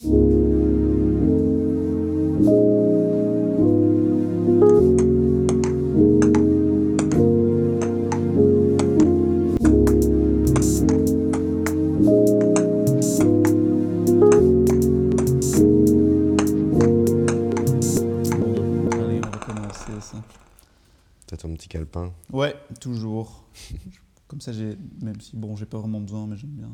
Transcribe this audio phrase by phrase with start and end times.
[0.00, 0.06] T'as
[21.36, 22.12] ton petit calepin.
[22.32, 23.44] Ouais, toujours.
[24.28, 26.70] Comme ça, j'ai, même si bon, j'ai pas vraiment besoin, mais j'aime bien,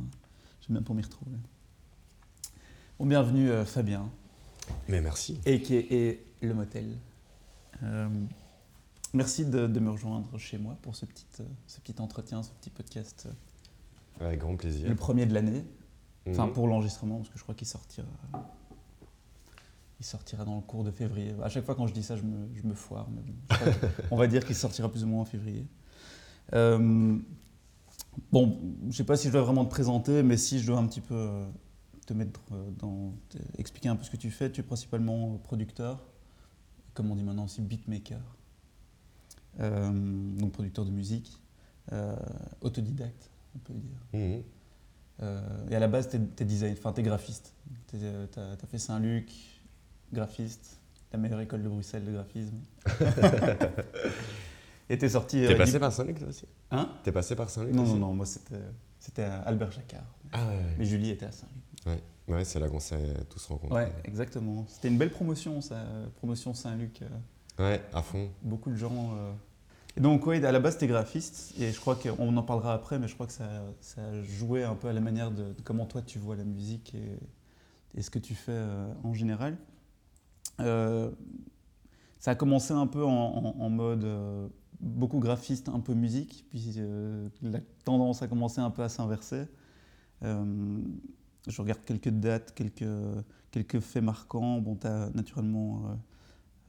[0.61, 1.39] j'aime bien pour m'y retrouver.
[2.99, 4.09] Bon, bienvenue euh, Fabien,
[4.89, 5.41] Mais merci.
[5.47, 6.97] et qui est le motel.
[7.83, 8.09] Euh,
[9.13, 12.51] merci de, de me rejoindre chez moi pour ce petit, euh, ce petit entretien, ce
[12.53, 13.29] petit podcast,
[14.21, 14.89] Avec grand plaisir.
[14.89, 15.65] le premier de l'année.
[16.29, 16.53] Enfin, Mhm.
[16.55, 18.07] pour l'enregistrement, parce que je crois qu'il sortira.
[20.01, 21.35] Il sortira dans le cours de février.
[21.43, 23.07] À chaque fois quand je dis ça, je me, je me foire.
[23.11, 23.35] Mais bon,
[24.11, 25.67] on va dire qu'il sortira plus ou moins en février.
[28.31, 28.59] Bon,
[28.89, 31.01] je sais pas si je dois vraiment te présenter, mais si je dois un petit
[31.01, 31.45] peu
[32.07, 33.13] te mettre euh, dans.
[33.59, 34.51] expliquer un peu ce que tu fais.
[34.51, 36.03] Tu es principalement producteur,
[36.95, 38.21] comme on dit maintenant aussi beatmaker.
[39.61, 39.91] Euh,
[40.37, 41.41] donc producteur de musique,
[41.93, 42.17] euh,
[42.61, 43.99] autodidacte, on peut dire.
[44.13, 44.43] Mhm.
[45.23, 47.55] Euh, et à la base, t'es es design, t'es graphiste.
[48.33, 49.31] T'as as fait Saint-Luc,
[50.13, 50.81] graphiste,
[51.13, 52.59] la meilleure école de Bruxelles de graphisme.
[54.91, 55.45] et t'es sorti.
[55.47, 56.47] T'es passé dip- par Saint-Luc toi aussi?
[56.73, 56.91] Hein?
[57.05, 60.05] T'es passé par Saint-Luc Non, non, non, moi c'était à Albert Jacquard.
[60.33, 60.75] Ah ouais.
[60.79, 61.63] Mais Julie était à Saint-Luc.
[62.27, 63.75] Ouais, c'est là qu'on s'est tous rencontrés.
[63.85, 64.65] Ouais, exactement.
[64.69, 65.85] C'était une belle promotion, ça,
[66.17, 67.03] promotion Saint-Luc.
[67.03, 67.09] euh,
[67.59, 68.31] Ouais, à fond.
[68.43, 69.11] beaucoup de gens.
[69.17, 69.33] euh.
[69.97, 72.99] Et donc, oui, à la base, t'es graphiste, et je crois qu'on en parlera après,
[72.99, 73.49] mais je crois que ça,
[73.81, 76.45] ça a joué un peu à la manière de, de comment toi tu vois la
[76.45, 77.19] musique et,
[77.99, 79.57] et ce que tu fais euh, en général.
[80.61, 81.11] Euh,
[82.19, 84.05] ça a commencé un peu en, en- en mode
[84.81, 86.75] beaucoup graphiste, un peu musique, puis
[87.43, 89.45] la tendance a commencé un peu à s'inverser.
[91.47, 92.85] Je regarde quelques dates, quelques,
[93.51, 94.59] quelques faits marquants.
[94.59, 95.95] Bon, tu as naturellement euh,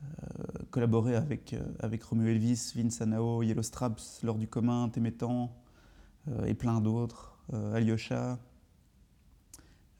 [0.06, 5.56] euh, collaboré avec, euh, avec Elvis, Vince Anao, Yellow Straps, Lors du commun, Témétan
[6.28, 7.38] euh, et plein d'autres,
[7.74, 8.40] Alyosha.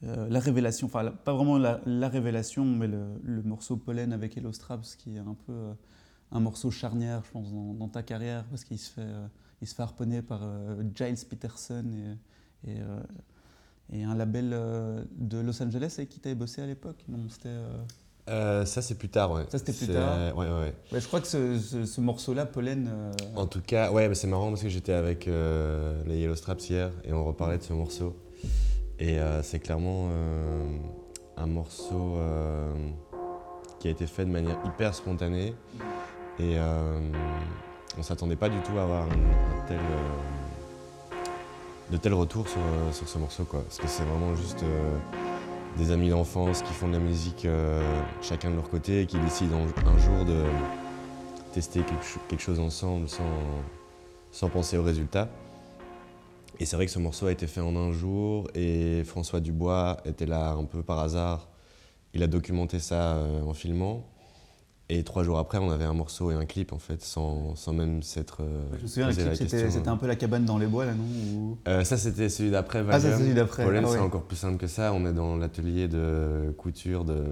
[0.02, 4.94] La révélation, enfin pas vraiment la, la révélation, mais le, morceau Pollen avec Yellow Straps
[4.96, 5.72] qui est un peu
[6.30, 9.08] un morceau charnière, je pense, dans, ta carrière parce qu'il se fait,
[9.62, 10.42] il se fait harponner par
[10.94, 12.16] Giles Peterson
[12.64, 12.78] et,
[13.92, 16.96] et un label euh, de Los Angeles avec qui tu avais bossé à l'époque.
[17.08, 17.48] Non, c'était.
[17.50, 17.78] euh,
[18.28, 19.44] Euh, ça, c'est plus tard, ouais.
[19.50, 20.36] Ça, c'était plus tard.
[20.36, 22.90] Ouais, ouais, je crois que ce, ce- ce morceau-là, Pollen.
[23.36, 26.90] En tout cas, ouais, mais c'est marrant parce que j'étais avec les Yellow Straps hier
[27.04, 28.16] et on reparlait de ce morceau.
[28.98, 30.08] Et c'est clairement
[31.36, 32.16] un morceau
[33.78, 35.54] qui a été fait de manière hyper spontanée.
[36.38, 36.98] Et euh,
[37.96, 40.10] on s'attendait pas du tout à avoir un, un tel, euh,
[41.90, 43.44] de tels retours sur, euh, sur ce morceau.
[43.44, 43.62] Quoi.
[43.62, 44.98] Parce que c'est vraiment juste euh,
[45.76, 47.80] des amis d'enfance qui font de la musique euh,
[48.22, 50.42] chacun de leur côté et qui décident un, jour de
[51.52, 53.24] tester quelque, cho- quelque chose ensemble sans,
[54.32, 55.28] sans penser au résultat.
[56.58, 59.98] Et c'est vrai que ce morceau a été fait en un jour et François Dubois
[60.06, 61.48] était là un peu par hasard.
[62.14, 64.06] Il a documenté ça en filmant.
[64.88, 67.72] Et trois jours après, on avait un morceau et un clip en fait, sans, sans
[67.72, 68.42] même s'être.
[68.42, 70.92] euh, Je me souviens, le clip, c'était un peu la cabane dans les bois, là,
[70.94, 71.02] non
[71.34, 72.84] Ou- Euh, ça, c'était celui d'après.
[72.88, 73.64] Ah, ça, celui d'après.
[73.64, 73.96] Pollen, Ah ouais.
[73.96, 74.92] c'est encore plus simple que ça.
[74.92, 77.24] On est dans l'atelier de couture de,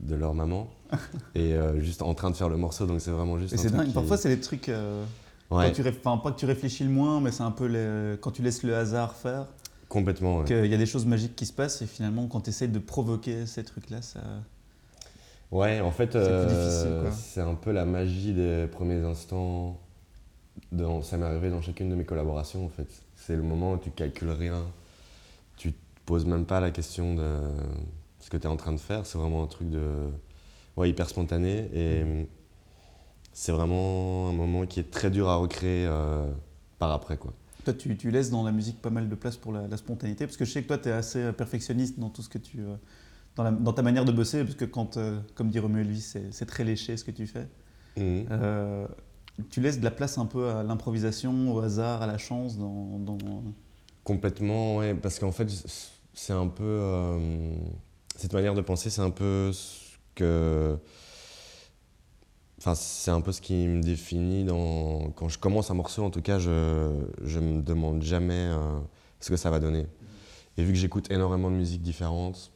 [0.00, 0.68] de leur maman.
[1.34, 3.54] et euh, juste en train de faire le morceau, donc c'est vraiment juste.
[3.54, 3.86] Et c'est dingue.
[3.86, 4.68] qui- Parfois, c'est des trucs.
[4.68, 5.02] euh,
[5.50, 7.66] Ouais, quand tu réf- enfin, pas que tu réfléchis le moins, mais c'est un peu
[7.66, 9.46] les- quand tu laisses le hasard faire,
[9.88, 10.38] complètement.
[10.40, 10.44] ouais.
[10.44, 12.78] qu'il y a des choses magiques qui se passent, et finalement, quand tu essayes de
[12.80, 14.20] provoquer ces trucs-là, ça.
[15.52, 19.80] Ouais, en fait, C'est euh, c'est un peu la magie des premiers instants.
[20.72, 22.88] Dans, ça m'est arrivé dans chacune de mes collaborations, en fait.
[23.16, 24.62] C'est le moment où tu calcules rien,
[25.56, 27.38] tu te poses même pas la question de
[28.20, 29.06] ce que tu es en train de faire.
[29.06, 29.82] C'est vraiment un truc de,
[30.76, 32.28] ouais, hyper spontané et
[33.32, 36.26] c'est vraiment un moment qui est très dur à recréer euh,
[36.78, 37.32] par après, quoi.
[37.64, 40.26] Toi, tu, tu laisses dans la musique pas mal de place pour la, la spontanéité,
[40.26, 42.60] parce que je sais que toi, tu es assez perfectionniste dans tout ce que tu.
[42.60, 42.76] euh,
[43.36, 46.14] dans, la- dans ta manière de bosser, parce que quand, euh, comme dit Romuald Elvis,
[46.30, 47.46] c'est très léché ce que tu fais.
[47.96, 48.26] Mhm.
[48.30, 48.86] Euh,
[49.50, 52.98] tu laisses de la place un peu à l'improvisation, au hasard, à la chance dans.
[52.98, 53.18] dans-
[54.04, 55.48] Complètement, ouais, parce qu'en fait,
[56.14, 56.62] c'est un peu.
[56.64, 57.54] euh,
[58.16, 60.78] cette manière de penser, c'est un peu ce que.
[62.58, 65.10] Enfin, c'est un peu ce qui me définit dans.
[65.10, 66.90] Quand je commence un morceau, en tout cas, je,
[67.22, 68.48] je me demande jamais
[69.20, 69.86] ce que ça va donner.
[70.56, 72.50] Et vu que j'écoute énormément de musiques différentes,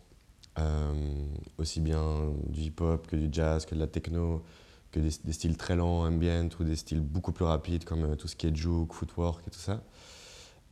[1.58, 2.02] aussi bien
[2.48, 4.42] du hip-hop que du jazz, que de la techno,
[4.90, 8.16] que des, des styles très lents, ambient, ou des styles beaucoup plus rapides comme euh,
[8.16, 9.82] tout ce qui est juke, footwork et tout ça,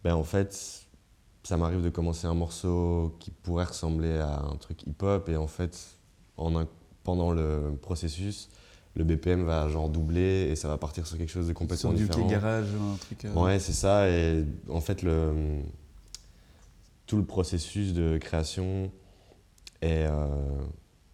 [0.05, 0.87] ben en fait,
[1.45, 5.47] ça m'arrive de commencer un morceau qui pourrait ressembler à un truc hip-hop et en
[5.47, 5.79] fait,
[6.37, 6.67] en un-
[7.05, 8.49] pendant le processus,
[8.97, 11.99] le BPM va genre doubler et ça va partir sur quelque chose de complètement Sur
[11.99, 12.27] du différent.
[12.27, 13.25] K garage, un truc.
[13.25, 14.09] euh, Ouais, c'est ça.
[14.11, 15.61] Et en fait, le,
[17.07, 18.91] tout le processus de création
[19.81, 20.27] est, euh,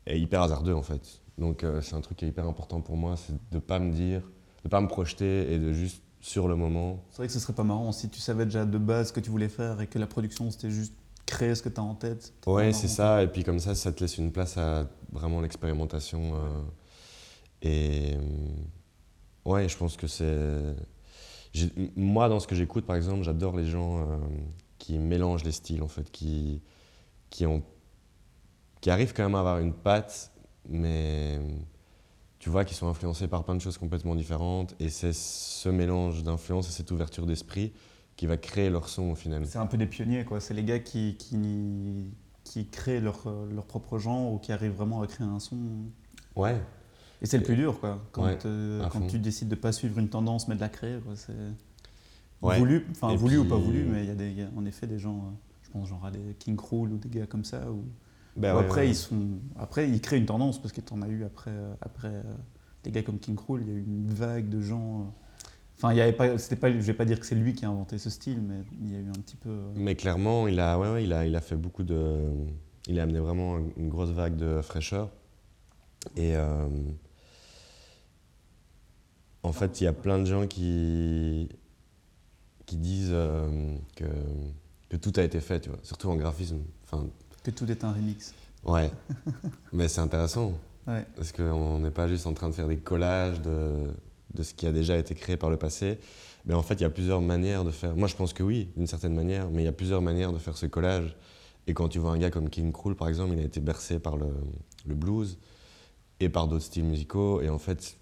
[0.07, 1.21] est hyper hasardeux, en fait.
[1.39, 3.93] Donc, euh, c'est un truc qui est hyper important pour moi, c'est de pas me
[3.93, 4.23] dire,
[4.65, 7.05] de pas me projeter et de juste, sur le moment.
[7.11, 9.21] C'est vrai que ce serait pas marrant si tu savais déjà de base ce que
[9.21, 10.95] tu voulais faire et que la production c'était juste
[11.27, 12.33] créer ce que tu as en tête.
[12.47, 13.23] Ouais, c'est ça.
[13.23, 16.35] Et puis, comme ça, ça te laisse une place à vraiment l'expérimentation.
[16.35, 16.63] euh,
[17.63, 18.17] et.
[19.45, 20.77] Ouais, je pense que c'est.
[21.97, 24.17] Moi, dans ce que j'écoute, par exemple, j'adore les gens euh,
[24.79, 26.63] qui mélangent les styles, en fait, qui,
[27.31, 27.63] qui, ont,
[28.85, 30.31] qui arrivent quand même à avoir une patte,
[30.69, 31.41] mais
[32.39, 34.75] tu vois, qui sont influencés par plein de choses complètement différentes.
[34.79, 37.73] Et c'est ce mélange d'influence et cette ouverture d'esprit
[38.15, 39.47] qui va créer leur son au final.
[39.47, 40.39] C'est un peu des pionniers, quoi.
[40.39, 42.05] C'est les gars qui, qui,
[42.45, 43.23] qui créent leur,
[43.55, 45.57] leur propre genre ou qui arrivent vraiment à créer un son.
[46.37, 46.61] Ouais,
[47.23, 48.05] Et c'est le plus dur, quoi.
[48.13, 50.99] Quand, Ouais, euh, quand tu décides de pas suivre une tendance mais de la créer.
[51.15, 51.33] C'est
[52.43, 52.59] Ouais.
[52.59, 54.67] voulu, enfin voulu ou pas voulu, mais il y a des, il y a en
[54.67, 55.31] effet des gens, euh,
[55.63, 57.83] je pense genre à des King Krul ou des gars comme ça, où,
[58.37, 58.89] Ben ouais, après ouais.
[58.91, 62.09] ils sont, après ils créent une tendance parce que t'en as eu après, euh, après
[62.09, 62.23] euh,
[62.83, 65.01] des gars comme King Krul, il y a eu une vague de gens.
[65.01, 65.05] euh,
[65.77, 67.65] Enfin, il y avait pas, c'était pas, je vais pas dire que c'est lui qui
[67.65, 69.51] a inventé ce style, mais il y a eu un petit peu.
[69.75, 72.17] Mais clairement, il a, ouais, ouais, il a, il a fait beaucoup de.
[72.87, 75.11] Il a amené vraiment une grosse vague de fraîcheur.
[76.17, 76.69] Et euh,
[79.43, 81.49] en fait, il y a plein de gens qui,
[82.67, 84.05] qui disent euh, que,
[84.89, 86.61] que tout a été fait, tu vois, surtout en graphisme.
[86.85, 87.07] Enfin,
[87.45, 88.35] que tout est un remix.
[88.65, 88.91] ouais.
[89.73, 90.53] Mais c'est intéressant.
[90.87, 91.07] Ouais.
[91.15, 93.93] Parce qu'on n'est pas juste en train de faire des collages de,
[94.35, 95.99] de ce qui a déjà été créé par le passé.
[96.47, 97.97] Mais en fait, il y a plusieurs manières de faire.
[97.97, 100.39] Moi, je pense que oui, d'une certaine manière, mais il y a plusieurs manières de
[100.39, 101.17] faire ce collage.
[101.67, 103.99] Et quand tu vois un gars comme King Krul, par exemple, il a été bercé
[103.99, 104.27] par le,
[104.87, 105.39] le blues
[106.21, 107.41] et par d'autres styles musicaux.
[107.41, 107.97] Et en fait,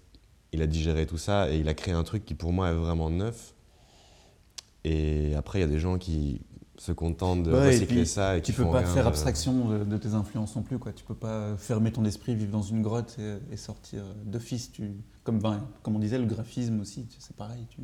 [0.51, 2.75] il a digéré tout ça et il a créé un truc qui, pour moi, est
[2.75, 3.53] vraiment neuf.
[4.83, 6.41] Et après, il y a des gens qui
[6.83, 9.69] se contentent de Ouais, et recycler puis, ça et Tu peux pas rien faire abstraction
[9.69, 10.91] de, de tes influences non plus, quoi.
[10.91, 14.71] Tu peux pas fermer ton esprit, vivre dans une grotte et, et sortir d'office.
[14.71, 14.91] Tu,
[15.23, 17.65] comme, ben, comme on disait, le graphisme aussi, c'est pareil.
[17.69, 17.81] Tu,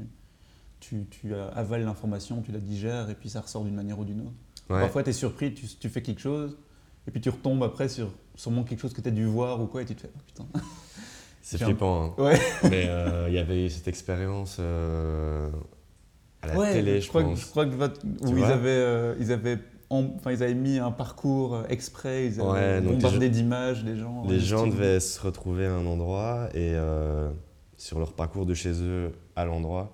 [0.81, 4.19] tu, tu avales l'information, tu la digères et puis ça ressort d'une manière ou d'une
[4.21, 4.33] autre.
[4.69, 4.81] Ouais.
[4.81, 6.57] Parfois, tu es surpris, tu, tu fais quelque chose
[7.07, 9.67] et puis tu retombes après sur sûrement quelque chose que tu as dû voir ou
[9.67, 10.45] quoi et tu te fais, oh, putain.
[11.41, 12.03] C'est flippant.
[12.17, 12.21] hein.
[12.21, 12.39] Ouais.
[12.69, 15.49] Mais euh, il y avait eu cette expérience euh,
[16.41, 17.39] à la Ouais, télé, je, je, crois, que- pense.
[17.41, 19.59] je crois que votre- où ils avaient, euh, ils, avaient
[19.89, 23.97] en- enfin, ils avaient mis un parcours euh, exprès, ils avaient Ouais, bombardé d'images des
[23.97, 24.23] gens.
[24.27, 27.29] Les gens devaient se retrouver à un endroit et euh,
[27.77, 29.91] sur leur parcours de chez eux à l'endroit,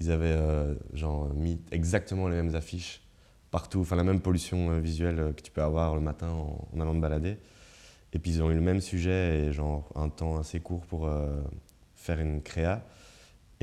[0.00, 3.02] ils avaient euh, genre mis exactement les mêmes affiches
[3.50, 6.94] partout, enfin la même pollution visuelle que tu peux avoir le matin en, en allant
[6.94, 7.36] te balader.
[8.12, 11.06] Et puis ils ont eu le même sujet et genre un temps assez court pour
[11.06, 11.40] euh,
[11.96, 12.82] faire une créa.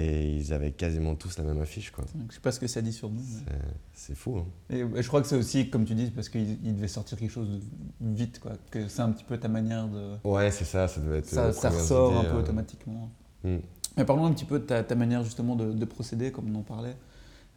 [0.01, 2.03] Et ils avaient quasiment tous la même affiche, quoi.
[2.29, 3.21] Je sais pas ce que ça dit sur nous.
[3.45, 3.57] mais-
[3.93, 4.45] C'est- fou, hein.
[4.69, 7.29] Et, je crois que c'est aussi, comme tu dis, parce qu'il il devait sortir quelque
[7.31, 8.53] chose de vite, quoi.
[8.71, 10.15] Que c'est un petit peu ta manière de.
[10.23, 11.27] Ouais, c'est ça, ça devait être.
[11.27, 13.09] Ça, les ça ressort un peu euh, automatiquement.
[13.43, 13.57] hmm.
[13.97, 16.59] Mais parlons un petit peu de ta, ta manière justement de, de procéder, comme on
[16.59, 16.95] en parlait.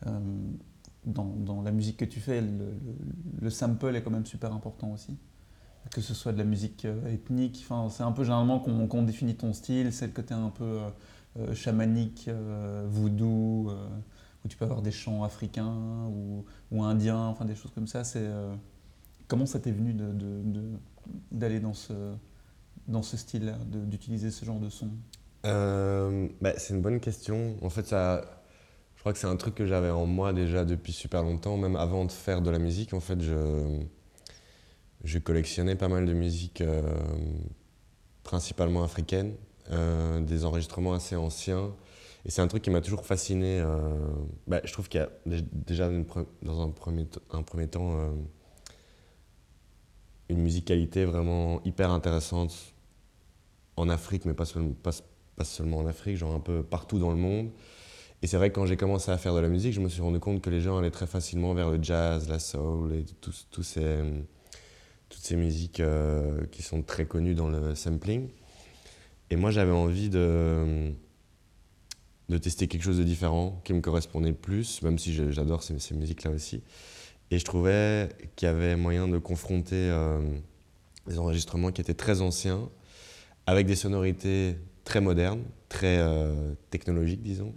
[0.06, 0.19] Euh,
[1.06, 4.52] dans, dans la musique que tu fais, le, le- le sample est quand même super
[4.52, 5.17] important aussi.
[5.91, 9.34] Que ce soit de la musique euh, ethnique, c'est un peu généralement qu'on qu'on définit
[9.34, 10.79] ton style, c'est le côté un peu
[11.36, 13.88] euh, euh, chamanique, euh, voodoo, euh,
[14.44, 18.05] où tu peux avoir des chants africains ou, ou indiens, enfin des choses comme ça.
[18.05, 18.29] C'est
[19.26, 19.94] comment ça t'est venu
[21.32, 21.93] d'aller dans ce
[22.86, 24.91] dans ce style-là, d'utiliser ce genre de son?
[25.46, 27.56] Euh, bah, c'est une bonne question.
[27.62, 28.44] En fait, ça,
[28.96, 31.76] je crois que c'est un truc que j'avais en moi déjà depuis super longtemps, même
[31.76, 32.93] avant de faire de la musique.
[32.93, 33.81] En fait, je,
[35.03, 36.62] je collectionnais pas mal de musique,
[38.22, 39.32] principalement africaine,
[39.71, 41.75] euh, des enregistrements assez anciens.
[42.27, 43.61] Et c'est un truc qui m'a toujours fasciné.
[43.61, 43.97] euh,
[44.47, 45.91] bah, je trouve qu'il y a dé- déjà
[46.43, 48.11] dans un premier, un premier temps euh,
[50.31, 52.75] une musicalité vraiment hyper intéressante
[53.77, 54.44] en Afrique, mais pas,
[54.83, 54.93] pas,
[55.37, 57.51] pas seulement en Afrique, genre un peu partout dans le monde.
[58.23, 60.01] Et c'est vrai que quand j'ai commencé à faire de la musique, je me suis
[60.01, 63.05] rendu compte que les gens allaient très facilement vers le jazz, la soul et
[63.63, 64.03] ces,
[65.11, 65.83] toutes ces musiques
[66.51, 68.31] qui sont très connues dans le sampling.
[69.31, 70.93] Et moi, j'avais envie de,
[72.28, 75.94] de tester quelque chose de différent qui me correspondait plus, même si j'adore ces, ces
[75.94, 76.62] musiques-là aussi.
[77.31, 80.20] Et je trouvais qu'il y avait moyen de confronter euh,
[81.06, 82.69] des enregistrements qui étaient très anciens
[83.46, 87.52] avec des sonorités très modernes, très euh, technologiques, disons,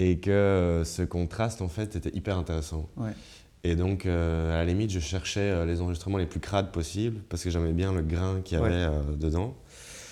[0.00, 2.88] et que euh, ce contraste, en fait, était hyper intéressant.
[2.96, 3.12] Ouais.
[3.62, 7.44] Et donc, euh, à la limite, je cherchais les enregistrements les plus crades possibles parce
[7.44, 9.16] que j'aimais bien le grain qu'il y avait Ouais.
[9.18, 9.54] dedans.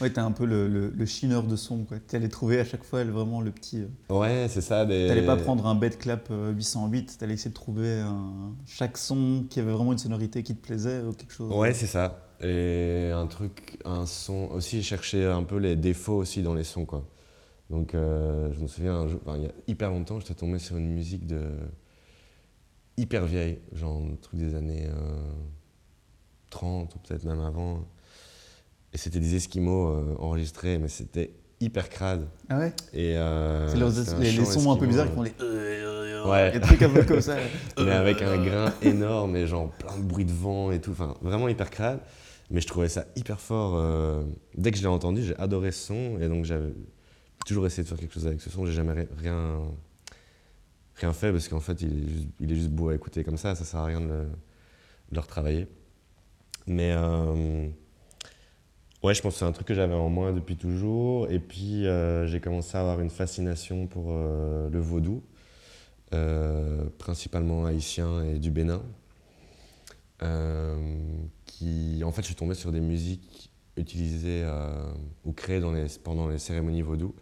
[0.00, 1.98] Ouais, t'es un peu le, le, le chineur de son, quoi.
[1.98, 3.82] T'allais trouver à chaque fois vraiment le petit.
[3.82, 4.86] euh, Ouais, c'est ça.
[4.86, 5.06] Des...
[5.08, 9.44] T'allais pas prendre un bed clap euh, 808, t'allais essayer de trouver un- chaque son
[9.50, 11.52] qui avait vraiment une sonorité qui te plaisait ou quelque chose.
[11.52, 12.24] Ouais, c'est ça.
[12.40, 14.48] Et un truc, un son.
[14.52, 17.04] Aussi, chercher un peu les défauts aussi dans les sons, quoi.
[17.68, 20.58] Donc, euh, je me souviens, un jour- enfin, il y a hyper longtemps, j'étais tombé
[20.60, 21.42] sur une musique de.
[22.96, 25.18] hyper vieille, genre un truc des années euh,
[26.50, 27.80] 30 ou peut-être même avant.
[28.92, 32.26] Et c'était des Esquimaux euh, enregistrés, mais c'était hyper crade.
[32.48, 32.72] Ah ouais?
[32.92, 33.66] Et, euh,
[34.20, 35.32] les, sons un peu bizarres qui font les.
[35.40, 36.50] euh, Ouais.
[36.52, 37.36] Des trucs un peu comme ça.
[37.78, 41.14] mais avec un grain énorme et genre plein de bruit de vent et tout, enfin
[41.22, 42.00] vraiment hyper crade.
[42.50, 43.80] Mais je trouvais ça hyper fort.
[44.56, 46.72] Dès que je l'ai entendu, j'ai adoré ce son et donc j'avais
[47.46, 48.66] toujours essayé de faire quelque chose avec ce son.
[48.66, 49.60] J'ai jamais ri- rien,
[50.96, 53.36] rien fait parce qu'en fait il est, juste, il est juste beau à écouter comme
[53.38, 55.66] ça, ça sert à rien de le, de le retravailler.
[56.66, 57.68] Mais euh,
[59.02, 61.30] ouais, je pense que c'est un truc que j'avais en moi depuis toujours.
[61.30, 65.22] Et puis euh, j'ai commencé à avoir une fascination pour euh, le vaudou
[66.14, 68.82] euh, principalement haïtien et du Bénin.
[71.46, 74.44] Qui, en fait, je suis tombé sur des musiques utilisées
[75.24, 77.14] ou créées dans les, pendant les cérémonies vaudou.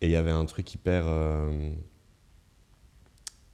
[0.00, 1.04] Et il y avait un truc hyper,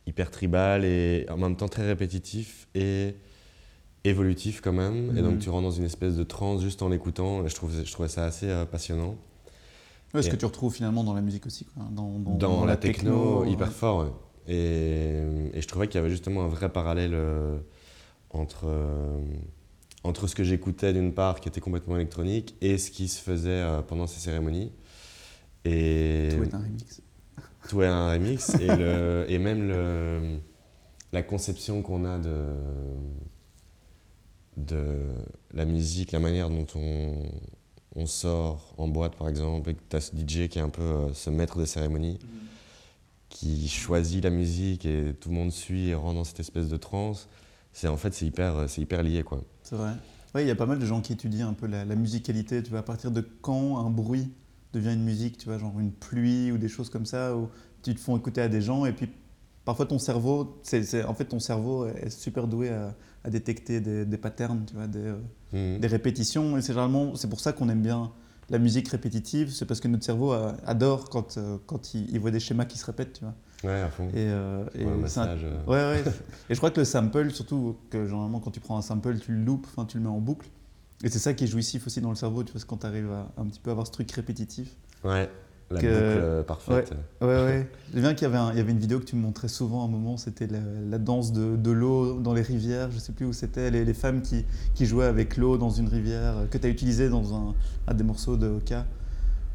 [0.07, 3.17] hyper tribal et en même temps très répétitif et
[4.07, 5.17] évolutif quand même.
[5.17, 5.39] Et donc Mhm.
[5.39, 7.45] tu rentres dans une espèce de transe juste en l'écoutant.
[7.45, 9.17] Et je, trouve, je trouvais ça assez euh, passionnant.
[10.15, 11.83] Ouais, ce Et- que tu retrouves finalement dans la musique aussi, quoi.
[11.91, 13.51] Dans, dans- dans, la, techno, ouais.
[13.51, 13.99] hyper fort.
[14.05, 14.13] ouais.
[14.49, 15.19] Et,
[15.55, 17.59] et je trouvais qu'il y avait justement un vrai parallèle euh,
[18.31, 19.19] entre, euh,
[20.05, 23.49] entre ce que j'écoutais d'une part, qui était complètement électronique, et ce qui se faisait
[23.51, 24.71] euh, pendant ces cérémonies.
[25.65, 27.03] Et Tout est un remix.
[27.69, 30.39] tout est un remix, et, le, et même le,
[31.13, 32.31] la conception qu'on a de,
[34.57, 35.01] de
[35.53, 37.15] la musique, la manière dont on,
[37.95, 40.69] on sort en boîte par exemple, et que tu as ce DJ qui est un
[40.69, 42.19] peu euh, ce maître de cérémonie
[43.29, 46.77] qui choisit la musique et tout le monde suit et rentre dans cette espèce de
[46.77, 47.29] transe,
[47.73, 49.43] c'est en fait c'est hyper, c'est hyper lié quoi.
[49.63, 49.93] C'est vrai.
[50.35, 52.63] Ouais, il y a pas mal de gens qui étudient un peu la, la musicalité.
[52.63, 54.31] Tu vois, à partir de quand un bruit
[54.73, 57.49] devient une musique, tu vois, genre une pluie ou des choses comme ça, où
[57.83, 59.09] tu te font écouter à des gens et puis
[59.67, 62.95] parfois ton cerveau, c'est, en fait ton cerveau est super doué à,
[63.25, 65.17] à détecter des, des patterns, tu vois, des, euh,
[65.53, 65.79] Mhm.
[65.81, 66.57] des répétitions.
[66.57, 68.11] Et c'est généralement, c'est pour ça qu'on aime bien
[68.49, 72.19] la musique répétitive, c'est parce que notre cerveau euh, adore quand, euh, quand il, il
[72.21, 73.35] voit des schémas qui se répètent, tu vois.
[73.65, 74.09] Ouais, à fond.
[74.11, 75.65] Et, euh, un massage, euh.
[75.67, 76.13] Ouais, ouais.
[76.51, 79.33] Et je crois que le sample, surtout que généralement quand tu prends un sample, tu
[79.33, 80.49] le loupes, enfin tu le mets en boucle.
[81.05, 83.11] Et c'est ça qui est jouissif aussi dans le cerveau, tu vois, quand tu arrives
[83.11, 84.77] à un petit peu avoir ce truc répétitif.
[85.05, 85.29] Ouais,
[85.71, 86.93] la Que- boucle euh, parfaite.
[87.21, 87.69] Ouais, ouais.
[87.91, 89.23] Je me souviens qu'il y avait, un- il y avait une vidéo que tu me
[89.23, 92.91] montrais souvent à un moment, c'était la, la danse de, de l'eau dans les rivières,
[92.93, 94.45] je sais plus où c'était, les, les femmes qui,
[94.75, 97.55] qui jouaient avec l'eau dans une rivière, euh, que tu as utilisé dans un,
[97.95, 98.87] des morceaux de Oka.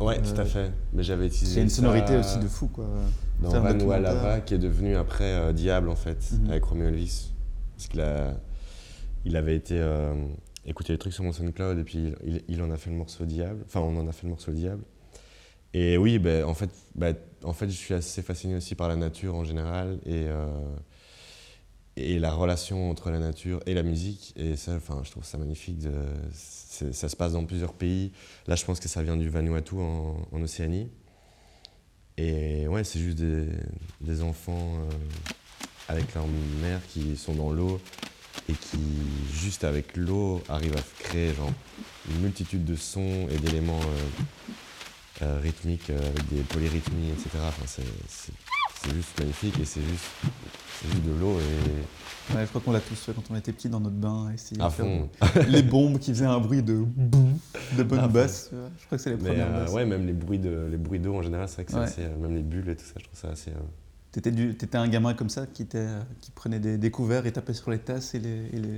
[0.02, 0.72] Ouais, tout Euh, à fait.
[0.94, 2.86] Mais j'avais utilisé C'est une ça sonorité aussi de fou, quoi.
[3.42, 4.00] dans documentaire.
[4.02, 6.50] Lava qui est devenu après euh, Diable en fait, Mhm.
[6.50, 7.32] avec Romeo Elvis.
[7.78, 8.34] Parce qu'il a,
[9.26, 10.14] il avait été euh,
[10.66, 12.96] écouter les trucs sur mon SoundCloud et puis il, il- il en a fait le
[12.98, 13.62] morceau Diable.
[13.66, 14.82] Enfin, on en a fait le morceau Diable.
[15.74, 18.96] Et oui, ben, en, fait, ben, en fait, je suis assez fasciné aussi par la
[18.96, 20.48] nature en général et, euh,
[21.96, 24.34] et la relation entre la nature et la musique.
[24.36, 25.80] Et ça, je trouve ça magnifique.
[26.34, 28.12] Ça se passe dans plusieurs pays.
[28.48, 30.90] Là, je pense que ça vient du Vanuatu en, en Océanie.
[32.18, 33.48] Et ouais, c'est juste des,
[34.02, 34.90] des enfants euh,
[35.88, 36.26] avec leur
[36.62, 37.80] mère qui sont dans l'eau
[38.50, 38.80] et qui,
[39.34, 41.52] juste avec l'eau, arrivent à créer genre,
[42.10, 44.54] une multitude de sons et d'éléments euh,
[45.22, 47.30] euh, rythmiques euh, avec des polyrythmies, etc.
[47.48, 50.10] Enfin, c'est, juste magnifique et c'est juste,
[50.84, 53.68] juste de l'eau et Ouais, je crois qu'on l'a tous fait quand on était petit
[53.68, 55.10] dans notre bain, essayer à de faire fond.
[55.48, 57.38] les bombes qui faisaient un bruit de boum,
[57.78, 58.08] de bonne fond.
[58.08, 58.50] basse.
[58.52, 59.74] Je crois que c'est les premières euh, basses.
[59.74, 61.84] ouais, même les bruits, de, les bruits d'eau en général, c'est vrai que c'est Ouais.
[61.84, 63.52] assez, euh, même les bulles et tout ça, je trouve ça assez.
[64.12, 68.14] T'étais, un gamin comme ça qui, qui prenait des, couverts et tapait sur les tasses
[68.14, 68.76] et les, et les,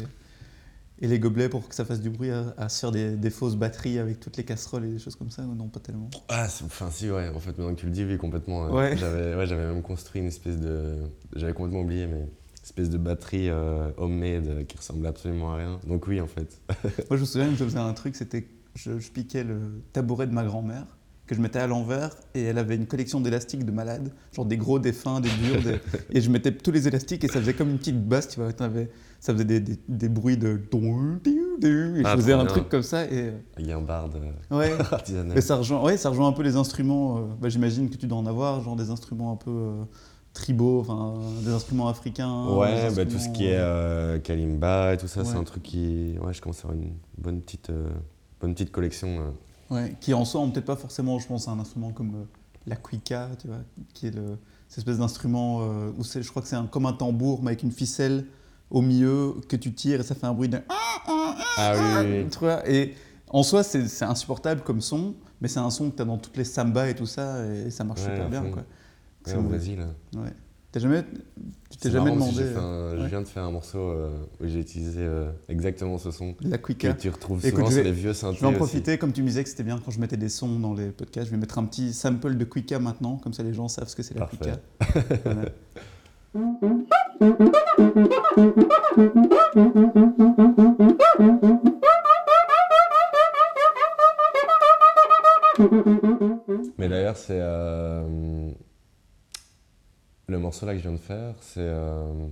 [1.01, 3.29] et les gobelets pour que ça fasse du bruit à, à se faire des, des
[3.29, 6.09] fausses batteries avec toutes les casseroles et des choses comme ça Non, pas tellement?
[6.29, 8.67] Ah, enfin si, ouais, en fait, maintenant que tu le dis, oui, complètement.
[8.67, 8.97] euh, Ouais.
[8.97, 10.95] J'avais, ouais, même construit une espèce de...
[11.35, 12.27] J'avais complètement oublié, mais
[12.63, 15.79] espèce de batterie euh, homemade euh, qui ressemblait absolument à rien.
[15.87, 16.61] Donc oui, en fait.
[17.09, 19.81] Moi, je me souviens que je faisais un truc, c'était que je, je piquais le
[19.91, 20.85] tabouret de ma grand-mère,
[21.27, 24.57] que je mettais à l'envers, et elle avait une collection d'élastiques de malade, genre des
[24.57, 25.79] gros, des fins, des durs, des-
[26.17, 28.53] et je mettais tous les élastiques, et ça faisait comme une petite basse, tu vois,
[28.53, 28.89] t'avais-
[29.23, 30.59] ça faisait des, des- des bruits de...
[31.25, 31.29] Et
[31.65, 32.45] je Ah, faisais un bien.
[32.47, 33.31] truc comme ça, et...
[33.57, 34.17] Il y a un barde
[34.51, 35.41] euh, Ouais, artisanal.
[35.41, 37.19] Ça rejoint, ouais, ça rejoint un peu les instruments.
[37.19, 39.83] euh, bah, J'imagine que tu dois en avoir, genre des instruments un peu euh,
[40.33, 41.13] tribaux, enfin,
[41.45, 42.47] des instruments africains.
[42.57, 45.37] Ouais, des bah, tout ce instruments, qui est euh, euh, kalimba et tout ça, c'est
[45.37, 46.17] un truc qui.
[46.21, 47.71] Ouais, je commence à avoir une bonne petite,
[48.41, 49.33] bonne petite collection.
[49.69, 52.25] ouais, qui en soi ont peut-être pas forcément, je pense, un instrument comme
[52.67, 53.59] la cuica, tu vois,
[53.93, 54.37] qui est le,
[54.67, 55.59] cette espèce d'instrument
[55.97, 58.25] où c'est, je crois que c'est un, comme un tambour, mais avec une ficelle
[58.73, 60.59] au milieu que tu tires et ça fait un bruit de.
[60.67, 62.27] Ah oui, oui, oui.
[62.29, 62.93] Tu vois, et
[63.29, 66.35] en soi, c'est insupportable comme son, mais c'est un son que tu as dans toutes
[66.37, 68.41] les sambas et tout ça, et ça marche Ouais, super bien.
[68.41, 68.57] Quoi.
[68.57, 68.63] Ouais,
[69.25, 69.79] C'est- au Brésil.
[69.79, 70.19] euh.
[70.23, 70.29] Ouais.
[70.71, 71.03] T'as jamais,
[71.69, 73.07] tu t'es jamais que demandé fait un- Je ouais.
[73.07, 74.09] viens de faire un morceau euh,
[74.41, 77.69] où j'ai utilisé euh, exactement ce son euh, la que cuica tu retrouves Écoute, souvent
[77.69, 78.37] je sur les vieux synthés.
[78.37, 78.57] Je vais en aussi.
[78.57, 80.87] profiter, comme tu me disais que c'était bien quand je mettais des sons dans les
[80.89, 83.87] podcasts, je vais mettre un petit sample de Quicka maintenant, comme ça les gens savent
[83.87, 84.25] ce que c'est la.
[84.25, 84.57] Quicka.
[85.25, 85.45] Voilà.
[96.77, 97.39] Mais d'ailleurs, c'est.
[97.39, 98.49] euh,
[100.27, 102.27] le morceau là que je viens de faire, c'est euh,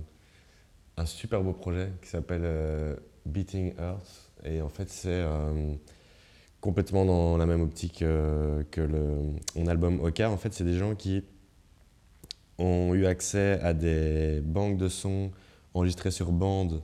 [0.96, 2.96] un super beau projet qui s'appelle euh,
[3.26, 4.30] Beating Earth.
[4.44, 5.24] Et en fait, c'est
[6.60, 8.86] complètement dans la même optique que
[9.56, 10.30] mon album Oka.
[10.30, 11.24] En fait, c'est des gens qui
[12.62, 15.30] ont eu accès à des banques de sons
[15.74, 16.82] enregistrées sur bande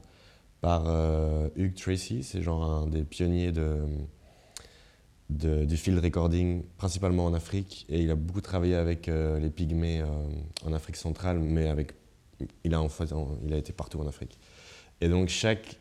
[0.61, 2.23] par euh, Hugh Tracy.
[2.23, 3.79] C'est genre un des pionniers de
[5.31, 7.85] du field recording, principalement en Afrique.
[7.91, 10.07] Et il a beaucoup travaillé avec euh, les pygmées euh,
[10.65, 11.93] en Afrique centrale, mais avec,
[12.65, 13.13] il, a en fait,
[13.45, 14.39] il a été partout en Afrique.
[15.03, 15.79] Et donc chaque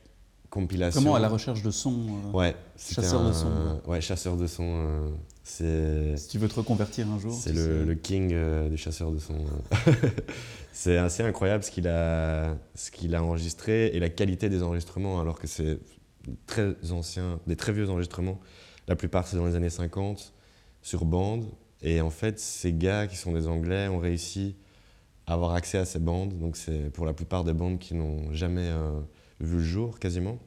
[0.50, 1.01] compilation...
[1.01, 4.63] Vraiment à la recherche de sons, euh, Ouais, Chasseur de sons, Ouais, chasseur de son.
[4.66, 5.10] euh,
[5.44, 7.34] c'est si tu veux te reconvertir un jour.
[7.34, 9.36] c'est le, le king euh, des chasseurs de son.
[10.74, 15.20] c'est assez incroyable ce qu'il a, ce qu'il a enregistré et la qualité des enregistrements,
[15.22, 15.80] alors que c'est
[16.46, 18.39] très ancien, des très vieux enregistrements.
[18.88, 20.34] La plupart, c'est dans les années 50,
[20.82, 21.46] sur bande.
[21.82, 24.56] Et en fait, ces gars qui sont des Anglais ont réussi
[25.25, 26.38] à avoir accès à ces bandes.
[26.39, 29.00] Donc, c'est pour la plupart des bandes qui n'ont jamais euh,
[29.39, 30.39] vu le jour, quasiment.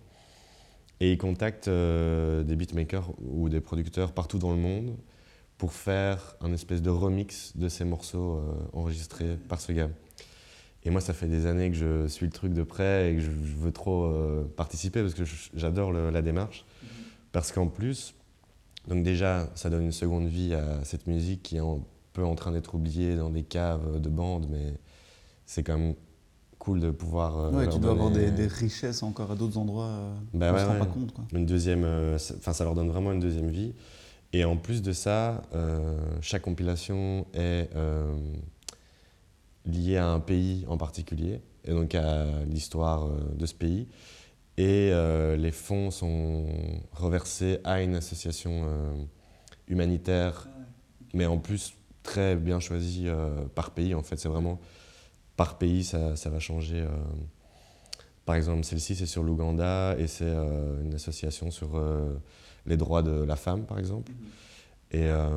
[1.01, 4.97] Et ils contactent euh, des beatmakers ou des producteurs partout dans le monde
[5.57, 9.91] pour faire un espèce de remix de ces morceaux euh, enregistrés par ce gars.
[10.85, 13.21] Et moi, ça fait des années que je suis le truc de près et que
[13.21, 16.65] je, veux trop euh, participer parce que j'adore la démarche.
[17.33, 18.15] Parce qu'en plus,
[18.89, 21.81] donc déjà, ça donne une seconde vie à cette musique qui est un
[22.13, 24.75] peu en train d'être oubliée dans des caves de bandes, mais
[25.47, 25.95] c'est quand même
[26.61, 27.37] cool de pouvoir.
[27.39, 29.87] euh, Ouais, leur tu dois avoir des, des richesses encore à d'autres endroits.
[29.87, 30.79] euh, Bah on ouais, se rend ouais.
[30.79, 31.13] pas compte.
[31.13, 31.25] Quoi.
[31.33, 33.75] une deuxième, euh, ça- enfin ça leur donne vraiment une deuxième vie.
[34.33, 38.15] Et en plus de ça, euh, chaque compilation est euh,
[39.67, 43.89] liée à un pays en particulier, et donc à l'histoire de ce pays.
[44.57, 44.91] Et
[45.39, 46.45] les fonds sont
[46.93, 48.65] reversés à une association
[49.69, 50.49] humanitaire,
[51.15, 53.09] mais en plus très bien choisie
[53.55, 53.95] par pays.
[53.95, 54.61] En fait, c'est vraiment
[55.41, 56.81] par pays, ça, ça va changer.
[56.83, 56.89] euh,
[58.27, 62.13] par exemple, celle-ci, c'est sur l'Ouganda et c'est euh, une association sur euh,
[62.67, 64.13] les droits de la femme, par exemple.
[64.91, 65.31] Et euh,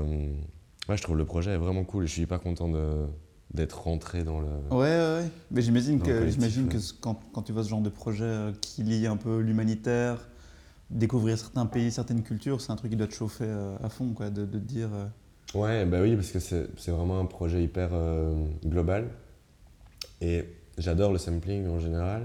[0.90, 3.06] ouais, je trouve le projet vraiment cool et je suis hyper content de-
[3.54, 4.48] d'être rentré dans le.
[4.72, 5.30] Ouais, ouais, ouais.
[5.52, 6.84] Mais j'imagine que, j'imagine que ouais.
[7.00, 10.28] quand, quand tu vois ce genre de projet euh, qui lie un peu l'humanitaire,
[10.90, 14.10] découvrir certains pays, certaines cultures, c'est un truc qui doit te chauffer euh, à fond,
[14.12, 14.90] quoi, de, de te dire.
[14.94, 15.08] euh,
[15.58, 17.92] Ouais, bah oui, parce que c'est c'est vraiment un projet hyper
[18.66, 19.08] global.
[20.24, 20.46] Et
[20.78, 22.24] j'adore le sampling en général.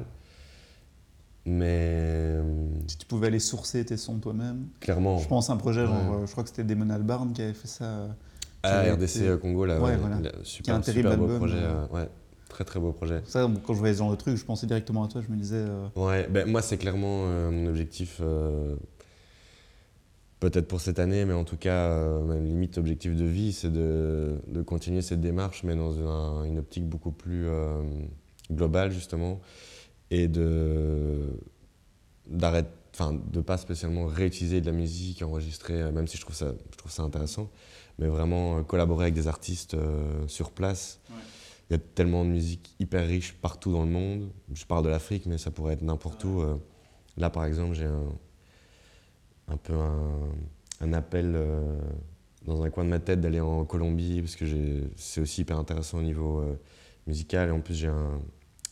[1.44, 2.42] Mais euh,
[2.86, 4.66] si tu pouvais aller sourcer tes sons toi-même.
[4.80, 5.88] clairement, Je pense à un projet, Ouais.
[5.88, 7.84] euh, je crois que c'était Damon Albarn qui avait fait ça.
[7.84, 8.08] euh,
[8.64, 10.18] avait RDC été- Congo, là, Ouais, ouais, voilà.
[10.18, 11.56] Qui a super, un terrible super beau album, projet.
[11.58, 11.86] euh.
[11.90, 12.08] ouais,
[12.50, 13.22] très très beau projet.
[13.26, 15.22] Ça, quand je voyais ce genre de truc, je pensais directement à toi.
[15.26, 15.56] Je me disais.
[15.56, 18.18] euh, Ouais, ben moi c'est clairement euh, mon objectif,
[20.40, 24.36] peut-être pour cette année, mais en tout cas, euh, limite objectif de vie, c'est de,
[24.46, 27.82] de continuer cette démarche, mais dans un- une optique beaucoup plus euh,
[28.50, 29.40] globale justement,
[30.10, 31.20] et de
[32.26, 36.34] d'arrêter, enfin de pas spécialement réutiliser de la musique enregistrée, euh, même si je trouve
[36.36, 37.50] ça, je trouve ça intéressant,
[37.98, 41.00] mais vraiment collaborer avec des artistes euh, sur place.
[41.70, 44.30] Il y a tellement de musique hyper riche partout dans le monde.
[44.54, 46.40] Je parle de l'Afrique, mais ça pourrait être n'importe où.
[46.40, 46.56] Euh,
[47.18, 48.04] Là, par exemple, j'ai un,
[49.48, 50.30] un peu un,
[50.80, 51.78] un appel euh,
[52.46, 54.44] dans un coin de ma tête d'aller en Colombie, parce que
[54.96, 56.56] c'est aussi hyper intéressant au niveau euh,
[57.06, 57.48] musical.
[57.48, 58.20] Et en plus, j'ai un,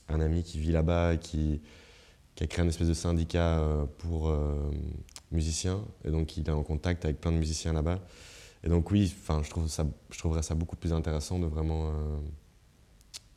[0.08, 1.60] un ami qui vit là-bas et qui,
[2.34, 4.32] qui a créé un espèce de syndicat euh, pour
[5.32, 5.84] musiciens.
[6.04, 8.00] Et donc, il est en contact avec plein de musiciens là-bas.
[8.64, 11.92] Et donc, oui, je, trouve ça, je trouverais ça beaucoup plus intéressant de vraiment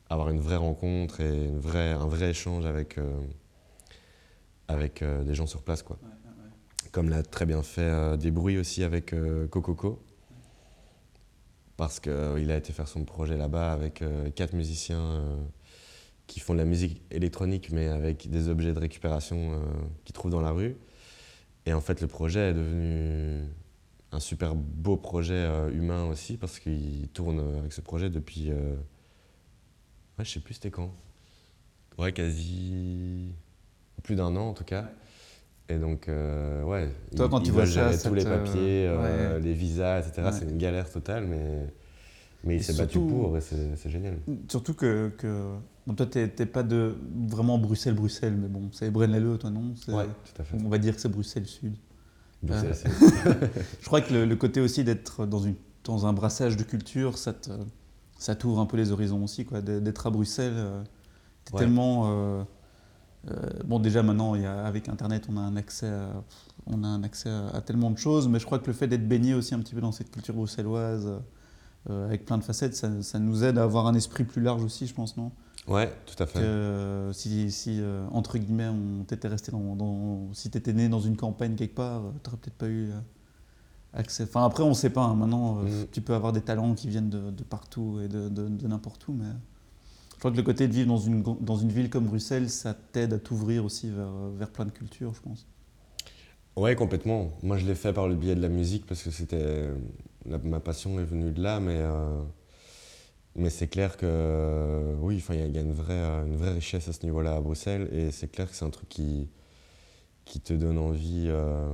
[0.10, 2.98] avoir une vraie rencontre et une un vrai échange avec,
[4.68, 5.84] avec des gens sur place.
[5.84, 6.00] Quoi.
[6.92, 10.02] Comme l'a très bien fait euh, Des Bruits aussi avec euh, Cococo.
[11.78, 12.12] parce qu'il
[12.52, 14.04] a été faire son projet là-bas avec
[14.36, 15.22] quatre musiciens
[16.28, 19.62] qui font de la musique électronique, mais avec des objets de récupération
[20.04, 20.76] qu'ils trouvent dans la rue.
[21.66, 23.46] Et en fait, le projet est devenu
[24.12, 28.52] un super beau projet humain aussi, parce qu'il tourne avec ce projet depuis.
[28.52, 28.76] Euh,
[30.18, 30.94] ouais, je sais plus c'était quand.
[31.98, 33.34] Ouais, quasi.
[34.04, 34.90] Plus d'un an en tout cas.
[35.70, 40.30] Et donc, euh, ouais, Toi, quand tu vois tous les papiers, euh, les visas, etc.
[40.32, 41.68] C'est une galère totale, mais,
[42.44, 44.18] mais il s'est battu pour et c'est génial.
[44.48, 45.54] Surtout que, que
[45.86, 46.96] bon, toi, tu n'es pas de
[47.30, 49.74] vraiment Bruxelles-Bruxelles, mais bon, c'est Brenneleu, toi, non?
[49.90, 50.58] Ouais, tout à fait.
[50.66, 51.76] On va dire que c'est Bruxelles-Sud.
[52.42, 52.74] Bruxelles
[53.82, 57.34] je crois que le, côté aussi d'être dans, une, dans un brassage de culture, ça
[58.20, 59.62] ça t'ouvre un peu les horizons aussi, quoi.
[59.62, 60.84] D'être à Bruxelles, euh,
[61.58, 62.44] tellement euh,
[63.66, 66.24] bon, déjà maintenant, il y a, avec Internet, on a un accès, à,
[66.68, 69.08] on a un accès à, tellement de choses, mais je crois que le fait d'être
[69.08, 71.20] baigné aussi un petit peu dans cette culture bruxelloise,
[71.90, 74.88] euh, avec plein de facettes, ça, nous aide à avoir un esprit plus large aussi,
[74.88, 75.32] je pense, non?
[75.68, 76.40] Ouais, tout à fait.
[76.40, 81.00] Que, si, si euh, entre guillemets, on t'était resté dans, dans si t'étais né dans
[81.00, 82.90] une campagne quelque part, t'aurais peut-être pas eu
[83.94, 84.24] accès.
[84.24, 85.04] Enfin, après, on sait pas.
[85.04, 85.16] Hein.
[85.16, 85.88] maintenant, mm.
[85.92, 89.14] tu peux avoir des talents qui viennent de, de partout et de, de n'importe où,
[89.14, 89.26] mais
[90.20, 92.74] je crois que le côté de vivre dans une, dans une ville comme Bruxelles, ça
[92.74, 95.48] t'aide à t'ouvrir aussi vers, vers, plein de cultures, je pense.
[96.58, 97.30] Ouais, complètement.
[97.42, 99.70] Moi, je l'ai fait par le biais de la musique parce que c'était
[100.26, 102.22] ma passion est venue de là, mais euh,
[103.38, 106.92] mais c'est clair que oui, enfin, il y, a une vraie une vraie richesse à
[106.92, 109.30] ce niveau-là à Bruxelles, et c'est clair que c'est un truc qui
[110.26, 111.70] qui te donne envie euh,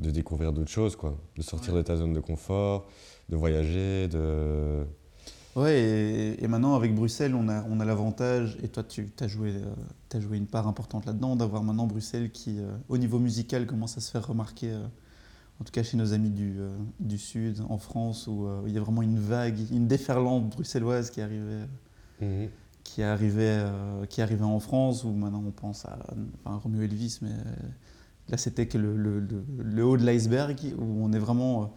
[0.00, 2.88] de découvrir d'autres choses, quoi, de sortir de ta zone de confort,
[3.28, 4.84] de voyager, de
[5.56, 9.54] Ouais, et, maintenant avec Bruxelles, on a, on a l'avantage, et toi tu as joué,
[9.56, 13.66] euh, as joué une part importante là-dedans, d'avoir maintenant Bruxelles qui, euh, au niveau musical,
[13.66, 14.86] commence à se faire remarquer, euh,
[15.60, 16.56] en tout cas chez nos amis du,
[17.00, 21.20] du Sud, en France, où il y a vraiment une vague, une déferlante bruxelloise qui
[21.20, 21.66] arrivait,
[22.22, 22.48] mhm.
[22.82, 23.62] qui, arrivait,
[24.08, 25.98] qui arrivait en France, où maintenant on pense à
[26.44, 27.34] enfin, Romeo Elvis, mais
[28.30, 29.22] là c'était que le, le,
[29.58, 31.74] le haut de l'iceberg, où on est vraiment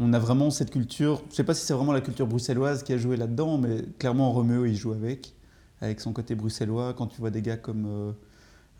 [0.00, 2.82] on a vraiment cette culture, je ne sais pas si c'est vraiment la culture bruxelloise
[2.82, 5.34] qui a joué là-dedans, mais clairement Roméo il joue avec,
[5.82, 6.94] avec son côté bruxellois.
[6.94, 8.12] Quand tu vois des gars comme euh,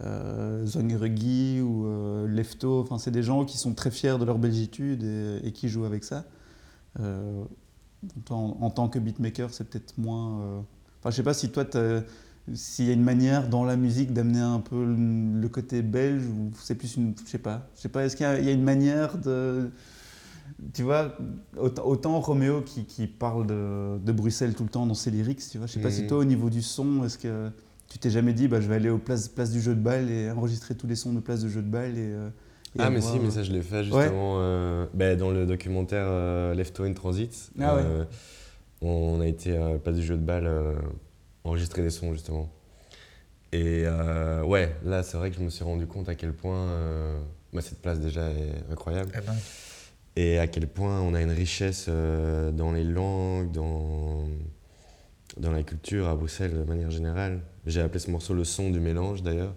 [0.03, 5.05] euh ou euh, Lefto, c'est des gens qui sont très fiers de leur belgitude
[5.45, 6.25] et, qui jouent avec ça.
[6.99, 7.45] Euh,
[8.31, 10.65] en, tant que beatmaker, c'est peut-être moins.
[11.01, 11.67] Enfin, je sais pas si toi,
[12.55, 16.51] s'il y a une manière dans la musique d'amener un peu le, côté belge ou
[16.59, 17.15] c'est plus une.
[17.23, 17.69] Je sais pas.
[17.77, 18.07] Je sais pas.
[18.07, 19.71] Est-ce qu'il y, a une manière de
[20.73, 21.17] tu vois,
[21.57, 25.73] autant, Roméo qui, parle de, Bruxelles tout le temps dans ses lyrics, tu vois, je
[25.73, 27.51] sais pas si toi au niveau du son, est-ce que
[27.89, 30.11] tu t'es jamais dit, bah, je vais aller aux places, place du jeu de balle
[30.11, 32.31] et enregistrer tous les sons de place de jeu de balle et, euh,
[32.79, 36.55] Ah mais si, mais ça je l'ai fait justement euh, ben, dans le documentaire euh,
[36.55, 37.51] Left in Transit.
[37.61, 37.79] Ah
[38.83, 40.49] on a été à place du jeu de balle
[41.45, 42.49] enregistrer des sons justement.
[43.53, 43.85] Et
[44.47, 46.69] ouais, là c'est vrai que je me suis rendu compte à quel point
[47.53, 49.11] bah, cette place déjà est incroyable.
[49.15, 49.35] Eh ben
[50.17, 54.25] et à quel point on a une richesse euh, dans les langues, dans,
[55.37, 57.41] dans la culture à Bruxelles de manière générale.
[57.67, 59.55] J'ai appelé ce morceau le son du mélange d'ailleurs,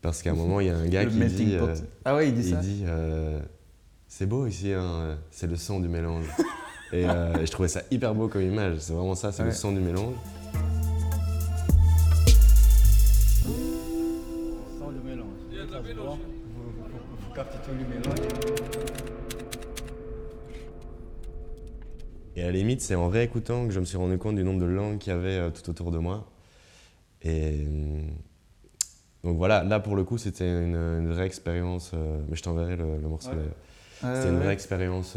[0.00, 2.34] parce qu'à un moment il y a un gars qui dit, euh, ah ouais, il
[2.34, 3.40] dit il dit euh,
[4.08, 6.26] c'est beau ici, hein, c'est le son du mélange.
[6.92, 9.80] et, je trouvais ça hyper beau comme image, c'est vraiment ça, c'est le son du
[9.80, 10.14] mélange.
[13.44, 13.52] Le
[14.78, 16.18] son du mélange.
[16.54, 18.65] Vous, captez tout le mélange.
[22.36, 24.60] Et à la limite, c'est en réécoutant que je me suis rendu compte du nombre
[24.60, 26.30] de langues qu'il y avait euh, tout autour de moi.
[27.22, 28.02] Et euh,
[29.24, 31.92] donc voilà, là pour le coup, c'était une, vraie expérience.
[31.94, 33.30] Euh, mais je t'enverrai le, morceau
[34.00, 35.16] C'était une vraie expérience.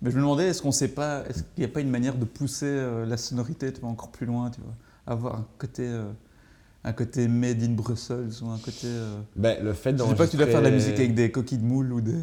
[0.00, 2.14] Mais je me demandais, est-ce qu'on sait pas, est-ce qu'il n'y a pas une manière
[2.14, 4.74] de pousser la sonorité tu vois, encore plus loin, tu vois,
[5.06, 5.90] avoir un côté
[6.88, 8.88] un côté made in Brussels ou un côté.
[9.36, 11.30] Ben, le fait Je sais pas que tu dois faire de la musique avec des
[11.30, 12.22] coquilles de moule ou des.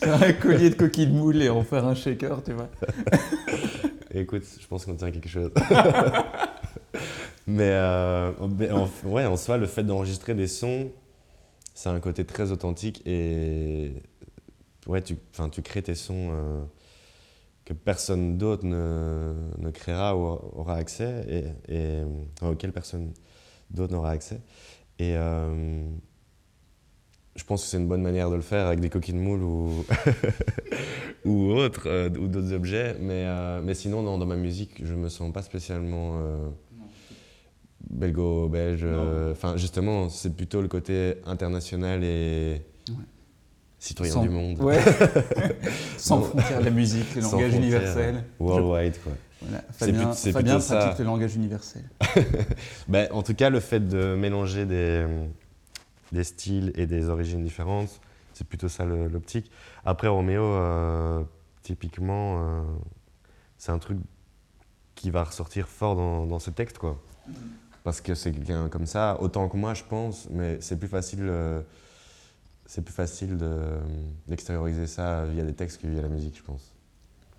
[0.00, 2.68] faire un collier de coquilles de moule et en faire un shaker, tu vois.
[4.14, 5.50] Écoute, je pense qu'on tient quelque chose.
[7.46, 10.90] Mais euh, en, ouais, en soi, le fait d'enregistrer des sons,
[11.74, 13.92] c'est un côté très authentique et
[14.86, 15.16] ouais, tu,
[15.52, 16.62] tu crées tes sons euh,
[17.66, 22.02] que personne d'autre ne, ne, créera ou aura accès et, et
[22.40, 23.12] auxquels personne
[23.70, 24.40] d'autre n'aura accès.
[25.00, 25.84] Et, euh,
[27.34, 29.42] je pense que c'est une bonne manière de le faire avec des coquilles de moule
[29.42, 29.84] ou,
[31.26, 32.96] ou autres, euh, ou d'autres objets.
[33.00, 36.20] Mais, euh, mais sinon, dans, dans, ma musique, je me sens pas spécialement
[37.90, 38.86] belgo-belge.
[39.32, 42.62] Enfin, justement, c'est plutôt le côté international et
[43.86, 44.60] citoyen Sans- du monde.
[44.60, 44.78] Ouais.
[45.96, 48.24] Sans frontières la musique, le langage universel.
[48.38, 49.12] Worldwide, quoi.
[49.42, 49.62] Voilà.
[49.70, 50.94] C'est Fabien, ça.
[50.98, 51.84] le langage universel.
[52.88, 55.06] Ben, en tout cas, le fait de mélanger des,
[56.12, 58.00] des styles et des origines différentes,
[58.32, 59.50] c'est plutôt ça l'optique.
[59.84, 61.22] Après, Roméo, euh,
[61.62, 62.62] typiquement, euh,
[63.58, 63.98] c'est un truc
[64.94, 67.00] qui va ressortir fort dans, dans ce texte, quoi.
[67.84, 71.20] Parce que c'est quelqu'un comme ça, autant que moi, je pense, mais c'est plus facile,
[71.22, 71.60] euh,
[72.66, 73.78] c'est plus facile de-
[74.28, 76.72] d'extérioriser ça via des textes que via la musique, je pense.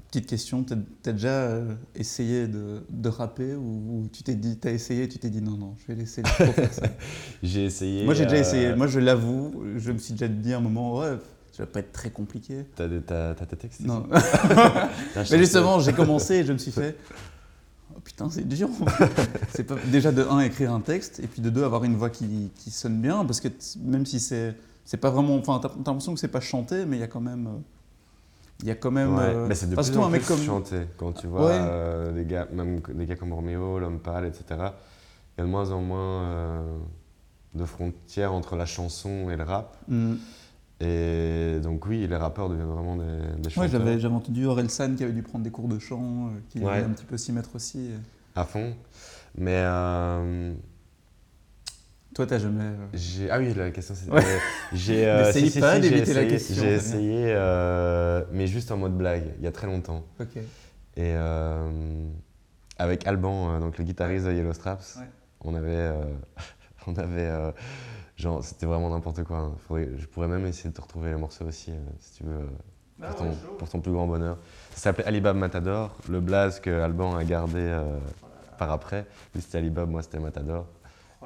[0.09, 0.75] Petite question, t'as
[1.09, 3.61] as déjà euh, essayé de, de rapper ou,
[4.03, 6.29] ou tu t'es dit, t'as essayé tu t'es dit non, non, je vais laisser le
[6.45, 6.83] pro faire ça
[7.43, 8.05] J'ai essayé.
[8.05, 10.61] Moi j'ai déjà euh, essayé, moi je l'avoue, je me suis déjà dit à un
[10.61, 11.17] moment, ouais,
[11.51, 12.65] ça va pas être très compliqué.
[12.77, 14.07] T'as des- t'as- t'as tes textes Non.
[15.29, 16.95] Mais justement, j'ai commencé et je me suis fait,
[17.93, 18.69] oh putain, c'est dur.
[19.53, 22.09] c'est pas déjà de un écrire un texte et puis de deux avoir une voix
[22.11, 23.49] qui, qui sonne bien parce que
[23.83, 24.55] même si c'est
[24.87, 27.19] c'est pas vraiment, enfin t'as l'impression que c'est pas chanté, mais il y a quand
[27.19, 27.59] même, euh,
[28.61, 29.13] il y a quand même.
[29.15, 30.77] Ouais, euh, mais c'est de plus en plus comme chanté.
[30.95, 31.57] Quand tu vois Ouais.
[31.59, 35.49] euh, des gars, même des gars comme Roméo, L'Homme Pâle, etc., il y a de
[35.49, 36.77] moins en moins euh,
[37.53, 39.75] de frontières entre la chanson et le rap.
[39.89, 40.15] Hmm.
[40.79, 44.69] Et donc oui, les rappeurs deviennent vraiment des, des Ouais, chanteurs j'avais j'avais entendu Aurel
[44.69, 46.63] San qui avait dû prendre des cours de chant, qui Ouais.
[46.65, 47.89] voulait un petit peu s'y mettre aussi.
[48.35, 48.73] à fond.
[49.35, 49.63] Mais
[52.17, 52.63] Toi, t'as jamais.
[52.63, 53.27] euh.
[53.29, 54.09] Ah oui, la question c'est...
[54.11, 54.23] Ouais.
[54.25, 54.37] euh,
[54.73, 58.47] j'ai, euh, N'essaye si, si, pas si, d'éviter la essayé- question, J'ai essayé, euh, mais
[58.47, 60.03] juste en mode blague, il y a très longtemps.
[60.19, 60.35] Ok.
[60.35, 60.41] Et
[60.97, 61.69] euh,
[62.79, 65.05] avec Alban, donc le guitariste de Yellow Straps, Ouais.
[65.41, 65.91] on avait,
[66.87, 67.31] on avait,
[68.15, 69.37] genre, c'était vraiment n'importe quoi.
[69.37, 69.51] hein.
[69.67, 72.45] Faudrait- je pourrais même essayer de te retrouver les morceaux aussi, si tu veux, euh,
[72.99, 74.39] Ah pour, ton, pour ton plus grand bonheur.
[74.73, 77.99] Ça s'appelait Alibab Matador, le blaze que Alban a gardé euh,
[78.57, 79.05] par après.
[79.35, 80.65] Lui c'était Alibab, moi c'était Matador.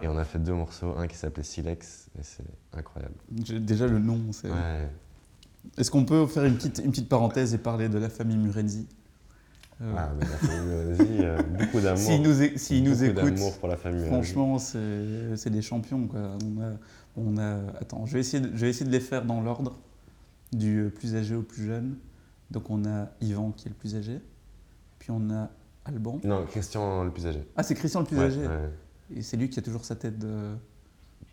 [0.01, 3.15] Et on a fait deux morceaux, un qui s'appelait Silex, et c'est incroyable.
[3.29, 4.49] Déjà le nom, c'est.
[4.49, 4.87] Ouais.
[5.77, 8.87] Est-ce qu'on peut faire une petite, une petite parenthèse et parler de la famille Murenzi?
[9.81, 11.97] Euh, Ah, mais la famille, vas-y, euh, beaucoup d'amour.
[11.99, 14.05] S'ils nous, é- s'ils nous Beaucoup écoutent, d'amour pour la famille.
[14.07, 16.07] franchement, c'est c'est des champions.
[16.07, 16.37] Quoi.
[16.45, 16.71] On, a,
[17.17, 17.57] on a.
[17.79, 19.77] Attends, je vais, essayer de, je vais essayer de les faire dans l'ordre,
[20.51, 21.97] du plus âgé au plus jeune.
[22.49, 24.19] Donc on a Yvan qui est le plus âgé,
[24.99, 25.49] puis on a
[25.85, 26.19] Alban.
[26.23, 27.41] Non, Christian le plus âgé.
[27.55, 28.41] Ah, c'est Christian le plus Ouais, âgé.
[28.41, 28.69] ouais.
[29.15, 30.29] Et c'est lui qui a toujours sa tête de.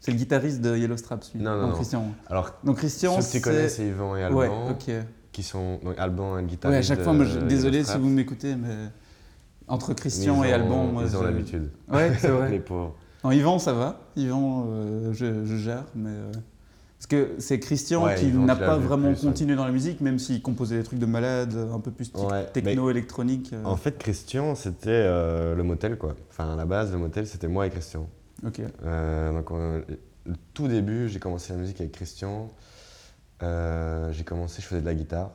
[0.00, 1.42] C'est le guitariste de Yellow Straps, lui.
[1.42, 1.74] Non, non, non.
[1.74, 2.04] Christian.
[2.28, 3.86] Alors, Donc Christian, ceux que tu connais, c'est.
[3.86, 4.90] Yvan et Alban, Ouais, ok.
[5.32, 6.78] qui sont donc Alban et le Ouais, guitariste.
[6.90, 8.74] à chaque fois, moi, je- de désolé si vous m'écoutez, mais
[9.66, 11.70] entre Christian et Alban, moi, Ils ont je- l'habitude.
[11.92, 12.58] Ouais, c'est Les vrai.
[12.60, 12.94] pauvres.
[13.24, 14.00] non, Yvan, ça va.
[14.16, 16.32] Yvan, euh, je, je gère, mais euh,
[16.98, 19.28] parce que c'est Christian Ouais, qui n'a pas vraiment plus, ouais.
[19.28, 22.44] continué dans la musique, même s'il composait des trucs de malade, un peu plus Ouais,
[22.46, 23.50] techno électronique.
[23.52, 26.16] euh, En fait, Christian, c'était euh, le motel, quoi.
[26.30, 28.08] Enfin, à la base, le motel, c'était moi et Christian.
[28.46, 28.60] Ok.
[28.84, 29.82] Euh, donc, on-
[30.26, 32.48] le tout début, j'ai commencé la musique avec Christian.
[33.40, 35.30] J'ai commencé, je faisais de la guitare.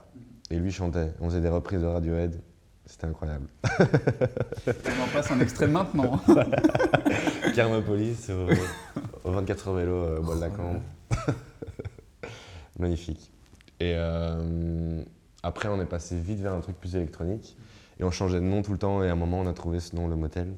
[0.52, 1.14] Et lui chantait.
[1.22, 2.40] On faisait des reprises de Radiohead.
[2.86, 3.48] C'était incroyable.
[3.80, 6.20] On en passe un extrait maintenant.
[7.56, 10.82] Carmopolis au, au 24 heures vélo, au bois de la Cambre.
[12.80, 13.32] Magnifique.
[13.80, 15.02] Et euh,
[15.44, 17.58] après, on est passé vite vers un truc plus électronique.
[18.00, 19.04] Et on changeait de nom tout le temps.
[19.04, 20.54] Et à un moment, on a trouvé ce nom, le motel.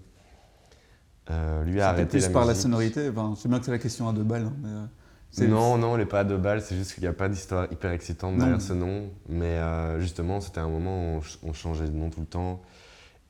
[1.31, 3.09] Euh, lui a arrêté plus la par la sonorité.
[3.09, 4.45] Enfin, sais bien que c'est la question à deux balles.
[4.45, 4.85] hein, mais, euh,
[5.31, 6.61] c'est- Non, non, il n'est pas à deux balles.
[6.61, 8.59] C'est juste qu'il n'y a pas d'histoire hyper excitante derrière Non.
[8.61, 9.09] ce nom.
[9.27, 12.27] Mais euh, justement, c'était un moment où on, ch- on changeait de nom tout le
[12.27, 12.61] temps.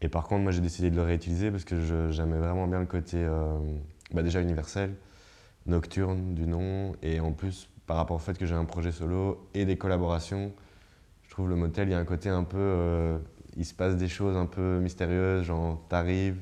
[0.02, 1.80] Et par contre, moi, j'ai décidé de le réutiliser parce que
[2.12, 3.26] j'aimais vraiment bien le côté
[4.14, 4.94] bah, déjà universel,
[5.66, 6.94] nocturne du nom.
[7.02, 10.52] Et en plus, par rapport au fait que j'ai un projet solo et des collaborations,
[11.24, 12.58] je trouve le motel, il y a un côté un peu.
[12.58, 13.18] euh,
[13.58, 16.38] il se passe des choses un peu mystérieuses, genre, t'arrives,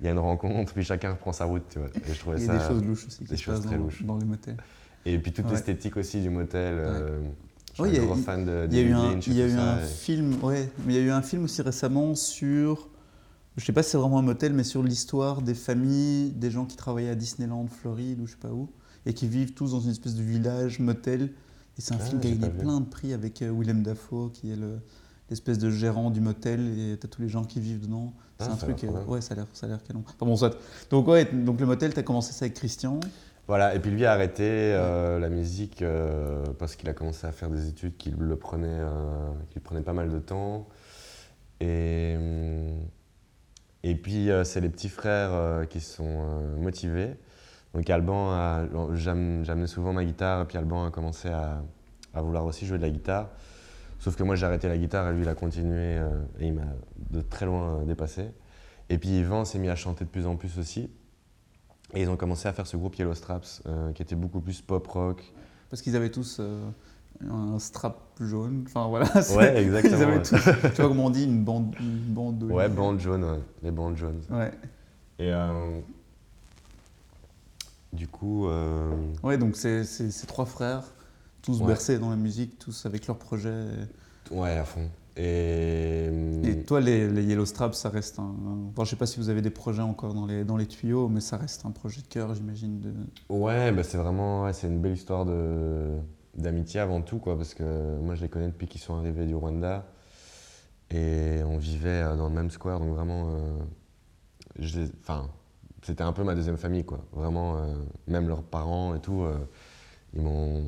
[0.00, 1.88] il y a une rencontre, puis chacun reprend sa route, tu vois.
[2.08, 2.58] Et je trouvais Il y ça.
[2.58, 4.02] des choses louches aussi des se choses très dans, louches.
[4.02, 4.56] dans les motels.
[5.06, 5.52] Et puis toute Ouais.
[5.52, 6.74] l'esthétique aussi du motel.
[6.78, 7.20] euh,
[7.74, 8.80] je suis gros fan de Il y
[9.42, 12.88] a eu un, film, ouais, mais il y a eu un film aussi récemment sur,
[13.56, 16.64] je sais pas si c'est vraiment un motel, mais sur l'histoire des familles, des gens
[16.64, 18.70] qui travaillaient à Disneyland, Floride ou je sais pas où,
[19.06, 21.32] et qui vivent tous dans une espèce de village motel.
[21.78, 24.30] Et c'est un Ah, film qui a gagné plein de prix avec euh, Willem Dafoe,
[24.32, 24.78] qui est le-
[25.30, 28.12] l'espèce de gérant du motel, et t'as tous les gens qui vivent dedans.
[28.38, 30.02] C'est Ah, un a l'air truc, euh, ouais, ça a l'air, ça a l'air canon.
[30.06, 30.56] Enfin bon, soit.
[30.90, 33.00] Donc ouais, donc le motel, t'as commencé ça avec Christian.
[33.48, 37.32] Voilà, et puis lui a arrêté euh, la musique euh, parce qu'il a commencé à
[37.32, 40.68] faire des études qui le prenaient, euh, qui lui prenaient pas mal de temps.
[41.60, 42.78] Et, hum,
[43.82, 47.14] et puis euh, c'est les petits frères euh, qui sont euh, motivés.
[47.74, 51.62] Donc Alban, a- j'am- j'amenais souvent ma guitare, et puis Alban a commencé à,
[52.14, 53.28] à vouloir aussi jouer de la guitare.
[53.98, 55.96] Sauf que moi j'ai arrêté la guitare et lui il a continué
[56.40, 56.62] et il m'a
[57.10, 58.30] de très loin dépassé.
[58.88, 60.90] Et puis Yvan s'est mis à chanter de plus en plus aussi.
[61.94, 64.60] Et ils ont commencé à faire ce groupe Yellow Straps, euh, qui était beaucoup plus
[64.60, 65.32] pop rock.
[65.70, 66.40] Parce qu'ils avaient tous
[67.30, 68.64] un strap jaune.
[68.66, 69.06] Enfin voilà.
[69.36, 70.02] Ouais, Ils exactement.
[70.02, 70.22] avaient ouais.
[70.22, 70.36] tous,
[70.74, 73.40] tu vois comment on dit, une bande, une bande Ouais, bande jaune, ouais.
[73.62, 74.20] les bandes jaunes.
[74.30, 74.50] Ouais.
[75.18, 75.80] Et euh,
[77.92, 78.90] du coup, euh,
[79.22, 80.84] Ouais, donc c'est c'est- ces trois frères,
[81.42, 81.66] tous Ouais.
[81.66, 83.66] bercés dans la musique, tous avec leurs projets.
[84.30, 84.88] ouais, à fond.
[85.14, 86.06] Et,
[86.42, 88.22] Et toi, les, les Yellow Straps, ça reste un.
[88.22, 90.64] un- Enfin, je sais pas si vous avez des projets encore dans les, dans les
[90.66, 92.80] tuyaux, mais ça reste un projet de cœur, j'imagine.
[92.80, 92.94] De...
[93.28, 95.88] Ouais, bah c'est vraiment ouais, c'est une belle histoire de
[96.34, 99.34] d'amitié avant tout quoi parce que moi je les connais depuis qu'ils sont arrivés du
[99.34, 99.86] Rwanda.
[100.90, 103.30] Et on vivait euh, dans le même square donc vraiment
[104.60, 105.30] euh, enfin
[105.82, 107.04] c'était un peu ma deuxième famille quoi.
[107.12, 107.74] Vraiment euh,
[108.06, 109.36] même leurs parents et tout euh,
[110.14, 110.64] ils m'ont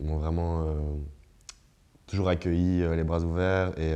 [0.00, 0.66] ils m'ont vraiment
[2.06, 3.78] toujours accueilli les bras ouverts.
[3.78, 3.94] Et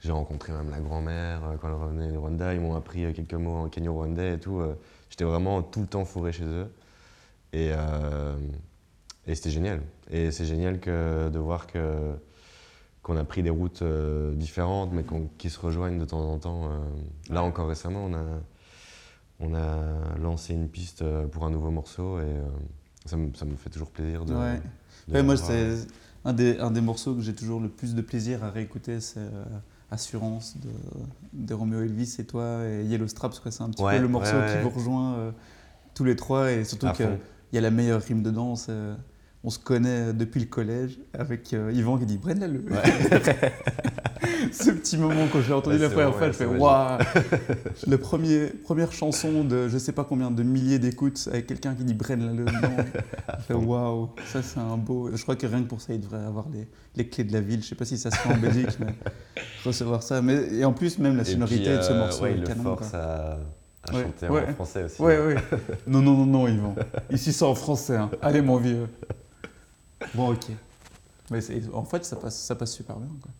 [0.00, 2.54] j'ai rencontré même la grand-mère quand elle revenait du Rwanda.
[2.54, 4.60] Ils m'ont appris quelques mots en kenyo-rwandais et tout
[5.08, 6.74] j'étais vraiment tout le temps fourré chez eux.
[7.52, 7.70] Et,
[9.26, 9.82] et c'était génial.
[10.10, 12.14] Et c'est génial que, de voir que,
[13.02, 15.04] qu'on a pris des routes euh, différentes, mais
[15.38, 16.66] qui se rejoignent de temps en temps.
[16.66, 16.78] euh.
[17.30, 18.24] Là encore récemment, on a,
[19.40, 22.42] on a lancé une piste euh, pour un nouveau morceau et euh,
[23.04, 24.34] ça, me, ça me fait toujours plaisir de.
[24.34, 24.60] Ouais.
[25.08, 25.76] de Ouais, moi, c'est
[26.24, 29.20] un des, un des morceaux que j'ai toujours le plus de plaisir à réécouter, c'est
[29.90, 30.70] Assurance de,
[31.32, 33.40] de Romeo Elvis et toi et Yellow Straps.
[33.50, 35.32] C'est un petit Ouais, peu le morceau qui vous rejoint
[35.94, 37.18] tous les trois et surtout qu'il
[37.52, 38.56] y a la meilleure rime dedans.
[39.46, 42.64] Euh, on se connaît depuis le collège avec euh, Yvan qui dit Brenn le
[44.52, 46.98] Ce petit moment quand je l'ai entendu Ouais, la première vrai, fois, je fais waouh
[47.86, 51.84] La premier, première chanson de je sais pas combien de milliers d'écoutes avec quelqu'un qui
[51.84, 52.84] dit Brenn le dedans.
[53.38, 55.10] Je fais waouh, ça c'est un beau.
[55.14, 57.40] Je crois que rien que pour ça, il devrait avoir les, les clés de la
[57.40, 57.62] ville.
[57.62, 58.94] Je sais pas si ça se fait en Belgique, mais
[59.64, 60.22] recevoir ça.
[60.22, 62.46] Mais, et en plus, même la sonorité de ce euh, morceau ouais, est il le
[62.46, 62.62] canon.
[62.62, 62.98] force quoi.
[62.98, 63.38] à,
[63.88, 64.46] à Ouais, chanter ouais.
[64.48, 65.00] en français aussi.
[65.02, 65.36] Ouais, ouais.
[65.86, 66.74] Non, non, non, non, Yvan.
[67.10, 67.96] Ici, c'est en français.
[67.96, 68.10] hein.
[68.22, 68.86] Allez, mon vieux.
[70.14, 70.46] Bon, ok.
[71.30, 71.40] Mais
[71.72, 73.08] en fait, ça passe, ça passe super bien.
[73.20, 73.30] quoi.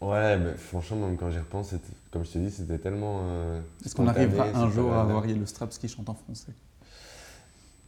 [0.00, 1.74] Ouais, mais franchement, même quand j'y repense,
[2.10, 3.20] comme je te dis, c'était tellement.
[3.22, 6.52] euh, Est-ce qu'on arrivera un jour à avoir Yellow Straps qui chante en français?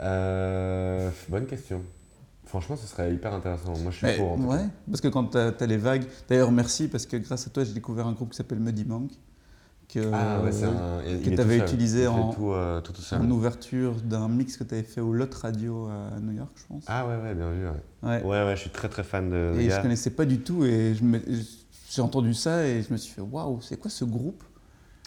[0.00, 1.82] Euh, bonne question.
[2.46, 3.76] Franchement, ce serait hyper intéressant.
[3.78, 4.32] Moi, je suis Mais, pour.
[4.32, 4.70] En tout ouais, cas.
[4.90, 6.06] parce que quand tu as, les vagues.
[6.28, 9.10] D'ailleurs, merci parce que grâce à toi, j'ai découvert un groupe qui s'appelle Muddy Monk.
[9.88, 11.20] Que, Ah ouais, un.
[11.24, 11.68] que t'avais tout seul.
[11.68, 13.22] utilisé en- tout, euh, tout, tout seul.
[13.22, 16.62] en ouverture d'un mix que tu avais fait au Lot Radio à New York, je
[16.68, 16.84] pense.
[16.88, 17.66] Ah ouais, ouais, bien vu.
[17.66, 18.44] Ouais, Ouais.
[18.44, 19.54] ouais, je suis très très fan de.
[19.58, 19.80] Et je gars.
[19.80, 21.02] connaissais pas du tout et je
[21.90, 24.44] j'ai entendu ça et je me suis fait waouh, c'est quoi ce groupe?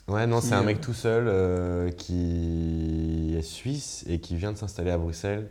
[0.08, 4.52] Ouais, non, c'est un euh, mec tout seul euh, qui est suisse et qui vient
[4.52, 5.48] de s'installer à Bruxelles.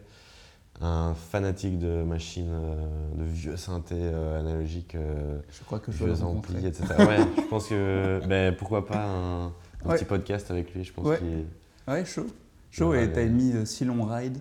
[0.82, 2.86] Un fanatique de machines, euh,
[3.18, 6.84] de vieux synthés euh, analogiques, euh, Je crois que vieux amplis, etc.
[7.00, 8.20] Ouais, je pense que.
[8.28, 9.52] Ben, pourquoi pas un, un
[9.84, 9.96] Ouais.
[9.96, 11.18] petit podcast avec lui, je pense Ouais.
[11.18, 11.44] qu'il.
[11.86, 12.26] Ouais, chaud.
[12.70, 14.38] Chaud et t'as mis Si Long Ride,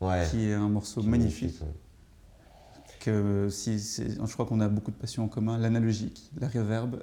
[0.00, 0.26] Ouais.
[0.30, 1.58] qui est un morceau qui magnifique.
[3.00, 6.96] Que, si, je crois qu'on a beaucoup de passions en commun, l'analogique, la reverb.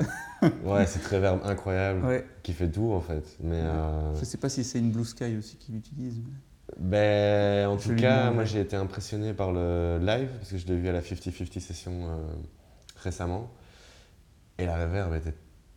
[0.63, 2.25] Ouais, c'est très verbe incroyable, Ouais.
[2.43, 3.36] qui fait tout en fait.
[3.43, 3.60] Mais.
[3.62, 6.19] euh, Je sais pas si c'est une Blue Sky aussi qu'il utilise.
[6.19, 6.34] mais-
[6.77, 10.77] Ben, en tout cas, moi j'ai été impressionné par le live parce que je l'ai
[10.77, 12.17] vu à la 50-50 session euh,
[12.97, 13.49] récemment.
[14.58, 15.34] Et la reverb était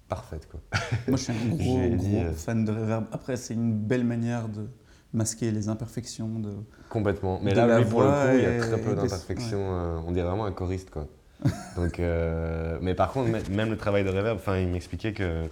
[0.08, 0.60] parfaite quoi.
[1.08, 3.04] Moi, je suis un gros, dit, gros euh, fan de reverb.
[3.12, 4.68] Après, c'est une belle manière de
[5.12, 6.38] masquer les imperfections.
[6.40, 6.52] De...
[6.88, 7.38] Complètement.
[7.42, 9.60] Mais De là, la lui, pour le coup, il y a très peu des- d'imperfections.
[9.78, 11.06] euh, on dirait vraiment un choriste quoi.
[11.76, 15.44] Donc, euh, mais par contre, mê- même le travail de reverb, il m'expliquait que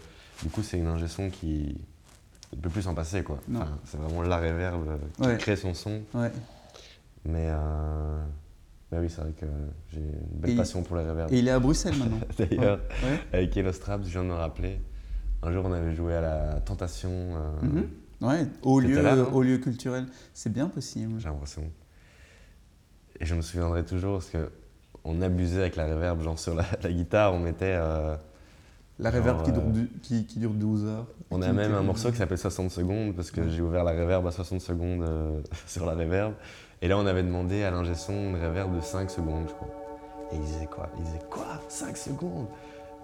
[0.43, 1.77] du coup, c'est une ingé son qui
[2.57, 3.39] ne peut plus s'en passer quoi.
[3.55, 5.37] Enfin, c'est vraiment la reverb euh, qui Ouais.
[5.39, 6.01] crée son son.
[6.15, 6.31] Ouais.
[7.25, 8.23] Mais euh,
[8.91, 9.47] bah oui, c'est vrai que
[9.93, 11.33] j'ai une belle Et- passion pour les reverbs.
[11.33, 12.21] Et il est à Bruxelles maintenant.
[12.39, 13.21] D'ailleurs, Ouais.
[13.33, 14.81] avec Yellow Straps, je viens de me rappeler.
[15.43, 17.11] Un jour, on avait joué à la Tentation.
[17.11, 17.89] euh, Mhm.
[18.23, 20.07] Ouais, au lieu, là, non au lieu culturel.
[20.35, 21.19] C'est bien possible.
[21.21, 21.63] J'ai l'impression.
[23.19, 24.51] Et je me souviendrai toujours parce que
[25.05, 27.77] on abusait avec la reverb, genre sur la, la guitare, on mettait.
[27.79, 28.17] euh,
[29.01, 31.07] La reverb qui, dure euh, qui, qui dure 12 heures.
[31.31, 33.49] on a même un morceau qui s'appelle 60 secondes parce que Ouais.
[33.51, 36.35] j'ai ouvert la reverb à 60 secondes euh, sur la reverb.
[36.83, 39.69] Et là, on avait demandé à l'ingé son une reverb de 5 secondes, je crois.
[40.33, 40.89] Et il disait quoi?
[40.99, 41.47] Il disait quoi?
[41.69, 42.47] 5 secondes?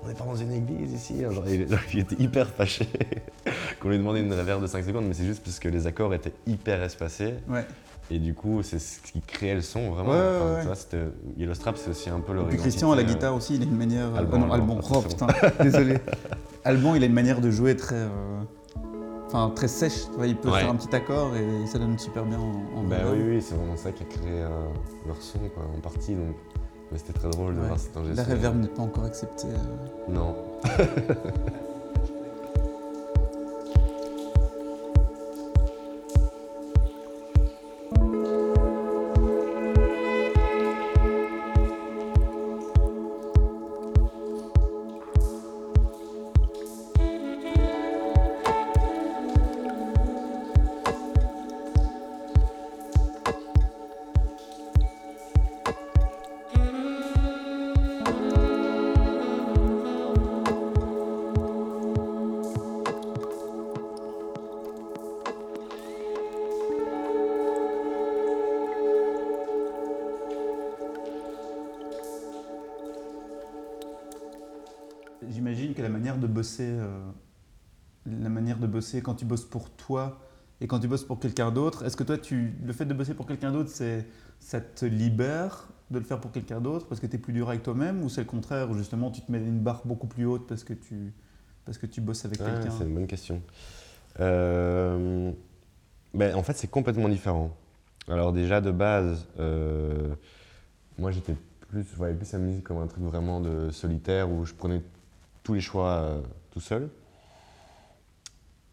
[0.05, 1.23] On n'est pas dans une église ici?
[1.23, 2.87] Genre, il, il était hyper fâché
[3.81, 6.13] qu'on lui demandait une reverb de 5 secondes, mais c'est juste parce que les accords
[6.15, 7.35] étaient hyper espacés.
[7.49, 7.65] Ouais.
[8.11, 10.11] Et du coup, c'est ce qui créait le son, vraiment.
[10.11, 10.61] Ouais, Enfin, ouais.
[10.61, 13.03] Tu vois, c'était- Yellow Strap, c'est aussi un peu le Et puis Christian à la
[13.03, 14.15] guitare aussi, il a une manière.
[14.15, 14.59] euh, Alban, Oh
[14.93, 15.03] bon.
[15.03, 15.27] putain,
[15.61, 15.99] désolé.
[16.65, 17.97] Alban, il a une manière de jouer très.
[17.97, 18.09] euh,
[19.27, 20.05] Enfin, très sèche.
[20.13, 20.61] Tu vois, il peut Ouais.
[20.61, 23.57] faire un petit accord et ça donne super bien en, en Bah oui, oui, c'est
[23.57, 24.49] vraiment ça qui a créé euh,
[25.05, 26.15] leur son, quoi, en partie.
[26.15, 26.37] Donc,
[26.93, 28.31] mais c'était très drôle de voir cet ingé La son.
[28.31, 29.49] reverb n'est pas encore acceptée.
[29.49, 30.13] euh.
[30.13, 30.37] Non.
[75.29, 77.11] j'imagine que la manière de bosser, euh,
[78.07, 80.21] la manière de bosser quand tu bosses pour toi
[80.61, 83.15] et quand tu bosses pour quelqu'un d'autre, est-ce que toi, tu, le fait de bosser
[83.15, 84.07] pour quelqu'un d'autre, c'est,
[84.41, 87.49] ça te libère de le faire pour quelqu'un d'autre parce que tu es plus dur
[87.49, 90.25] avec toi-même ou c'est le contraire, où justement tu te mets une barre beaucoup plus
[90.25, 91.13] haute parce que tu,
[91.65, 92.71] parce que tu bosses avec quelqu'un?
[92.71, 93.43] c'est une bonne question.
[94.21, 95.31] Euh,
[96.15, 97.55] ben, en fait, c'est complètement différent.
[98.09, 100.15] Alors déjà, de base, euh,
[100.99, 101.35] moi j'étais
[101.69, 104.81] plus, je voyais plus la musique comme un truc vraiment de solitaire où je prenais
[105.47, 106.21] tous les choix euh,
[106.51, 106.91] tout seul.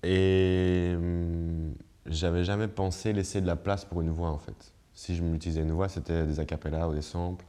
[0.01, 1.75] Et hum,
[2.07, 4.73] j'avais jamais pensé laisser de la place pour une voix en fait.
[4.95, 7.45] Si je m'utilisais une voix, c'était des acapellas ou des samples.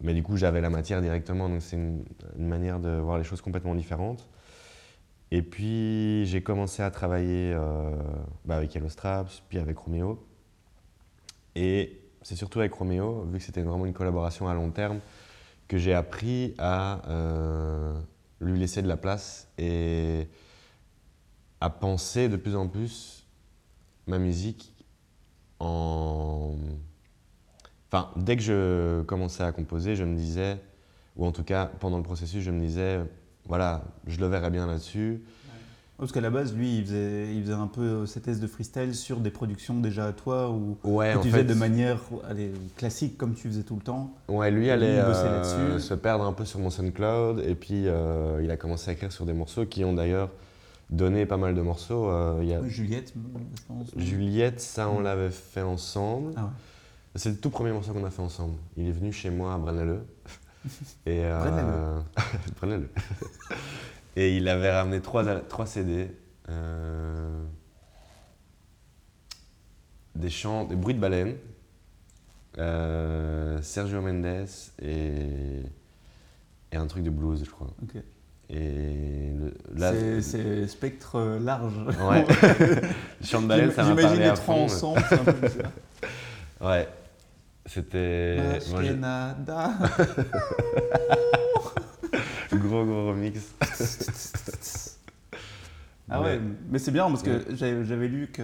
[0.00, 2.04] Mais du coup, j'avais la matière directement, donc c'est une,
[2.36, 4.28] manière de voir les choses complètement différentes.
[5.30, 7.92] Et puis j'ai commencé à travailler euh,
[8.44, 10.26] bah, avec Yellow Straps, puis avec Romeo.
[11.54, 14.98] Et c'est surtout avec Romeo, vu que c'était vraiment une collaboration à long terme,
[15.68, 17.94] que j'ai appris à euh,
[18.42, 20.28] lui laisser de la place et
[21.60, 23.26] à penser de plus en plus
[24.06, 24.74] ma musique
[25.60, 26.56] en...
[27.88, 30.58] Enfin, dès que je commençais à composer, je me disais,
[31.16, 33.00] ou en tout cas pendant le processus, je me disais,
[33.46, 35.22] voilà, je le verrai bien là-dessus.
[36.02, 38.92] Parce qu'à la base, lui, il faisait, il faisait un peu cette thèse de freestyle
[38.92, 42.50] sur des productions déjà à toi ou Ouais, que tu fait, faisais de manière allez,
[42.76, 44.12] classique comme tu faisais tout le temps.
[44.26, 48.50] Ouais, lui allait euh, se perdre un peu sur mon SoundCloud et puis euh, il
[48.50, 50.30] a commencé à écrire sur des morceaux qui ont d'ailleurs
[50.90, 52.10] donné pas mal de morceaux.
[52.10, 53.92] Euh, il y a Ouais, Juliette, je pense.
[53.96, 56.32] Juliette, ça on l'avait fait ensemble.
[56.36, 56.50] Ah ouais.
[57.14, 58.56] C'est le tout premier morceau qu'on a fait ensemble.
[58.76, 60.00] Il est venu chez moi à Brenneleu.
[61.06, 62.00] Et, euh.
[62.60, 62.88] Brenneleu.
[64.16, 66.10] et il avait ramené trois, trois CD.
[66.48, 67.42] euh,
[70.14, 71.36] des chants, des bruits de baleine.
[72.58, 74.46] euh, Sergio Mendes
[74.82, 75.62] et,
[76.70, 77.68] et un truc de blues, je crois.
[77.82, 77.96] Ok.
[78.50, 79.32] Et
[79.74, 81.72] le, C'est- spectre euh, large.
[82.10, 82.26] Ouais.
[83.20, 85.48] Le chant de baleine, ça m'a J'imagine les trois ensemble, c'est un peu.
[86.66, 86.86] Ouais.
[87.66, 88.58] C'était.
[88.70, 88.82] moi.
[92.52, 93.40] Gros gros remix.
[96.14, 96.38] Ah ouais,
[96.68, 98.42] mais c'est bien parce que j'avais j'avais lu que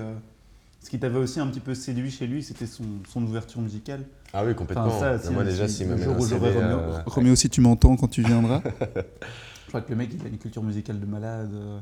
[0.81, 4.05] ce qui t'avait aussi un petit peu séduit chez lui, c'était son, son ouverture musicale.
[4.33, 4.87] Ah oui, complètement.
[4.87, 6.63] Enfin, ça, si- moi déjà, si- s'il me jour un où j'aurai CD,
[7.05, 8.63] Roméo, euh, si tu m'entends quand tu viendras.
[9.65, 11.51] Je crois que le mec, il a une culture musicale de malade.
[11.53, 11.79] euh,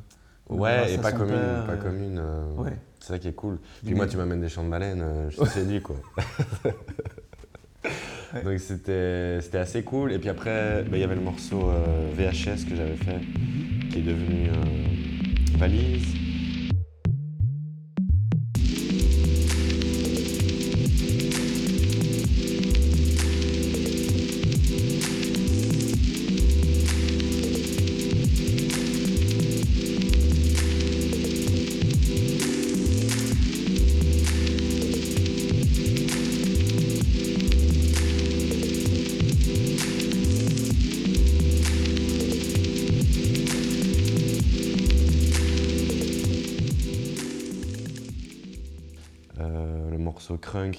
[0.49, 2.19] Ouais, et pas commune, père, pas commune.
[2.19, 2.77] euh, Ouais.
[2.99, 3.61] C'est ça qui est cool.
[3.85, 5.97] Puis moi, tu m'amènes des chants de baleine, je suis séduit, quoi.
[8.37, 8.43] Ouais.
[8.43, 10.13] Donc c'était c'était assez cool.
[10.13, 13.21] Et puis après, bah, il y avait le morceau euh, VHS que j'avais fait,
[13.91, 16.26] qui est devenu euh, Valise.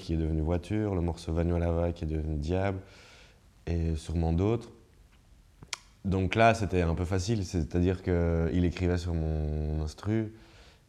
[0.08, 2.78] Qui est devenu Voiture, le morceau Lava qui est devenu Diable,
[3.66, 4.70] et sûrement d'autres.
[6.06, 10.32] Donc là, c'était un peu facile, c'est-à-dire qu'il écrivait sur mon instru,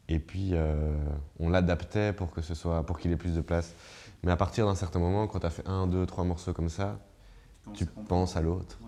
[0.07, 0.95] et puis euh,
[1.37, 3.75] on l'adaptait pour que ce soit, pour qu'il ait plus de place.
[4.23, 6.69] Mais à partir d'un certain moment, quand tu as fait un, deux, trois morceaux comme
[6.69, 6.97] ça,
[7.73, 8.79] tu penses à l'autre.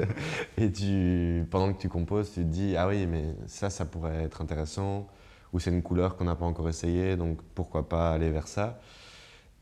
[0.58, 4.24] et tu, pendant que tu composes, tu te dis Ah oui, mais ça, ça pourrait
[4.24, 5.06] être intéressant.
[5.54, 8.78] Ou c'est une couleur qu'on n'a pas encore essayé, donc pourquoi pas aller vers ça?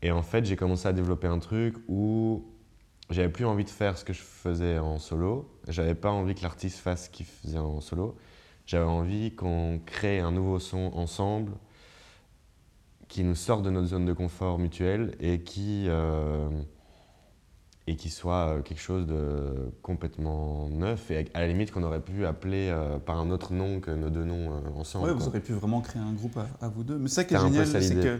[0.01, 2.45] Et en fait, j'ai commencé à développer un truc où
[3.09, 5.49] j'avais plus envie de faire ce que je faisais en solo.
[5.67, 8.15] J'avais pas envie que l'artiste fasse ce qu'il faisait en solo.
[8.65, 11.53] J'avais envie qu'on crée un nouveau son ensemble
[13.07, 16.49] qui nous sorte de notre zone de confort mutuelle et qui, euh,
[17.87, 22.01] et qui soit euh, quelque chose de complètement neuf et à la limite qu'on aurait
[22.01, 25.05] pu appeler euh, par un autre nom que nos deux noms euh, ensemble.
[25.05, 25.13] Quoi.
[25.13, 26.97] vous aurez pu vraiment créer un groupe à, à vous deux.
[26.97, 28.19] Mais ça qui est génial, c'est que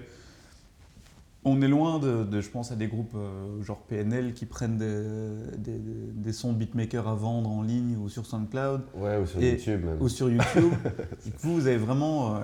[1.48, 4.78] on est loin de, de, je pense, à des groupes euh, genre PNL qui prennent
[4.78, 9.42] des, des, des sons beatmakers à vendre en ligne ou sur SoundCloud Ouais, ou sur
[9.42, 9.98] Et- YouTube même.
[10.02, 10.74] ou sur YouTube.
[11.42, 12.40] vous, vous avez vraiment, euh,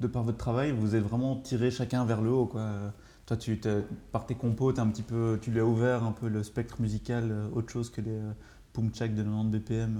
[0.00, 2.46] de par votre travail, vous êtes vraiment tiré chacun vers le haut.
[2.46, 2.68] Quoi.
[3.26, 3.60] Toi, tu,
[4.10, 7.28] par tes compos, un petit peu, tu lui as ouvert un peu le spectre musical,
[7.30, 8.18] euh, autre chose que les
[8.72, 9.96] pum-tchak de 90 BPM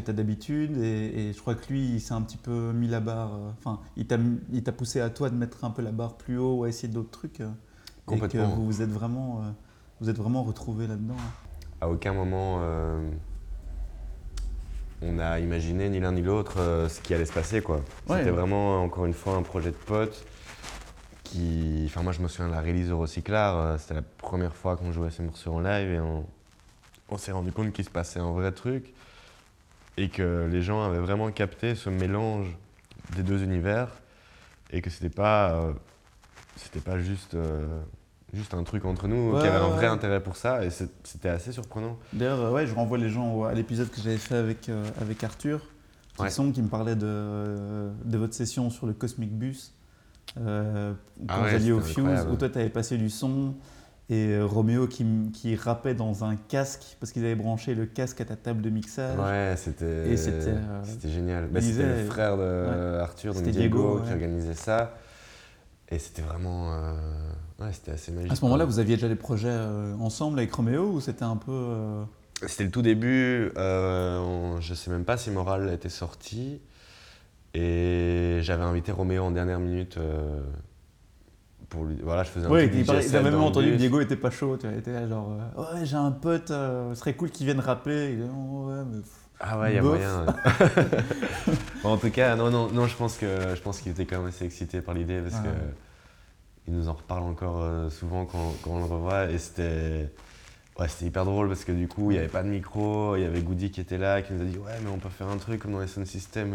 [0.00, 0.76] que tu as d'habitude.
[0.78, 3.34] Et, et je crois que lui, il s'est un petit peu mis la barre.
[3.34, 5.92] euh, Enfin, il t'a mis- il t'a poussé à toi de mettre un peu la
[5.92, 7.40] barre plus haut ou à essayer d'autres trucs.
[7.40, 8.48] euh, et que Complètement.
[8.48, 9.50] vous vous êtes vraiment, euh,
[10.00, 11.16] vous êtes vraiment retrouvé là-dedans.
[11.80, 13.08] À aucun moment, euh,
[15.02, 17.60] on a imaginé ni l'un ni l'autre euh, ce qui allait se passer.
[17.62, 17.76] quoi.
[18.08, 18.18] Ouais.
[18.18, 20.24] C'était vraiment, encore une fois, un projet de potes
[21.22, 21.84] qui...
[21.86, 23.56] Enfin, moi, je me souviens de la release au Recyclard.
[23.58, 26.24] euh, C'était la première fois qu'on jouait ces morceaux en live et on,
[27.10, 28.92] on s'est rendu compte qu'il se passait un vrai truc
[29.98, 32.46] et que les gens avaient vraiment capté ce mélange
[33.16, 33.88] des deux univers
[34.70, 35.52] et que c'était pas...
[35.52, 35.72] euh,
[36.56, 37.34] c'était pas juste...
[37.34, 37.66] euh,
[38.34, 39.90] Juste un truc entre nous, Ouais, qui avait un vrai ouais.
[39.94, 41.96] intérêt pour ça, et c'était assez surprenant.
[42.12, 45.24] D'ailleurs, euh, ouais, je renvoie les gens à l'épisode que j'avais fait avec, euh, avec
[45.24, 45.62] Arthur,
[46.14, 46.28] qui, Ouais.
[46.28, 49.72] sont, qui me parlait de, de votre session sur le Cosmic Bus,
[50.38, 53.54] euh, quand Ah vous alliez au Fuse, où toi tu avais passé du son,
[54.10, 58.20] et euh, Roméo qui, qui rappait dans un casque, parce qu'ils avaient branché le casque
[58.20, 59.18] à ta table de mixage.
[59.18, 61.48] Ouais, c'était euh, génial.
[61.48, 64.94] Bah, c'était le frère de Arthur, donc Diego, Diego, qui organisait ça.
[65.90, 66.72] Et c'était vraiment.
[66.72, 66.92] euh,
[67.60, 68.30] Ouais, c'était assez magique.
[68.30, 71.36] À ce moment-là, vous aviez déjà des projets euh, ensemble avec Roméo, ou c'était un
[71.36, 72.04] peu...
[72.46, 73.50] C'était le tout début.
[73.56, 76.60] on- Je sais même pas si Moral était sorti.
[77.54, 79.98] Et j'avais invité Roméo en dernière minute.
[81.68, 81.96] Pour lui.
[82.02, 83.76] Voilà, je faisais un Ouais, il j'avais même entendu que.
[83.76, 86.50] Diego était pas chaud, tu vois, il était là genre euh, ouais j'ai un pote,
[86.50, 88.12] euh, ce serait cool qu'il vienne rapper.
[88.12, 89.10] Il dit, Oh, ouais, mais pff.
[89.40, 89.92] Ah ouais, il y a Bof.
[89.98, 90.26] moyen.
[91.82, 94.18] Bon, en tout cas, non, non, non, je pense que je pense qu'il était quand
[94.18, 95.74] même assez excité par l'idée parce Ah que ouais.
[96.66, 100.10] il nous en reparle encore euh, souvent quand, quand on le revoit et c'était
[100.78, 103.22] ouais, c'était hyper drôle parce que du coup, il n'y avait pas de micro, il
[103.22, 105.28] y avait Goody qui était là qui nous a dit ouais, mais on peut faire
[105.28, 106.54] un truc comme dans les sound systems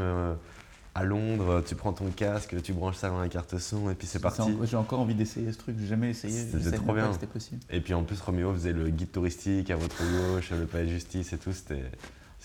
[0.95, 4.05] à Londres, tu prends ton casque, tu branches ça dans la carte son et puis
[4.07, 4.41] c'est parti.
[4.41, 6.33] en- J'ai encore envie d'essayer ce truc, j'ai jamais essayé.
[6.33, 7.07] C'était trop bien.
[7.07, 7.61] que C'était possible.
[7.71, 10.89] Et puis en plus, Roméo faisait le guide touristique à votre gauche, le palais de
[10.89, 11.83] justice et tout, c'était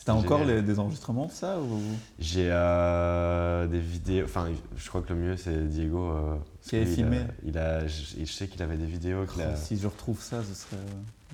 [0.05, 1.80] T'as encore les- des enregistrements de ça ou...
[2.20, 6.11] J'ai euh, des vidéos, enfin je crois que le mieux c'est Diego.
[6.12, 7.18] euh, Qui avait filmé.
[7.44, 9.22] Il a, il a- je, je sais qu'il avait des vidéos.
[9.22, 10.76] a- Oh, Si je retrouve ça, ce serait.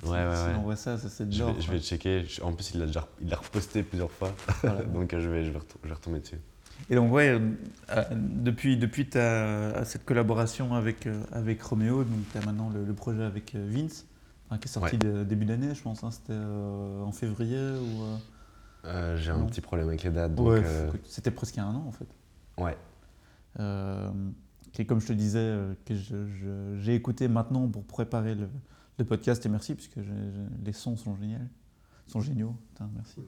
[0.05, 0.55] Ouais, ouais, si ouais.
[0.59, 2.25] on voit ça, ça c'est je, je vais checker.
[2.43, 4.33] En plus il l'a déjà il l'a reposté plusieurs fois.
[4.63, 4.83] Voilà.
[4.95, 6.41] Donc je vais, je, vais retou- je vais retomber dessus.
[6.91, 7.41] Et donc, ouais,
[7.91, 12.85] euh, depuis, depuis ta, cette collaboration avec, euh, avec Roméo, donc tu as maintenant le,
[12.85, 14.07] le projet avec euh, Vince,
[14.51, 14.99] hein, qui est sorti Ouais.
[14.99, 16.05] de- début d'année, je pense.
[16.05, 18.03] hein, C'était euh, en février ou.
[18.03, 18.17] euh,
[18.87, 20.35] Euh, J'ai un petit problème avec les dates.
[20.35, 20.63] Donc, ouais,
[21.07, 22.07] c'était presque il y a un an en fait.
[22.59, 22.77] ouais.
[24.73, 25.57] Qui, comme je te disais,
[25.87, 25.95] que
[26.81, 28.49] j'ai écouté maintenant pour préparer le,
[28.99, 29.97] le podcast, et merci, puisque
[30.65, 31.39] les sons sont géniaux.
[32.09, 33.21] Sont géniaux, Putain, merci.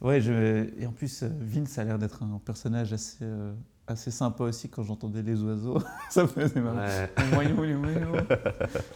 [0.00, 3.52] Ouais, je, et en plus, euh, Vince a l'air d'être un personnage assez, euh,
[3.86, 5.78] assez sympa aussi quand j'entendais les oiseaux.
[6.10, 6.86] ça me faisait marrer.
[6.86, 7.10] Ouais.
[7.18, 7.64] Les moineaux,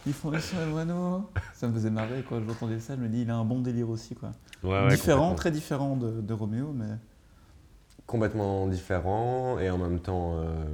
[0.05, 1.29] ils font des sons les moineaux.
[1.55, 2.95] Ça me faisait marrer quand j'entendais ça.
[2.95, 4.13] Je me dis, il a un bon délire aussi.
[4.13, 4.31] Quoi.
[4.63, 6.85] Ouais, ouais, différent, très différent de, de Roméo, mais.
[8.05, 10.65] complètement différent et en même temps euh,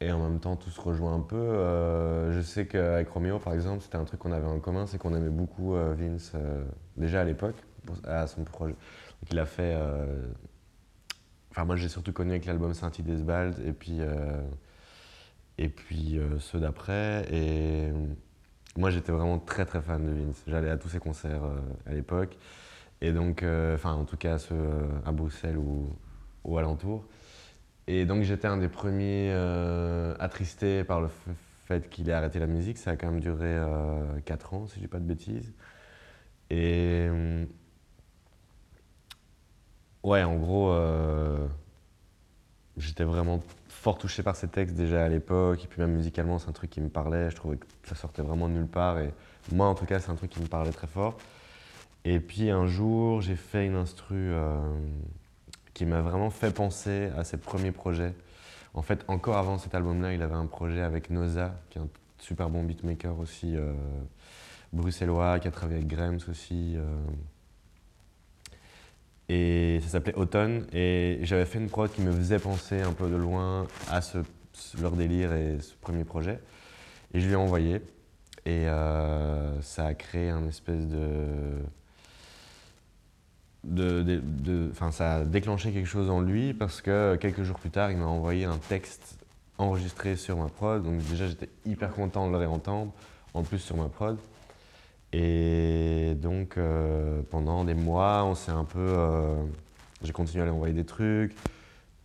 [0.00, 1.36] et en même temps tout se rejoint un peu.
[1.36, 4.98] Euh, je sais qu'avec Roméo par exemple c'était un truc qu'on avait en commun, c'est
[4.98, 6.32] qu'on aimait beaucoup Vince
[6.96, 7.56] déjà à l'époque
[8.04, 8.72] à son projet.
[8.74, 9.74] Donc il a fait.
[9.76, 10.26] euh,
[11.50, 14.40] Enfin moi j'ai surtout connu avec l'album Saint Desbald et puis euh,
[15.58, 17.90] et puis euh, ceux d'après et
[18.76, 20.42] moi j'étais vraiment très très fan de Vince.
[20.46, 22.36] J'allais à tous ses concerts euh, à l'époque.
[23.00, 25.96] Et donc, euh, enfin, en tout cas, à euh, Bruxelles ou,
[26.44, 27.06] ou alentour.
[27.86, 31.08] Et donc, j'étais un des premiers euh, attristés par le
[31.66, 32.78] fait qu'il ait arrêté la musique.
[32.78, 33.56] Ça a quand même duré
[34.24, 35.52] 4 ans, si je dis pas de bêtises.
[36.50, 37.08] Et.
[40.02, 41.46] Ouais, en gros, euh,
[42.76, 45.64] j'étais vraiment fort touché par ses textes déjà à l'époque.
[45.64, 47.30] Et puis, même musicalement, c'est un truc qui me parlait.
[47.30, 48.98] Je trouvais que ça sortait vraiment de nulle part.
[48.98, 49.12] Et
[49.52, 51.16] moi, en tout cas, c'est un truc qui me parlait très fort.
[52.04, 54.56] Et puis un jour, j'ai fait une instru euh,
[55.74, 58.14] qui m'a vraiment fait penser à ses premiers projets.
[58.74, 61.88] En fait, encore avant cet album-là, il avait un projet avec Noza, qui est un
[62.18, 63.72] super bon beatmaker aussi, euh,
[64.72, 66.76] bruxellois, qui a travaillé avec Grems aussi.
[69.28, 70.66] Et ça s'appelait Automne.
[70.72, 74.18] Et j'avais fait une prod qui me faisait penser un peu de loin à ce,
[74.80, 76.40] leur délire et ce premier projet.
[77.14, 77.76] Et je lui ai envoyé.
[78.46, 81.26] Et euh, ça a créé un espèce de.
[83.64, 87.70] de, de- de- ça a déclenché quelque chose en lui parce que quelques jours plus
[87.70, 89.18] tard, il m'a envoyé un texte
[89.58, 90.82] enregistré sur ma prod.
[90.82, 92.92] Donc, déjà, j'étais hyper content de le réentendre,
[93.34, 94.16] en plus sur ma prod.
[95.12, 98.78] Et donc, euh, pendant des mois, on s'est un peu.
[98.78, 99.42] euh,
[100.02, 101.34] j'ai continué à lui envoyer des trucs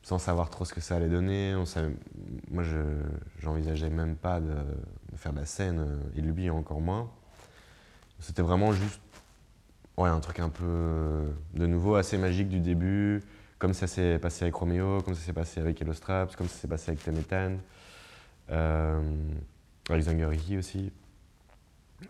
[0.03, 1.55] sans savoir trop ce que ça allait donner.
[1.55, 1.63] On
[2.51, 2.79] moi, je
[3.39, 4.53] j'envisageais même pas de,
[5.15, 7.09] faire de la scène, euh, et lui encore moins.
[8.19, 9.01] C'était vraiment juste
[9.97, 13.21] ouais, un truc un peu euh, de nouveau, assez magique du début,
[13.59, 16.57] comme ça s'est passé avec Roméo, comme ça s'est passé avec Hello Straps, comme ça
[16.57, 17.57] s'est passé avec Temetan,
[18.51, 19.01] euh,
[19.89, 20.91] avec Zangeriki aussi.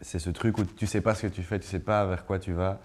[0.02, 2.26] C'est ce truc où tu sais pas ce que tu fais, tu sais pas vers
[2.26, 2.80] quoi tu vas.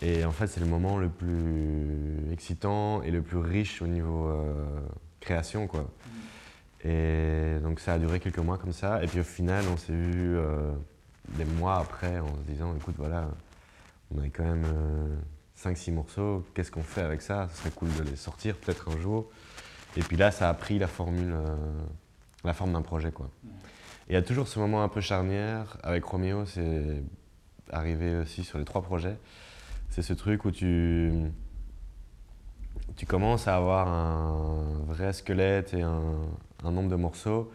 [0.00, 4.26] Et en fait, c'est le moment le plus excitant et le plus riche au niveau
[4.26, 4.80] euh,
[5.20, 5.88] création, quoi.
[6.84, 9.02] Et donc ça a duré quelques mois comme ça.
[9.04, 10.72] Et puis au final, on s'est vu euh,
[11.28, 13.28] des mois après en se disant, écoute, voilà,
[14.12, 14.66] on avait quand même
[15.56, 17.48] 5-6 morceaux, qu'est-ce qu'on fait avec ça?
[17.52, 19.30] Ce serait cool de les sortir peut-être un jour.
[19.96, 21.36] Et puis là, ça a pris la formule,
[22.42, 23.30] la forme d'un projet, quoi.
[24.08, 25.76] Et il y a toujours ce moment un peu charnière.
[25.82, 27.02] Avec Roméo, c'est
[27.70, 29.16] arrivé aussi sur les trois projets.
[29.90, 31.12] C'est ce truc où tu,
[32.96, 36.16] tu commences à avoir un vrai squelette et un,
[36.64, 37.52] nombre de morceaux.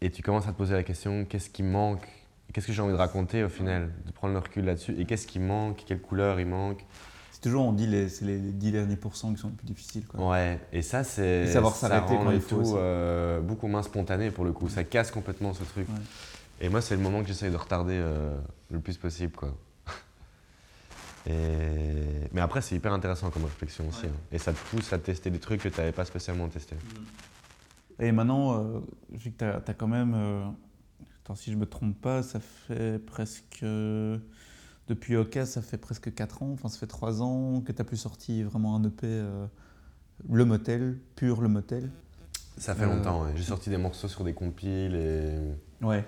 [0.00, 2.06] Et tu commences à te poser la question qu'est-ce qui manque?
[2.52, 3.92] Qu'est-ce que j'ai envie de raconter au final?
[4.04, 4.94] De prendre le recul là-dessus.
[4.98, 5.84] Et qu'est-ce qui manque?
[5.86, 6.84] Quelle couleur il manque?
[7.42, 10.06] Toujours, on dit, les, c'est les 10 derniers pourcents qui sont les plus difficiles.
[10.06, 10.30] Quoi.
[10.30, 11.46] Ouais, et ça, c'est.
[11.48, 12.76] savoir s'arrêter quand il faut.
[12.76, 14.68] Euh, beaucoup moins spontané pour le coup.
[14.68, 15.86] Ça casse complètement ce truc.
[16.60, 18.38] Et moi, c'est le moment que j'essaye de retarder euh,
[18.70, 19.32] le plus possible.
[19.32, 19.52] Quoi.
[21.26, 22.28] Et...
[22.32, 24.06] Mais après, c'est hyper intéressant comme réflexion aussi.
[24.06, 24.20] Hein.
[24.30, 26.76] Et ça te pousse à tester des trucs que tu n'avais pas spécialement testé.
[27.98, 28.80] Et maintenant, euh,
[29.10, 30.14] vu que tu as, quand même.
[30.14, 30.44] Euh,
[31.24, 33.64] attends, si je me trompe pas, ça fait presque.
[34.88, 37.84] Depuis Oka, ça fait presque 4 ans, enfin, ça fait 3 ans que tu as
[37.84, 39.46] plus sorti vraiment un EP, euh,
[40.30, 41.90] le motel, pur le motel.
[42.58, 45.84] Ça fait longtemps, J'ai sorti des morceaux sur des compiles et.
[45.84, 46.04] Ouais.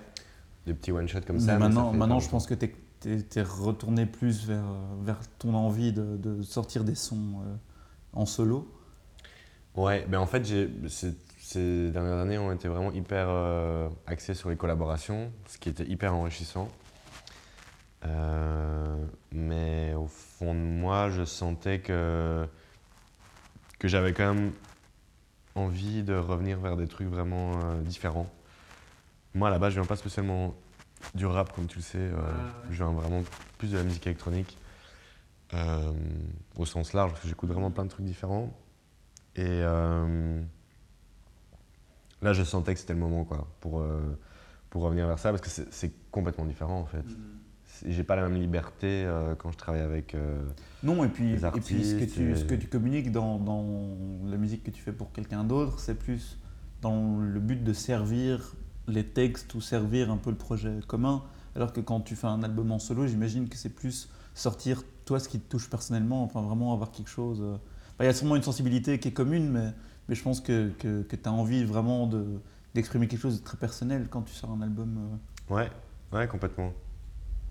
[0.65, 1.57] Des petits one-shots comme ça.
[1.57, 2.69] Maintenant, maintenant je pense que tu
[3.05, 4.65] es retourné plus vers,
[5.01, 7.55] vers ton envie de, de sortir des sons euh,
[8.13, 8.67] en solo
[9.75, 10.45] Ouais, ben en fait,
[10.87, 15.85] ces dernières années ont été vraiment hyper euh, axées sur les collaborations, ce qui était
[15.85, 16.69] hyper enrichissant.
[18.05, 22.47] Euh, mais au fond de moi, je sentais que,
[23.79, 24.51] que j'avais quand même
[25.55, 28.29] envie de revenir vers des trucs vraiment différents.
[29.33, 30.55] Moi, là-bas, je viens pas spécialement
[31.13, 31.97] du rap, comme tu le sais.
[31.97, 32.13] Euh,
[32.69, 33.21] je viens vraiment
[33.57, 34.57] plus de la musique électronique,
[35.53, 35.91] euh,
[36.55, 38.57] au sens large, parce que j'écoute vraiment plein de trucs différents.
[39.35, 40.41] Et euh,
[42.21, 43.85] là, je sentais que c'était le moment quoi, pour,
[44.69, 47.03] pour revenir vers ça, parce que c'est complètement différent en fait.
[47.03, 47.44] Mm.
[47.85, 49.07] J'ai pas la même liberté
[49.39, 50.15] quand je travaille avec.
[50.83, 54.37] non, et puis, et puis ce, que tu, ce que tu communiques dans, dans la
[54.37, 56.37] musique que tu fais pour quelqu'un d'autre, c'est plus
[56.81, 58.55] dans le but de servir
[58.87, 61.23] les textes ou servir un peu le projet commun.
[61.55, 65.19] Alors que quand tu fais un album en solo, j'imagine que c'est plus sortir toi
[65.19, 67.39] ce qui te touche personnellement, enfin vraiment avoir quelque chose.
[67.41, 67.57] Euh.
[67.99, 69.73] Il y a sûrement une sensibilité qui est commune, mais,
[70.09, 72.09] mais je pense que, que, que tu as envie vraiment
[72.73, 74.97] d'exprimer quelque chose de très personnel quand tu sors un album.
[75.49, 75.55] Euh.
[75.55, 75.69] Ouais,
[76.11, 76.73] ouais, complètement.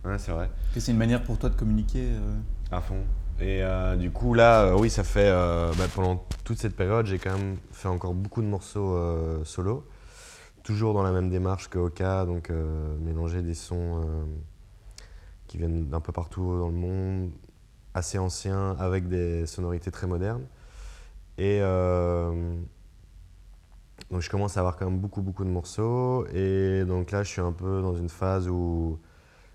[0.05, 0.51] Ouais, c'est vrai.
[0.77, 2.09] C'est une manière pour toi de communiquer.
[2.11, 2.39] Euh.
[2.71, 3.03] À fond.
[3.41, 3.63] Et
[3.99, 5.31] du coup, là, oui, ça fait.
[5.77, 8.97] Bah, pendant toute cette période, j'ai quand même fait encore beaucoup de morceaux
[9.45, 9.85] solo
[10.65, 14.25] toujours dans la même démarche que Oka, donc euh, mélanger des sons euh,
[15.47, 17.31] qui viennent d'un peu partout dans le monde,
[17.93, 20.47] assez anciens, avec des sonorités très modernes.
[21.37, 22.57] Et euh,
[24.11, 26.27] donc je commence à avoir quand même beaucoup beaucoup de morceaux.
[26.29, 28.99] Et donc là, je suis un peu dans une phase où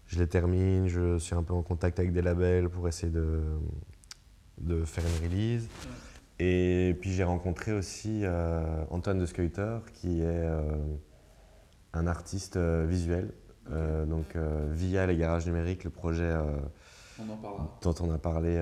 [0.09, 3.41] je les termine, je suis un peu en contact avec des labels pour essayer de,
[4.59, 5.69] de faire une release.
[6.39, 10.61] Et puis j'ai rencontré aussi euh, Antoine de Skeuter, qui est euh,
[11.93, 13.29] un artiste euh, visuel.
[14.07, 14.35] donc
[14.71, 16.33] via les garages numériques, le projet
[17.83, 18.55] dont on a parlé.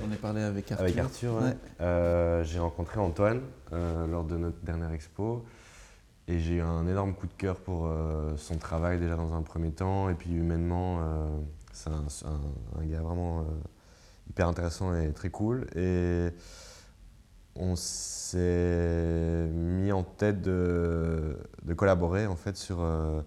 [0.00, 0.84] j'en ai parlé avec Arthur.
[0.84, 5.44] Avec Arthur, j'ai rencontré Antoine lors de notre dernière expo.
[6.30, 7.92] Et j'ai eu un énorme coup de cœur pour
[8.36, 10.08] son travail déjà dans un premier temps.
[10.08, 11.00] Et puis humainement,
[11.72, 13.44] c'est un, gars vraiment
[14.28, 15.66] hyper intéressant et très cool.
[15.74, 16.30] Et
[17.56, 21.36] on s'est mis en tête de,
[21.76, 22.78] collaborer en fait sur.
[22.80, 23.20] Euh,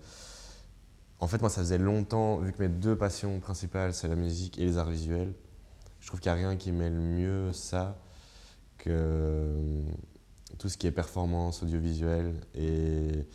[1.20, 4.60] en fait, moi, ça faisait longtemps, vu que mes deux passions principales, c'est la musique
[4.60, 5.34] et les arts visuels,
[6.02, 7.98] je trouve qu'il n'y a rien qui mêle mieux ça
[8.78, 9.82] que euh,
[10.58, 12.34] tout ce qui est performance audiovisuelle.
[12.56, 13.28] Et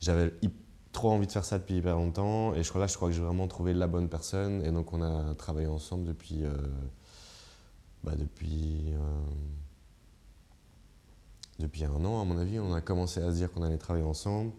[0.00, 0.32] j'avais
[0.92, 2.54] trop envie de faire ça depuis hyper longtemps.
[2.54, 4.64] Et je crois là, je crois que j'ai vraiment trouvé la bonne personne.
[4.64, 6.44] Et donc, on a travaillé ensemble depuis.
[6.44, 6.52] Euh,
[8.02, 8.94] bah, depuis
[11.60, 14.04] depuis un an, à mon avis, on a commencé à se dire qu'on allait travailler
[14.04, 14.52] ensemble.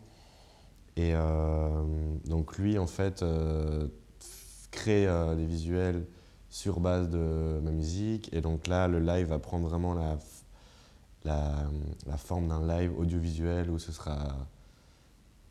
[0.95, 1.83] Et euh,
[2.25, 3.87] donc lui, en fait, euh,
[4.69, 6.05] crée euh, des visuels
[6.49, 8.29] sur base de ma musique.
[8.33, 10.19] Et donc là, le live va prendre vraiment la,
[11.25, 11.67] la,
[12.17, 14.35] forme d'un live audiovisuel où ce sera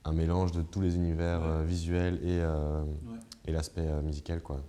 [0.05, 2.41] un mélange de tous les univers visuels et,
[3.47, 4.41] et l'aspect musical.
[4.41, 4.62] Quoi.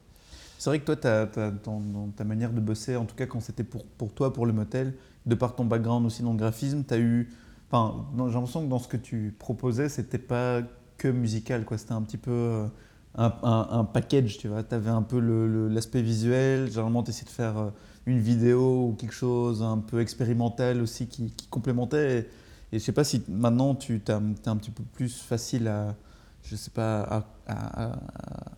[0.62, 3.84] C'est vrai que toi, dans, ta manière de bosser, en tout cas quand c'était pour,
[3.84, 4.94] pour toi, pour le motel,
[5.26, 7.32] de par ton background aussi dans le graphisme, tu as eu.
[7.72, 10.62] Enfin, j'ai l'impression que dans ce que tu proposais, c'était pas
[10.98, 11.80] que musical, quoi.
[11.80, 12.32] C'était un petit peu.
[12.32, 12.68] Euh,
[13.16, 14.62] un, un- un package, tu vois.
[14.62, 15.20] Tu avais un peu
[15.68, 17.70] l'aspect visuel, généralement tu essayais de faire euh,
[18.06, 22.28] une vidéo ou quelque chose un peu expérimental aussi qui, qui complémentait.
[22.72, 25.96] Et, et je sais pas si maintenant tu es un petit peu plus facile à,
[26.44, 28.00] je sais pas, à, à- à-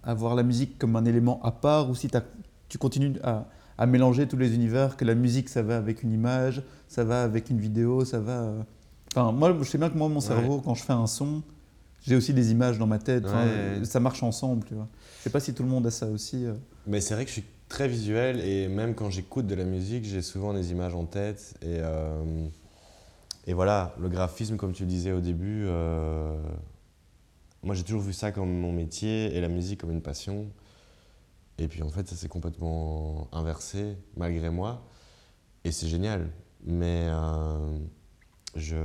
[0.03, 2.09] à voir la musique comme un élément à part ou si
[2.69, 3.45] tu continues à,
[3.77, 7.23] à mélanger tous les univers, que la musique ça va avec une image, ça va
[7.23, 8.53] avec une vidéo, ça va.
[9.15, 10.21] Enfin, moi je sais bien que moi mon Ouais.
[10.21, 11.41] cerveau, quand je fais un son,
[12.05, 13.25] j'ai aussi des images dans ma tête.
[13.83, 14.87] Ça marche ensemble, tu vois.
[15.19, 16.45] Je sais pas si tout le monde a ça aussi.
[16.45, 16.53] euh.
[16.85, 20.05] Mais c'est vrai que je suis très visuel et même quand j'écoute de la musique,
[20.05, 21.55] j'ai souvent des images en tête.
[21.63, 22.47] Et, euh,
[23.47, 26.39] et voilà, le graphisme, comme tu le disais au début, euh,
[27.63, 30.51] moi j'ai toujours vu ça comme mon métier et la musique comme une passion.
[31.57, 34.85] Et puis en fait, ça s'est complètement inversé malgré moi.
[35.63, 36.29] Et c'est génial.
[36.63, 37.79] Mais euh,
[38.55, 38.75] je,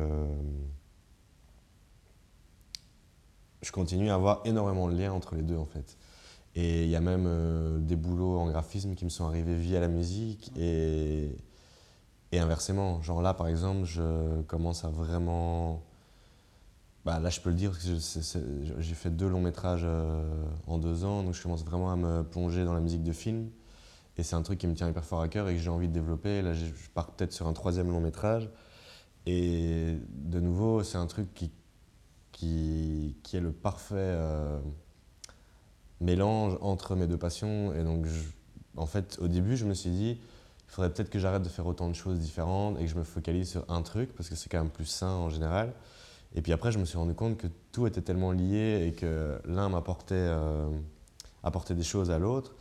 [3.61, 5.99] je continue à avoir énormément de liens entre les deux en fait.
[6.55, 9.81] Et il y a même euh, des boulots en graphisme qui me sont arrivés via
[9.81, 11.37] la musique et,
[12.33, 13.01] et inversement.
[13.03, 15.83] Genre là, par exemple, je commence à vraiment.
[17.05, 21.23] Bah, là, je peux le dire j'ai fait deux longs métrages euh, en deux ans,
[21.23, 23.51] donc je commence vraiment à me plonger dans la musique de film.
[24.17, 25.89] Et c'est un truc qui me tient hyper fort à cœur et que j'ai envie
[25.89, 26.43] de développer.
[26.43, 28.51] Là, je pars peut-être sur un troisième long métrage.
[29.27, 31.53] Et de nouveau, c'est un truc qui,
[32.33, 33.95] qui, qui est le parfait.
[33.97, 34.59] euh,
[36.01, 37.73] mélange entre mes deux passions.
[37.75, 38.07] Et donc,
[38.77, 40.19] en fait, au début, je me suis dit,
[40.69, 43.05] il faudrait peut-être que j'arrête de faire autant de choses différentes et que je me
[43.05, 45.73] focalise sur un truc, parce que c'est quand même plus sain en général.
[46.35, 49.41] Et puis après, je me suis rendu compte que tout était tellement lié et que
[49.47, 50.69] l'un m'apportait euh,
[51.43, 52.55] apportait des choses à l'autre.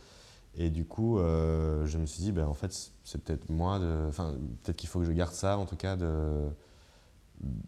[0.56, 2.74] Et du coup, euh, je me suis dit, ben, en fait,
[3.04, 4.34] c'est peut-être moi, de, enfin,
[4.64, 6.48] peut-être qu'il faut que je garde ça, en tout cas, de,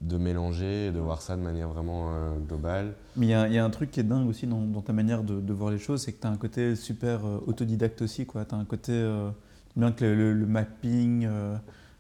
[0.01, 2.95] de mélanger, de voir ça de manière vraiment euh, globale.
[3.17, 4.83] Mais il y, a- il y a un truc qui est dingue aussi dans, dans
[4.83, 7.39] ta manière de, de voir les choses, c'est que tu as un côté super euh,
[7.47, 8.27] autodidacte aussi.
[8.27, 9.31] Tu as un côté, euh,
[9.77, 11.57] bien que le, le- le mapping, euh,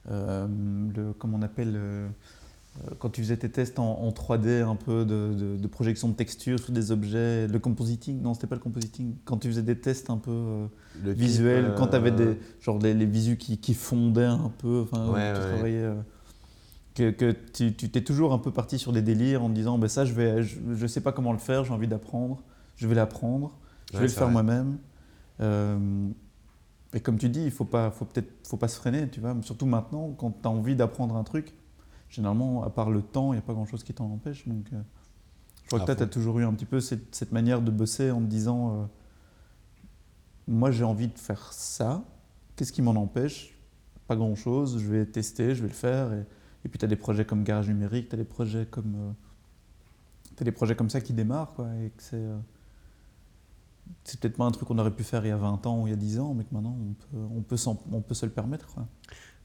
[0.08, 1.78] le, comment on appelle,
[2.98, 6.14] quand tu faisais tes tests en, en 3D, un peu de, de- de projection de
[6.14, 9.78] texture sur des objets, le compositing, non, c'était pas le compositing, quand tu faisais des
[9.78, 10.66] tests un peu
[11.04, 15.08] visuels, quand tu avais des, genre les, les visus qui, qui fondaient un peu, enfin,
[15.12, 15.46] Ouais, tu ouais.
[15.48, 15.90] travaillais.
[17.00, 17.32] Que, que
[17.72, 20.12] tu t'es toujours un peu parti sur des délires en te disant bah, ça je
[20.12, 22.42] vais je, je sais pas comment le faire j'ai envie d'apprendre
[22.76, 23.52] je vais l'apprendre
[23.92, 24.78] je Ouais, vais le faire moi-même.
[25.40, 26.08] Euh,
[26.94, 29.34] et comme tu dis il faut pas faut peut-être faut pas se freiner tu vois.
[29.42, 31.54] Surtout maintenant quand tu as envie d'apprendre un truc
[32.08, 34.46] généralement à part le temps il n'y a pas grand chose qui t'en empêche.
[34.48, 34.80] Donc euh,
[35.62, 36.06] je crois À que tu as fond.
[36.06, 38.84] toujours eu un petit peu cette, cette manière de bosser en te disant euh,
[40.48, 42.02] moi j'ai envie de faire ça.
[42.56, 43.56] Qu'est-ce qui m'en empêche?
[44.06, 46.24] Pas grand chose je vais tester je vais le faire et,
[46.64, 50.44] et puis tu as des projets comme Garage Numérique tu as des projets comme euh,
[50.44, 52.36] des projets comme ça qui démarrent quoi et que c'est euh,
[54.04, 55.86] c'est peut-être pas un truc qu'on aurait pu faire il y a 20 ans ou
[55.86, 58.24] il y a 10 ans mais que maintenant on peut on peut, on peut se
[58.24, 58.86] le permettre quoi.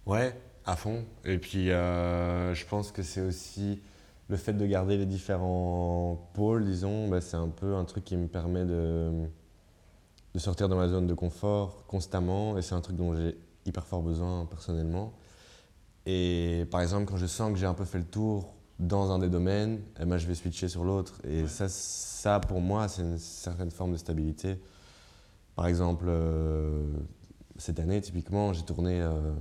[0.06, 1.06] Ouais, à fond.
[1.24, 3.82] Et puis, euh, je pense que c'est aussi
[4.28, 8.18] le fait de garder les différents pôles, disons, bah, c'est un peu un truc qui
[8.18, 9.12] me permet de,
[10.34, 12.58] de sortir de ma zone de confort constamment.
[12.58, 15.14] Et c'est un truc dont j'ai hyper fort besoin personnellement.
[16.06, 19.20] Et par exemple, quand je sens que j'ai un peu fait le tour dans un
[19.20, 21.20] des domaines, eh ben, je vais switcher sur l'autre.
[21.24, 24.60] Et ça, ça, pour moi, c'est une certaine forme de stabilité.
[25.56, 26.86] Par exemple, euh,
[27.58, 29.34] cette année, typiquement, j'ai tourné euh,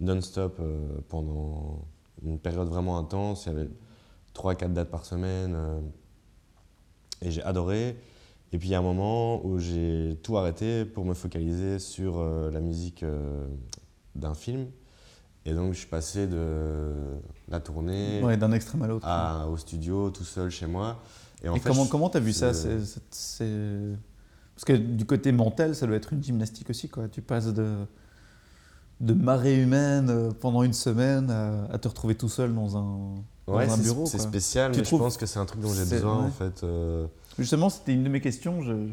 [0.00, 1.84] non-stop euh, pendant
[2.22, 3.46] une période vraiment intense.
[3.46, 3.68] Il y avait
[4.34, 5.56] 3-4 dates par semaine.
[7.20, 7.96] et j'ai adoré.
[8.52, 12.22] Et puis il y a un moment où j'ai tout arrêté pour me focaliser sur
[12.22, 13.04] la musique
[14.14, 14.68] d'un film.
[15.48, 16.92] Et donc je suis passé de
[17.48, 19.06] la tournée Ouais, d'un extrême à l'autre.
[19.08, 21.00] à- au studio tout seul chez moi.
[21.42, 22.48] Et en Et fait, comment je- comment t'as vu ça
[24.54, 26.88] Parce que du côté mental, ça doit être une gymnastique aussi.
[26.88, 27.08] Quoi.
[27.08, 27.76] Tu passes de,
[29.00, 33.14] de marée humaine euh, pendant une semaine à, à te retrouver tout seul dans un,
[33.46, 34.04] dans un bureau.
[34.06, 36.26] c'est spécial, Tu mais trouves- je pense que c'est un truc dont j'ai besoin ouais.
[36.26, 36.62] en fait.
[36.64, 37.06] euh,
[37.38, 38.62] Justement, c'était une de mes questions.
[38.62, 38.90] je-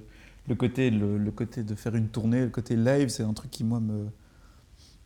[0.48, 3.50] le, côté, le, le côté de faire une tournée, le côté live, c'est un truc
[3.50, 4.06] qui, moi, me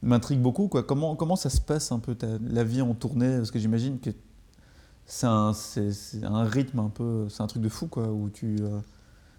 [0.01, 0.67] m'intrigue beaucoup.
[0.67, 0.83] Quoi.
[0.83, 3.37] Comment, comment ça se passe un peu ta- la vie en tournée?
[3.37, 4.09] Parce que j'imagine que
[5.05, 5.51] c'est un,
[6.23, 7.27] un rythme un peu.
[7.29, 8.79] C'est un truc de fou, quoi, où tu, euh,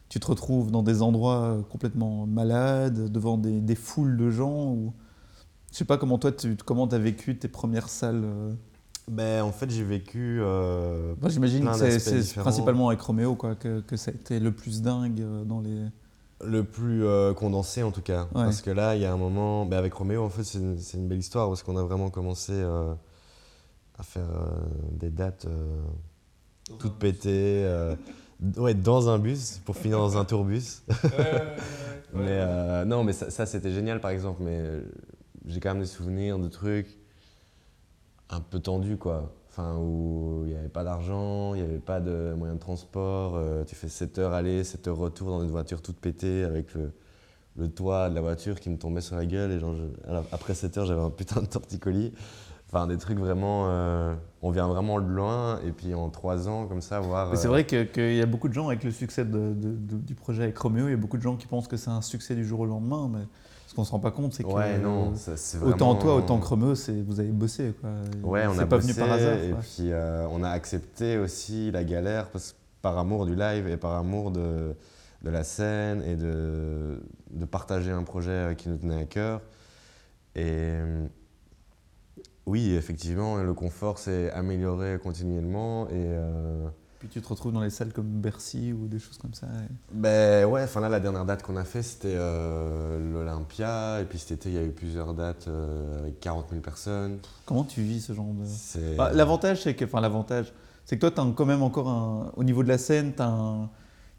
[0.08, 4.72] tu te retrouves dans des endroits complètement malades, devant des, des foules de gens.
[4.72, 4.92] Ou...
[5.72, 8.22] Je sais pas comment toi, tu comment as vécu tes premières salles.
[8.24, 8.52] euh?
[9.08, 10.38] Ben, en fait, j'ai vécu.
[10.40, 14.52] euh, Moi, j'imagine que c'est- principalement avec Roméo quoi, que, que ça a été le
[14.52, 15.84] plus dingue euh, dans les.
[16.45, 18.22] Le plus euh, condensé en tout cas.
[18.34, 18.45] Ouais.
[18.45, 20.78] Parce que là, il y a un moment, ben, avec Roméo, en fait, c'est une,
[20.78, 22.95] c'est une belle histoire parce qu'on a vraiment commencé euh,
[23.99, 24.49] à faire euh,
[24.93, 25.82] des dates euh,
[26.78, 27.64] toutes pétées.
[27.64, 27.95] euh,
[28.57, 30.80] Ouais, dans un bus pour finir dans un tourbus.
[32.14, 34.43] mais euh, non, mais ça, ça, c'était génial par exemple.
[34.43, 34.62] Mais
[35.45, 36.97] j'ai quand même des souvenirs de trucs
[38.30, 39.30] un peu tendus quoi.
[39.53, 43.32] Enfin, où il n'y avait pas d'argent, il n'y avait pas de moyen de transport.
[43.34, 46.72] euh, tu fais 7 heures aller, 7 heures retour dans une voiture toute pétée avec
[46.74, 46.92] le,
[47.57, 49.51] le toit de la voiture qui me tombait sur la gueule.
[49.51, 52.12] Et genre, je- alors, après 7 heures, j'avais un putain de torticolis.
[52.68, 53.64] Enfin, des trucs vraiment.
[53.70, 55.59] euh, on vient vraiment de loin.
[55.66, 57.30] Et puis en 3 ans, comme ça, voir.
[57.30, 59.53] Mais c'est euh, vrai que- qu'il y a beaucoup de gens avec le succès de-
[59.53, 61.76] de- de- du projet avec Roméo, il y a beaucoup de gens qui pensent que
[61.76, 63.24] c'est un succès du jour au lendemain, mais
[63.70, 66.14] ce qu'on se rend pas compte, c'est que Ouais, non, ça, c'est autant vraiment- toi,
[66.16, 67.90] autant c'est vous avez bossé quoi.
[68.28, 69.38] Ouais, on a pas bossé, venu par hasard.
[69.38, 69.60] Et quoi.
[69.60, 73.92] puis euh, on a accepté aussi la galère parce, par amour du live et par
[73.92, 74.74] amour de,
[75.22, 77.00] de la scène et de,
[77.30, 79.40] de partager un projet euh, qui nous tenait à cœur.
[80.34, 81.06] Et euh,
[82.46, 85.86] oui, effectivement, le confort s'est amélioré continuellement.
[85.90, 86.66] Et euh,
[87.01, 89.46] Puis tu te retrouves dans les salles comme Bercy ou des choses comme ça.
[89.46, 94.01] et- ben ouais, enfin là, la dernière date qu'on a fait, c'était euh, l'Olympia.
[94.03, 97.18] Et puis cet été, il y a eu plusieurs dates euh, avec 40 000 personnes.
[97.46, 98.96] Comment tu vis ce genre de.
[98.96, 100.53] Bah, l'avantage, c'est que, enfin, l'avantage,
[100.84, 103.22] c'est que toi, tu as quand même encore un, au niveau de la scène, tu
[103.22, 103.70] un,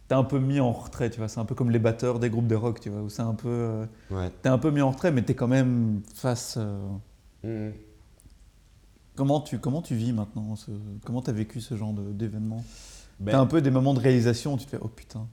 [0.08, 1.28] t'es un peu mis en retrait, tu vois.
[1.28, 3.36] C'est un peu comme les batteurs des groupes de rock, tu vois, où c'est un
[3.36, 4.32] peu, euh, Ouais.
[4.42, 6.56] t'es un peu mis en retrait, mais t'es quand même face.
[6.58, 6.82] euh,
[7.44, 7.74] Mhm.
[9.16, 10.72] Comment tu, comment tu vis maintenant ce,
[11.06, 12.64] Comment tu as vécu ce genre d'événement?
[13.20, 15.28] Ben, T'as un peu des moments de réalisation où tu te fais oh putain.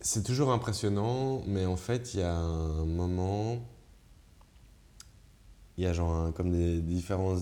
[0.00, 3.56] C'est toujours impressionnant, mais en fait, il y a un moment.
[5.76, 7.36] Il y a genre un- comme des, différents,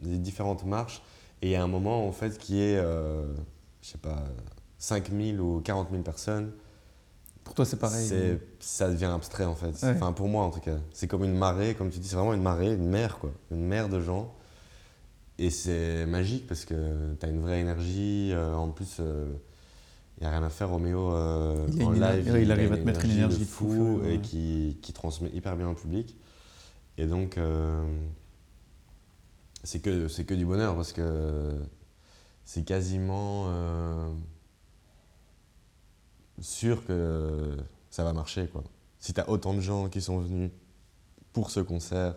[0.00, 1.02] des différentes marches,
[1.42, 3.24] et il y a un moment en fait qui est, euh,
[3.82, 4.22] je sais pas,
[4.78, 6.52] 5000 ou 40 000 personnes.
[7.42, 8.38] Pour toi, c'est pareil.
[8.60, 9.72] Ça devient abstrait en fait.
[9.82, 9.92] Ouais.
[9.96, 10.76] Enfin, pour moi en tout cas.
[10.92, 13.32] C'est comme une marée, comme tu dis, c'est vraiment une marée, une mer quoi.
[13.50, 14.32] Une mer de gens.
[15.38, 18.30] Et c'est magique parce que tu as une vraie énergie.
[18.32, 19.00] euh, en plus,
[20.18, 20.70] il n'y a rien à faire.
[20.70, 24.02] Roméo, euh, Il en live, il arrive à te mettre une énergie de fou fou
[24.06, 26.16] et qui, qui transmet hyper bien au public.
[26.96, 27.84] Et donc, euh,
[29.62, 31.52] c'est que, que du bonheur parce que
[32.46, 34.10] c'est quasiment euh,
[36.40, 37.54] sûr que
[37.90, 38.46] ça va marcher.
[38.46, 38.64] Quoi.
[38.98, 40.50] Si tu as autant de gens qui sont venus
[41.34, 42.14] pour ce concert,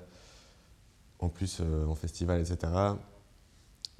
[1.20, 2.58] en plus euh, en festival, etc.,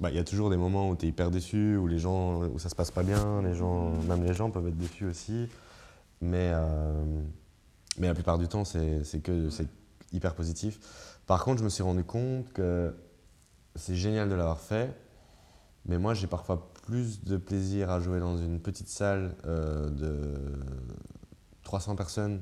[0.00, 2.40] bah, il y a toujours des moments où tu es hyper déçu, où, les gens,
[2.44, 5.46] où ça se passe pas bien, même les gens peuvent être déçus aussi.
[6.22, 7.22] Mais, euh,
[7.98, 9.02] la plupart du temps, c'est
[10.12, 10.80] hyper positif.
[11.26, 12.94] Par contre, je me suis rendu compte que
[13.74, 14.94] c'est génial de l'avoir fait,
[15.84, 20.34] mais moi, j'ai parfois plus de plaisir à jouer dans une petite salle euh, de
[21.62, 22.40] 300 personnes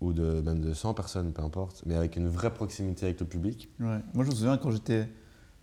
[0.00, 3.26] ou de, même de 100 personnes, peu importe, mais avec une vraie proximité avec le
[3.26, 3.68] public.
[3.80, 3.98] Ouais.
[4.14, 5.08] Moi, je me souviens quand j'étais.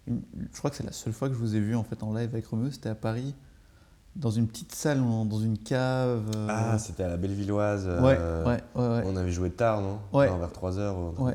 [0.07, 2.13] Je crois que c'est la seule fois que je vous ai vu en fait en
[2.13, 3.35] live avec Roméo, c'était à Paris,
[4.15, 6.23] dans une petite salle, dans une cave.
[6.35, 7.85] euh, Ah, c'était à la Bellevilloise.
[7.87, 9.03] ouais, euh, ouais, ouais.
[9.05, 9.99] On avait joué tard, non?
[10.13, 10.27] Ouais.
[10.27, 11.19] Vers 3h.
[11.19, 11.33] Ouais.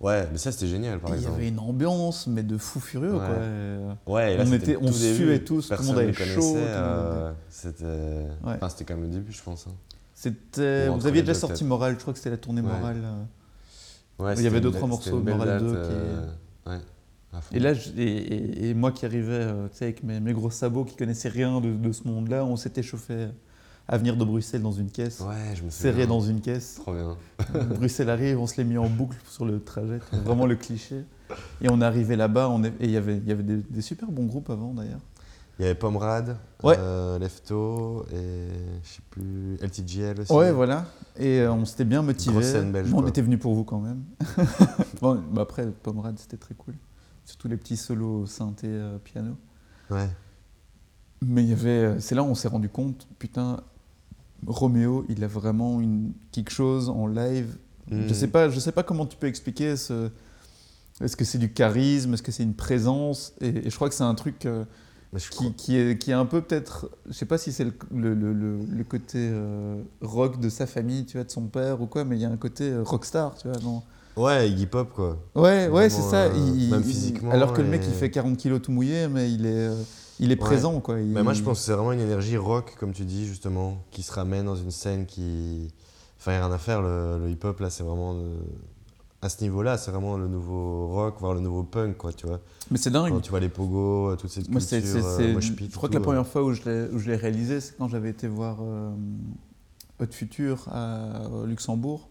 [0.00, 1.36] Ouais, mais ça, c'était génial, par Et Il y exemple.
[1.38, 3.18] avait une ambiance, mais de fou furieux, Ouais.
[4.04, 4.14] quoi.
[4.14, 8.52] Ouais, et là, On était- on suait tous, tout le monde avait chaud, euh, Ouais.
[8.56, 9.66] enfin, c'était quand même le début, je pense.
[9.68, 9.72] hein.
[10.24, 10.88] C'était.
[10.88, 11.64] Ou Vous aviez déjà sorti.
[11.64, 12.62] Morale, je crois que c'était la tournée.
[12.62, 13.02] Morale.
[13.04, 13.22] euh.
[14.24, 16.26] Ouais, Il y avait deux, trois morceaux Morale date, 2 qui- euh,
[16.68, 16.78] ouais,
[17.32, 17.54] à fond.
[17.54, 21.28] Et là, je- et, moi qui arrivais euh, avec mes, mes gros sabots qui connaissaient
[21.28, 23.26] rien de, de ce monde-là, on s'était chauffé
[23.88, 25.70] à venir de Bruxelles dans une caisse, Ouais, je me souviens.
[25.70, 26.76] serré dans une caisse.
[26.76, 27.16] Trop bien.
[27.76, 31.02] Bruxelles arrive, on se l'est mis en boucle sur le trajet, vraiment le cliché.
[31.60, 33.56] Et on est arrivé là-bas, on est- et il y avait, il y avait des,
[33.56, 35.00] des super bons groupes avant d'ailleurs.
[35.58, 35.74] Il y avait
[36.64, 36.74] Ouais.
[36.78, 38.48] euh, Lefto et
[38.82, 40.32] je sais plus, LTGL aussi.
[40.32, 40.86] Ouais, voilà.
[41.16, 42.02] Et euh, on s'était bien
[42.72, 43.08] belge, on quoi.
[43.08, 44.02] était venu pour vous quand même.
[45.00, 46.74] bon, bah après, Pomrad, c'était très cool.
[47.24, 49.36] Surtout les petits solos synthé euh, piano.
[49.90, 50.08] Ouais.
[51.24, 53.60] Mais il y avait, c'est là où on s'est rendu compte, putain,
[54.46, 57.56] Roméo, il a vraiment une, quelque chose en live.
[57.90, 58.08] Je Mhm.
[58.14, 60.10] sais pas, je sais pas comment tu peux expliquer ce.
[61.00, 63.34] Est-ce que c'est du charisme, est-ce que c'est une présence?
[63.40, 64.46] Et, et je crois que c'est un truc
[65.56, 68.84] qui, est, qui est un peu peut-être, je sais pas si c'est le, le, le-
[68.84, 72.22] côté euh, rock de sa famille, tu vois, de son père ou quoi, mais il
[72.22, 73.58] y a un côté euh, rockstar, tu vois.
[73.62, 73.82] Non
[74.16, 75.18] Ouais, Iggy Pop, quoi.
[75.34, 76.24] ouais, ouais, c'est ça.
[76.26, 79.30] euh, il- même physiquement, Alors que le mec, il fait 40 kilos tout mouillé, mais
[79.32, 79.70] il est,
[80.20, 80.40] il est Ouais.
[80.40, 81.00] présent, quoi.
[81.00, 83.84] Il- Mais moi, je pense que c'est vraiment une énergie rock, comme tu dis, justement,
[83.90, 85.72] qui se ramène dans une scène qui.
[86.18, 88.14] Enfin, il n'y a rien à faire, le, le hip-hop, là, c'est vraiment.
[89.24, 92.40] À ce niveau-là, c'est vraiment le nouveau rock, voire le nouveau punk, quoi, tu vois.
[92.70, 93.10] Mais c'est dingue.
[93.10, 95.94] Quand tu vois les pogos, euh, toute cette Moi, culture, c'est- euh, je crois que
[95.94, 96.02] la euh.
[96.02, 96.60] première fois où je
[97.08, 98.58] l'ai, réalisé, c'est quand j'avais été voir
[99.98, 102.10] Hot Future à Luxembourg.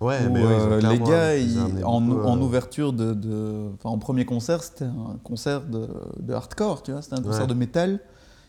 [0.00, 2.42] Ouais, où, mais ouais, ils ont euh, les gars, ils ils- en, beaucoup, en euh,
[2.42, 5.86] ouverture de, de- Enfin, en premier concert, c'était un concert de,
[6.18, 7.02] de hardcore, tu vois.
[7.02, 7.46] C'était un concert Ouais.
[7.46, 8.00] de métal.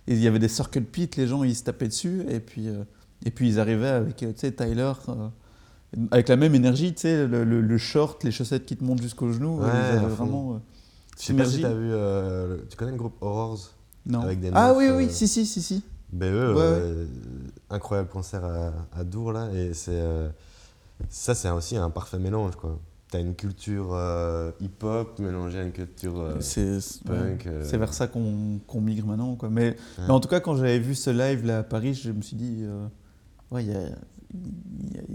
[0.08, 2.70] Et il y avait des circle pits, les gens ils se tapaient dessus, et puis,
[2.70, 2.84] euh,
[3.26, 4.94] et puis ils arrivaient avec tu sais, Tyler,
[6.12, 9.02] avec la même énergie, tu sais, le, le- le short, les chaussettes qui te montent
[9.02, 9.60] jusqu'au genou.
[9.60, 10.16] Ouais, ils avaient à fond.
[10.26, 10.54] vraiment.
[10.54, 10.58] euh,
[11.20, 11.62] Je sais pas si synergie.
[11.62, 11.90] t'as vu.
[11.92, 13.72] euh, tu connais le groupe Horrors
[14.06, 14.22] Non.
[14.22, 15.84] Avec des ah meufs, oui, oui, euh, si, si, si, si.
[16.14, 17.06] Ouais, euh,
[17.70, 20.30] incroyable concert à, à Dour là, et c'est euh,
[21.10, 22.80] ça c'est aussi un parfait mélange quoi.
[23.12, 27.48] T'as une culture euh, hip-hop mélangée à une culture euh, C'est punk.
[27.48, 29.36] euh, C'est vers ça qu'on migre maintenant.
[29.36, 29.50] Quoi.
[29.50, 29.76] Mais, Ouais.
[30.08, 32.36] mais en tout cas, quand j'avais vu ce live là à Paris, je me suis
[32.36, 32.86] dit, euh,
[33.52, 33.90] ouais, il y a-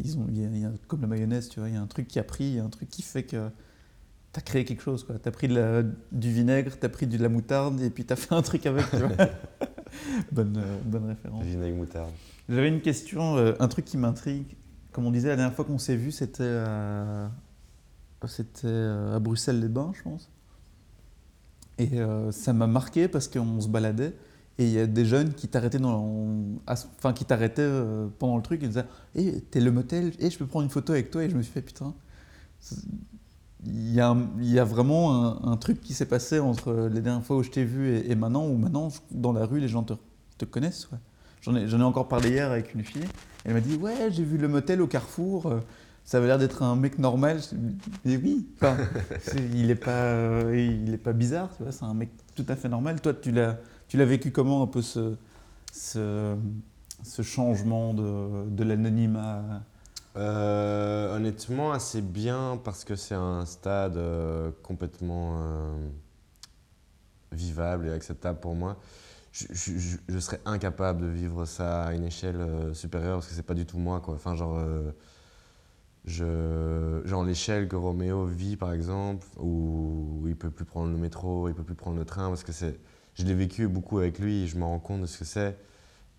[0.03, 1.79] ils ont, il y a- il y a- comme la mayonnaise, tu vois, il y
[1.79, 3.49] a un truc qui a pris, il y a un truc qui fait que
[4.33, 5.07] tu as créé quelque chose.
[5.07, 8.05] Tu as pris de la- du vinaigre, tu as pris de la moutarde et puis
[8.05, 8.89] tu as fait un truc avec.
[8.91, 9.09] Tu vois.
[10.33, 11.45] bonne, euh, bonne référence.
[11.45, 12.13] Vinaigre moutarde.
[12.49, 14.57] J'avais une question, euh, un truc qui m'intrigue.
[14.93, 17.31] Comme on disait la dernière fois qu'on s'est vu, c'était à,
[18.27, 20.29] c'était euh, à Bruxelles-les-Bains, je pense.
[21.79, 24.15] Et euh, ça m'a marqué parce qu'on se baladait
[24.61, 25.79] et il y a des jeunes qui t'arrêtaient
[26.99, 27.25] enfin qui
[27.63, 28.85] euh, pendant le truc et disaient
[29.15, 31.43] "Eh, t'es le motel, et je peux prendre une photo avec toi." Et je me
[31.43, 31.95] suis fait putain.
[33.65, 36.89] Il y, a, un- il y a vraiment un, un truc qui s'est passé entre
[36.93, 39.61] les dernières fois où je t'ai vu et, et maintenant, où maintenant, dans la rue,
[39.61, 39.95] les gens te,
[40.39, 40.89] te connaissent.
[40.93, 40.99] ouais.
[41.43, 43.05] J'en ai, encore parlé hier avec une fille.
[43.45, 45.47] Elle m'a dit Ouais, j'ai vu le motel au carrefour.
[45.47, 45.61] euh,
[46.05, 47.41] Ça avait l'air d'être un mec normal.
[48.05, 48.77] Et oui, enfin,
[49.23, 50.55] c'est- il n'est pas, euh,
[50.85, 51.51] il est pas bizarre.
[51.71, 53.01] C'est un mec tout à fait normal.
[53.01, 53.59] Toi, tu l'as,
[53.91, 55.17] tu l'as vécu comment un peu ce,
[55.73, 56.37] ce,
[57.23, 59.43] changement de, de l'anonymat?
[60.15, 65.89] Euh, honnêtement, assez bien parce que c'est un stade euh, complètement euh,
[67.33, 68.77] vivable et acceptable pour moi.
[69.33, 73.67] Je, serais incapable de vivre ça à une échelle supérieure parce que c'est pas du
[73.67, 74.15] tout moi quoi.
[74.15, 74.61] Enfin genre,
[76.05, 81.55] genre l'échelle que Roméo vit par exemple où il peut plus prendre le métro, il
[81.55, 82.79] peut plus prendre le train parce que c'est,
[83.21, 85.57] je l'ai vécu beaucoup avec lui, et je me rends compte de ce que c'est.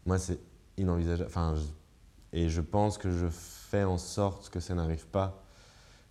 [0.06, 0.40] Moi c'est
[0.78, 1.28] inenvisageable.
[1.30, 5.44] Enfin, je- et je pense que je fais en sorte que ça n'arrive pas.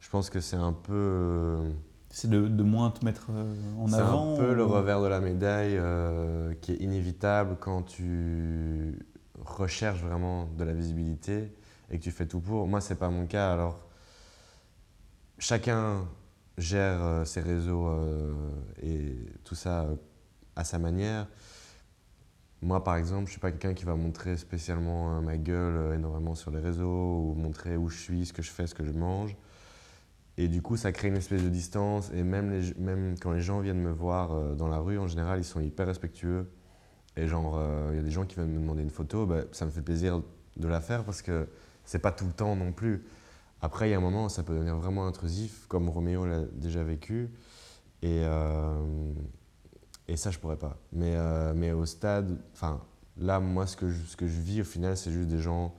[0.01, 1.71] Je pense que c'est un peu, euh,
[2.11, 5.07] C'est de, de moins te mettre euh, en c'est avant un peu le revers de
[5.07, 8.99] la médaille euh, qui est inévitable quand tu
[9.45, 11.53] recherches vraiment de la visibilité
[11.91, 12.67] et que tu fais tout pour.
[12.67, 13.53] Moi, c'est pas mon cas.
[13.53, 13.79] Alors,
[15.39, 16.07] chacun
[16.59, 18.35] gère ses réseaux euh,
[18.83, 19.87] et tout ça
[20.61, 21.27] à sa manière.
[22.63, 25.95] Moi, par exemple, je suis pas quelqu'un qui va montrer spécialement euh, ma gueule euh,
[25.95, 28.85] énormément sur les réseaux ou montrer où je suis, ce que je fais, ce que
[28.85, 29.35] je mange.
[30.37, 32.11] Et du coup, ça crée une espèce de distance.
[32.13, 35.45] Et même, quand les gens viennent me voir euh, dans la rue, en général, ils
[35.45, 36.51] sont hyper respectueux.
[37.17, 39.67] Et genre, il y a des gens qui viennent me demander une photo, bah, ça
[39.67, 40.23] me fait plaisir
[40.57, 41.49] de la faire parce que
[41.85, 43.05] c'est pas tout le temps non plus.
[43.61, 46.43] Après, il y a un moment où ça peut devenir vraiment intrusif, comme Roméo l'a
[46.53, 47.31] déjà vécu.
[48.03, 48.23] Et,
[50.11, 50.77] et ça, je pourrais pas.
[50.93, 52.81] Mais, euh, mais au stade, enfin,
[53.17, 55.73] là, moi, ce que, je, ce que je vis au final, c'est juste des gens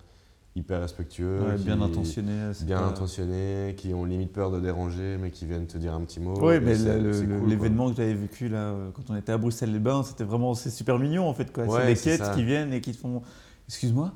[0.56, 1.42] hyper respectueux.
[1.50, 2.54] Ouais, qui- bien intentionné.
[2.54, 5.94] c'est bien pas- intentionnés, qui ont limite peur de déranger, mais qui viennent te dire
[5.94, 6.36] un petit mot.
[6.48, 10.04] Oui, mais le- cool, l'événement que j'avais vécu là, euh, quand on était à Bruxelles-les-Bains,
[10.04, 11.52] c'était vraiment c'est super mignon en fait.
[11.54, 11.66] quoi.
[11.66, 12.34] Ouais, c'est des quêtes ça.
[12.34, 13.22] qui viennent et qui te font
[13.68, 14.14] Excuse-moi,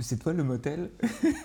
[0.00, 0.90] c'est toi le motel?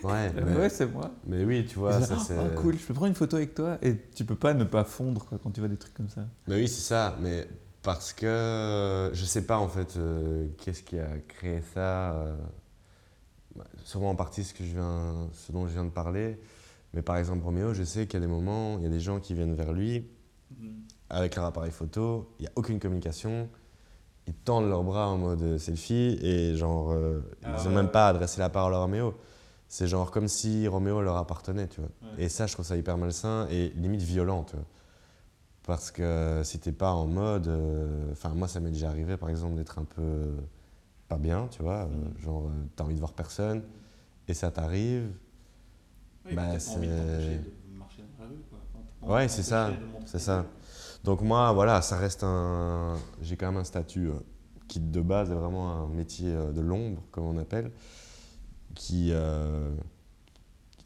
[0.04, 1.12] Ouais, Euh, mais, Ouais, c'est moi.
[1.28, 2.38] mais oui, tu vois, ça là, c'est.
[2.40, 3.78] Oh, cool, je peux prendre une photo avec toi?
[3.84, 6.22] Et tu peux pas ne pas fondre quoi, quand tu vois des trucs comme ça.
[6.48, 7.16] Mais oui, c'est ça.
[7.22, 7.48] Mais
[7.86, 12.14] parce que euh, je sais pas en fait euh, qu'est-ce qui a créé ça.
[12.16, 12.36] euh,
[13.56, 16.40] bah, sûrement en partie ce, que je viens, ce dont je viens de parler.
[16.94, 19.00] Mais par exemple, Roméo, je sais qu'il y a des moments, il y a des
[19.00, 20.08] gens qui viennent vers lui
[21.10, 23.50] avec leur appareil photo, il n'y a aucune communication.
[24.28, 27.86] Ils tendent leurs bras en mode selfie et genre, euh, Ah ils ouais, n'ont même
[27.86, 27.92] ouais.
[27.92, 29.14] pas adressé la parole à Roméo.
[29.68, 31.90] C'est genre comme si Roméo leur appartenait, tu vois.
[32.02, 32.24] Ouais.
[32.26, 34.66] Et ça, je trouve ça hyper malsain et limite violent, tu vois.
[35.66, 37.48] Parce que si t'es pas en mode.
[37.48, 40.34] euh, Enfin, moi, ça m'est déjà arrivé, par exemple, d'être un peu
[41.08, 41.84] pas bien, tu vois.
[41.86, 42.20] euh, Mm.
[42.22, 43.64] genre, euh, t'as envie de voir personne
[44.28, 45.12] et ça t'arrive.
[46.32, 47.42] Bah, envie de c'est- t'empêcher
[47.78, 48.36] marcher dans la rue
[49.22, 49.72] Ouais, c'est ça,
[50.06, 50.46] c'est ça.
[51.04, 52.96] Donc moi, voilà, ça reste un...
[53.22, 54.14] J'ai quand même un statut euh,
[54.68, 57.72] qui, de base, est vraiment un métier euh, de l'ombre, comme on appelle,
[58.74, 59.10] qui...
[59.12, 59.70] euh,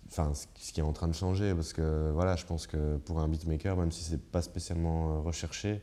[0.10, 2.98] Enfin, ce ce qui est en train de changer, parce que, voilà, je pense que
[2.98, 5.82] pour un beatmaker, même si c'est pas spécialement euh, recherché,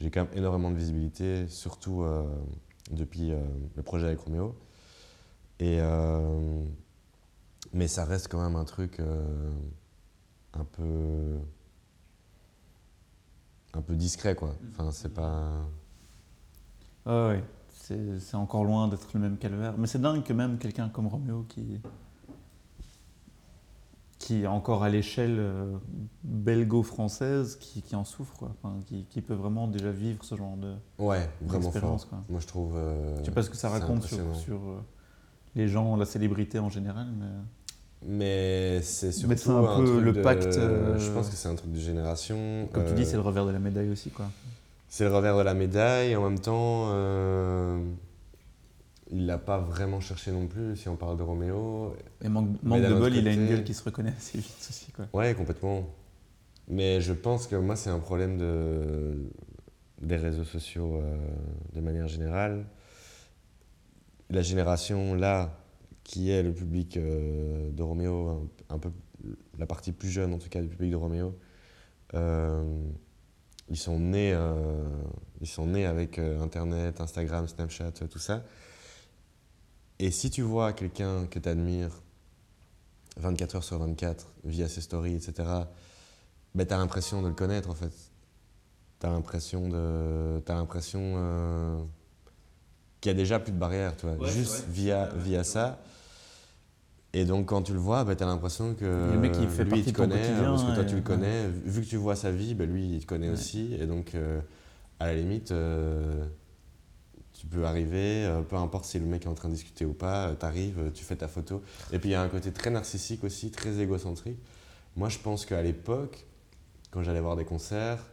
[0.00, 2.24] j'ai quand même énormément de visibilité, surtout euh,
[2.90, 3.40] depuis euh,
[3.76, 4.54] le projet avec Roméo.
[5.60, 5.78] Et...
[5.80, 6.64] euh,
[7.72, 9.50] mais ça reste quand même un truc euh,
[10.54, 11.38] un peu
[13.74, 14.54] un peu discret quoi.
[14.70, 15.68] Enfin c'est pas
[17.06, 19.76] Ah ouais, c'est c'est encore loin d'être le même calvaire.
[19.78, 21.80] Mais c'est dingue que même quelqu'un comme Roméo qui.
[24.18, 25.76] Qui est encore à l'échelle euh,
[26.24, 28.50] belgo-française qui, qui en souffre, quoi.
[28.62, 32.08] Enfin, qui, qui peut vraiment déjà vivre ce genre de Ouais, vraiment fort.
[32.08, 32.18] quoi.
[32.28, 32.72] Moi, je trouve.
[32.76, 34.80] euh, Je sais pas ce que ça raconte sur, euh,
[35.54, 37.26] les gens, la célébrité en général, mais
[38.06, 41.36] Mais c'est surtout Mais c'est un peu truc le de- pacte, euh, Je pense que
[41.36, 42.68] c'est un truc de génération.
[42.72, 44.26] comme tu Euh, dis, c'est le revers de la médaille aussi, quoi.
[44.88, 46.16] C'est le revers de la médaille.
[46.16, 47.80] En même temps, euh,
[49.10, 51.94] il l'a pas vraiment cherché non plus, si on parle de Roméo.
[52.22, 54.38] Et manque, Mais manque d'un de bol, il a une gueule qui se reconnaît assez
[54.38, 55.06] vite aussi, quoi.
[55.12, 55.88] Ouais, complètement.
[56.68, 59.30] Mais je pense que moi, c'est un problème de,
[60.02, 61.16] des réseaux sociaux euh,
[61.74, 62.66] de manière générale.
[64.28, 65.58] La génération là,
[66.04, 68.90] qui est le public euh, de Roméo, un, un peu
[69.58, 71.38] la partie plus jeune en tout cas du public de Roméo,
[72.14, 72.62] euh,
[73.68, 74.82] ils sont nés, euh,
[75.40, 78.44] ils sont nés avec Internet, Instagram, Snapchat, tout ça.
[80.00, 81.90] Et si tu vois quelqu'un que tu admires
[83.16, 85.32] 24 heures sur 24 via ses stories, etc.,
[86.54, 87.92] ben, tu as l'impression de le connaître en fait.
[89.00, 90.40] Tu as l'impression de.
[90.44, 91.80] T'as l'impression euh,
[93.00, 95.80] qu'il y a déjà plus de barrières, tu vois, Ouais, juste via, via ça.
[97.12, 99.64] Et donc quand tu le vois, ben, tu as l'impression que Le mec, il fait
[99.64, 101.02] lui, partie il te connaît, quotidien, parce que toi tu le ouais.
[101.02, 101.48] connais.
[101.48, 103.34] Vu que tu vois sa vie, ben, lui, il te connaît Ouais.
[103.34, 103.74] aussi.
[103.80, 104.40] Et donc, euh,
[105.00, 106.24] à la limite, euh,
[107.38, 109.92] tu peux arriver, euh, peu importe si le mec est en train de discuter ou
[109.92, 111.62] pas, tu arrives, tu fais ta photo.
[111.92, 114.38] Et puis il y a un côté très narcissique aussi, très égocentrique.
[114.96, 116.26] Moi, je pense qu'à l'époque,
[116.90, 118.04] quand j'allais voir des concerts,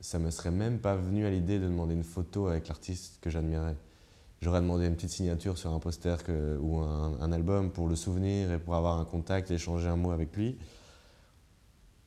[0.00, 3.30] ça me serait même pas venu à l'idée de demander une photo avec l'artiste que
[3.30, 3.76] j'admirais.
[4.42, 6.18] J'aurais demandé une petite signature sur un poster
[6.60, 10.36] ou un, album pour le souvenir et pour avoir un contact échanger un mot avec
[10.36, 10.58] lui.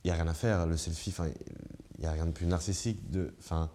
[0.04, 1.12] Il n'y a rien à faire, le selfie,
[1.96, 3.10] il n'y a rien de plus narcissique.
[3.10, 3.70] De, enfin,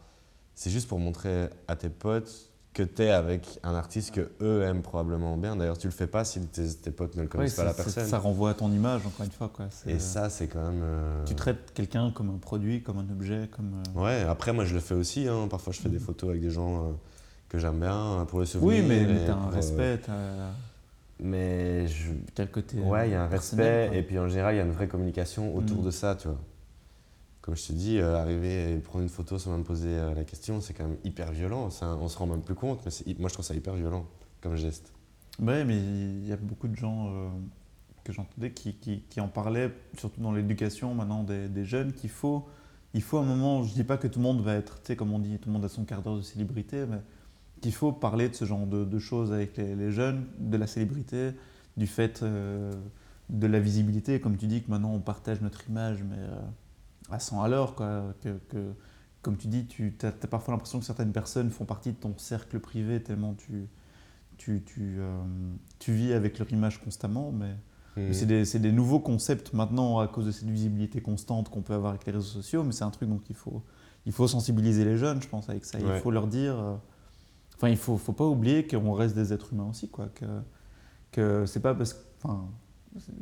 [0.56, 4.64] c'est juste pour montrer à tes potes que tu es avec un artiste que eux
[4.64, 5.56] aiment probablement bien.
[5.56, 7.74] D'ailleurs, tu le fais pas si tes, tes potes ne le Ouais, connaissent pas la
[7.74, 8.08] personne.
[8.08, 9.66] Ça renvoie à ton image, encore une fois, quoi.
[9.86, 10.82] Et ça, c'est quand même.
[10.84, 13.84] euh, Tu traites quelqu'un comme un produit, comme un objet, comme.
[13.95, 15.28] euh, Ouais, après, moi, je le fais aussi.
[15.28, 15.47] hein.
[15.49, 16.91] Parfois, je fais des photos avec des gens euh,
[17.47, 18.68] que j'aime bien euh, pour le souvenir.
[18.70, 20.14] Oui, mais, mais t'as un pour, euh, respect, t'as
[21.20, 22.12] Mais je...
[22.39, 22.80] le côté.
[22.80, 23.97] ouais, il y a euh, un respect quoi.
[23.97, 25.86] et puis en général, il y a une vraie communication autour Mm.
[25.86, 26.39] de ça, tu vois.
[27.44, 30.24] Comme je te dis, euh, arriver et prendre une photo sans même poser euh, la
[30.24, 31.70] question, c'est quand même hyper violent.
[31.70, 34.06] Ça, on se rend même plus compte, mais moi, je trouve ça hyper violent
[34.39, 34.94] comme geste.
[35.41, 37.28] Ouais, mais il y a beaucoup de gens euh,
[38.06, 42.48] que j'entendais qui, qui, en parlaient, surtout dans l'éducation maintenant des, des jeunes, qu'il faut,
[42.94, 44.96] il faut un moment, je dis pas que tout le monde va être, tu sais,
[44.96, 47.02] comme on dit, tout le monde a son quart d'heure de célébrité, mais
[47.60, 51.32] qu'il faut parler de ce genre de, choses avec les, les jeunes, de la célébrité,
[51.76, 56.18] du fait de la visibilité, comme tu dis que maintenant on partage notre image, mais
[57.14, 58.74] à 100 à l'heure, que, que,
[59.22, 62.59] comme tu dis, tu as, parfois l'impression que certaines personnes font partie de ton cercle
[62.59, 63.68] privé tellement tu,
[64.38, 65.22] tu, tu, euh,
[65.80, 67.55] tu vis avec leur image constamment, mais,
[68.11, 71.91] c'est des, des nouveaux concepts maintenant à cause de cette visibilité constante qu'on peut avoir
[71.91, 73.61] avec les réseaux sociaux, mais c'est un truc dont il faut,
[74.07, 75.78] il faut sensibiliser les jeunes, je pense, avec ça.
[75.80, 76.59] Il faut leur dire.
[76.59, 76.76] euh,
[77.55, 80.07] Enfin, il faut, faut pas oublier qu'on reste des êtres humains aussi, quoi.
[80.16, 80.26] Que,
[81.11, 81.99] que c'est pas parce que.
[82.24, 82.49] Enfin,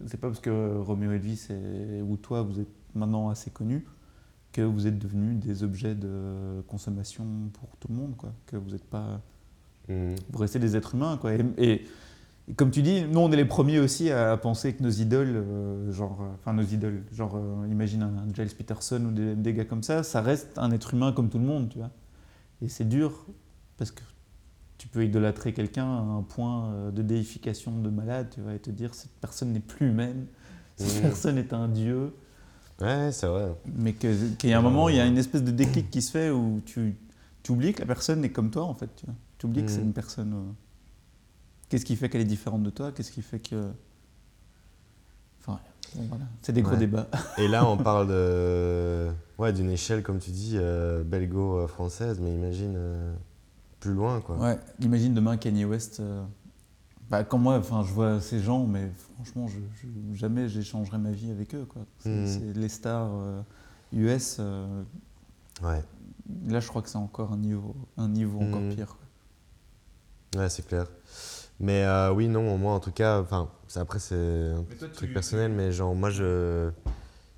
[0.08, 3.86] c'est- pas parce que Roméo Elvis et, ou toi, vous êtes maintenant assez connus
[4.52, 8.34] que vous êtes devenus des objets de consommation pour tout le monde, quoi.
[8.48, 9.22] Que vous êtes pas
[9.90, 10.14] Mm.
[10.32, 11.18] vous restez des êtres humains.
[11.18, 11.34] Quoi.
[11.36, 11.86] Et, et-
[12.48, 15.34] et comme tu dis, nous, on est les premiers aussi à penser que nos idoles,
[15.36, 19.54] euh, genre, euh, enfin nos idoles, genre, euh, imagine un Giles Peterson ou des, des
[19.54, 21.90] gars comme ça, ça reste un être humain comme tout le monde, tu vois.
[22.62, 23.26] Et c'est dur
[23.78, 24.02] parce que
[24.82, 28.72] tu peux idolâtrer quelqu'un à un point euh, de déification de malade, tu et te
[28.72, 30.26] dire cette personne n'est plus humaine,
[30.76, 31.02] cette Mhm.
[31.03, 32.16] personne est un dieu,
[32.82, 33.53] Ouais, c'est vrai.
[33.76, 36.10] mais qu'il y a un moment, il y a une espèce de déclic qui se
[36.10, 36.95] fait où tu,
[37.44, 38.90] tu oublies que la personne est comme toi, en fait.
[38.95, 39.14] Tu, vois.
[39.44, 39.88] oublies que c'est Mhm.
[39.88, 40.34] une personne.
[40.34, 40.52] euh,
[41.70, 43.70] Qu'est-ce qui fait qu'elle est différente de toi Qu'est-ce qui fait que.
[45.41, 45.60] Enfin,
[45.95, 46.26] bon, voilà.
[46.41, 46.80] C'est des gros Ouais.
[46.80, 47.08] débats.
[47.38, 52.74] Et là, on parle de, ouais, d'une échelle, comme tu dis, euh, belgo-française, mais imagine
[52.76, 53.14] euh,
[53.82, 54.38] plus loin, quoi.
[54.38, 55.99] Ouais, imagine demain Kanye West.
[55.99, 56.24] euh,
[57.10, 61.12] Bah, quand moi, enfin, je vois ces gens, mais franchement, je, je- jamais j'échangerai ma
[61.12, 61.66] vie avec eux.
[61.66, 61.82] Quoi.
[61.99, 63.41] C'est, c'est les stars euh,
[63.91, 64.38] US.
[64.40, 64.84] euh,
[65.62, 65.84] Ouais,
[66.48, 68.74] là, je crois que c'est encore un niveau, un niveau encore Mhm.
[68.76, 68.95] pire.
[70.34, 70.41] quoi.
[70.41, 70.86] ouais c'est clair.
[71.60, 74.64] Mais euh, oui, non, moi, en tout cas, enfin, c'est- après, c'est un
[74.94, 76.72] truc personnel, mais genre, moi, je,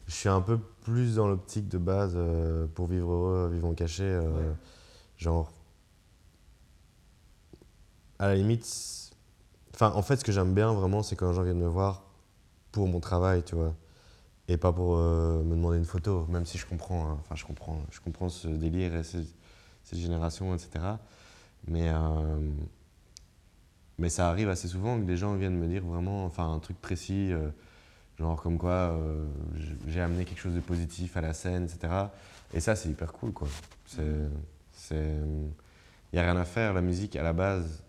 [0.07, 4.03] je suis un peu plus dans l'optique de base euh, pour vivre heureux, vivre caché.
[4.03, 4.56] euh, Ouais.
[5.18, 5.52] Genre,
[8.24, 9.12] à la limite,
[9.74, 12.06] enfin, en fait, ce que j'aime bien vraiment, c'est quand les gens viennent me voir
[12.72, 13.76] pour mon travail, tu vois,
[14.48, 17.44] et pas pour euh, me demander une photo, même si je comprends, hein, enfin, je
[17.44, 20.86] comprends, je comprends ce délire et cette génération, etc.
[21.68, 22.50] Mais, euh,
[23.98, 26.80] mais ça arrive assez souvent que des gens viennent me dire vraiment, enfin, un truc
[26.82, 27.34] précis.
[27.34, 27.50] euh,
[28.20, 28.95] Genre comme quoi
[29.88, 31.91] j'ai amené quelque chose de positif à la scène, etc.
[32.54, 33.48] Et ça, c'est hyper cool, quoi.
[33.88, 34.94] C'est...
[34.94, 35.52] Il
[36.14, 36.74] n'y a rien à faire.
[36.74, 37.84] La musique, à la base,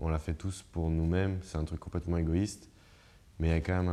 [0.00, 1.38] on la fait tous pour nous-mêmes.
[1.42, 2.68] C'est un truc complètement égoïste.
[3.38, 3.88] Mais il y a quand même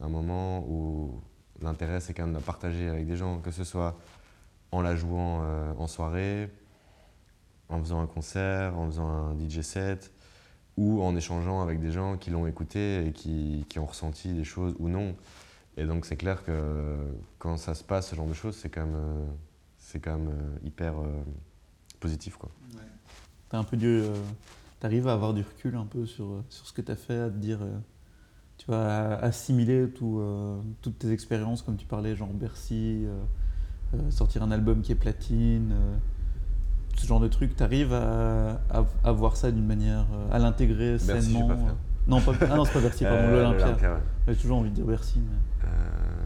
[0.00, 1.20] un, moment où
[1.60, 3.96] l'intérêt, c'est quand même de la partager avec des gens, que ce soit
[4.72, 6.50] en la jouant euh, en soirée,
[7.68, 10.12] en faisant un concert, en faisant un DJ set,
[10.76, 14.44] ou en échangeant avec des gens qui l'ont écouté et qui, qui ont ressenti des
[14.44, 15.14] choses ou non.
[15.76, 16.96] Et donc c'est clair que
[17.38, 19.26] quand ça se passe, ce genre de choses, c'est quand même, euh,
[19.78, 20.94] c'est quand même euh, hyper
[22.00, 22.36] positif.
[22.36, 22.50] Quoi.
[23.50, 24.14] T'as un peu euh,
[24.80, 27.28] t'arrives à avoir du recul un peu sur, euh, sur ce que t'as fait, à
[27.30, 27.78] te dire, euh,
[28.56, 33.04] tu vois, à assimiler tout, euh, toutes tes expériences, comme tu parlais, genre Bercy,
[34.08, 35.74] sortir un album qui est platine,
[36.96, 37.56] ce genre de truc.
[37.56, 41.48] T'arrives à, à, à voir ça d'une manière, à l'intégrer Bercy, sainement.
[41.48, 41.62] pas fait.
[42.06, 43.76] Non, pas, ah non, c'est pas Bercy, pardon, l'Olympia.
[44.28, 45.18] J'ai toujours envie de dire Bercy.
[45.20, 45.68] Mais...
[45.68, 46.19] Euh,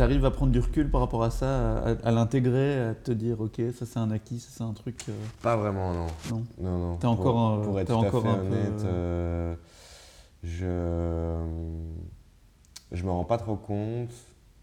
[0.00, 3.38] T'arrives à prendre du recul par rapport à ça, à, à l'intégrer, à te dire,
[3.38, 4.98] ok, ça c'est un acquis, ça c'est un truc.
[5.10, 5.12] euh,
[5.42, 6.06] pas vraiment, non.
[6.30, 6.44] Non.
[6.58, 6.96] Non, non.
[6.96, 9.54] T'es encore un- Pour être t'es tout à encore fait un peu- honnête, euh,
[10.42, 11.44] je
[12.92, 14.08] je me rends pas trop compte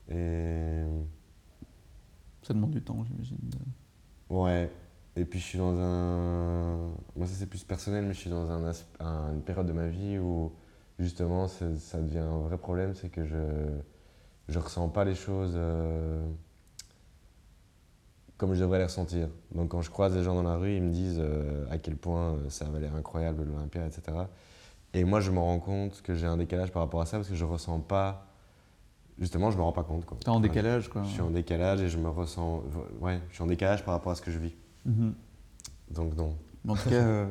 [0.10, 0.82] et
[2.42, 3.38] Ça demande du temps, j'imagine.
[4.32, 4.72] ouais.
[5.18, 6.78] Et puis je suis dans un,
[7.16, 9.74] moi ça c'est plus personnel, mais je suis dans un, as- un- une période de
[9.74, 10.52] ma vie où
[10.98, 11.68] justement ça
[12.02, 13.38] devient un vrai problème, c'est que je
[14.50, 16.26] je ressens pas les choses euh,
[18.38, 19.30] comme je devrais les ressentir.
[19.54, 21.96] Donc quand je croise des gens dans la rue, ils me disent euh, à quel
[21.96, 24.18] point euh, ça avait l'air incroyable l'Olympia, etc.
[24.94, 27.30] Et moi je me rends compte que j'ai un décalage par rapport à ça parce
[27.30, 28.28] que je ressens pas,
[29.20, 30.06] justement je me rends pas compte.
[30.20, 31.04] T'es en décalage, quoi.
[31.04, 32.64] Je suis en décalage et je me ressens,
[33.02, 34.54] ouais, je suis en décalage par rapport à ce que je vis.
[34.86, 35.14] Mhm.
[35.92, 36.36] Donc non.
[36.68, 37.26] En tout cas, euh,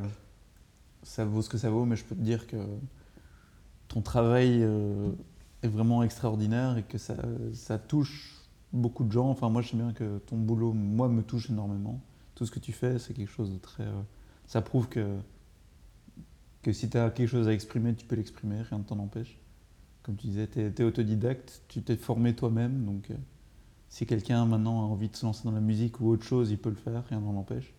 [1.02, 2.56] ça vaut ce que ça vaut, mais je peux te dire que
[3.88, 4.66] ton travail
[5.66, 8.34] est vraiment extraordinaire et que ça, touche
[8.72, 9.28] beaucoup de gens.
[9.28, 12.00] Enfin, moi, je sais bien que ton boulot, moi, me touche énormément.
[12.34, 13.84] Tout ce que tu fais, c'est quelque chose de très.
[13.84, 14.02] euh,
[14.46, 15.16] ça prouve que,
[16.62, 19.38] que si tu as quelque chose à exprimer, tu peux l'exprimer, rien ne t'en empêche.
[20.02, 23.14] Comme tu disais, tu es, autodidacte, tu t'es formé toi-même, donc euh,
[23.88, 26.58] si quelqu'un maintenant a envie de se lancer dans la musique ou autre chose, il
[26.58, 27.74] peut le faire, rien n'en empêche.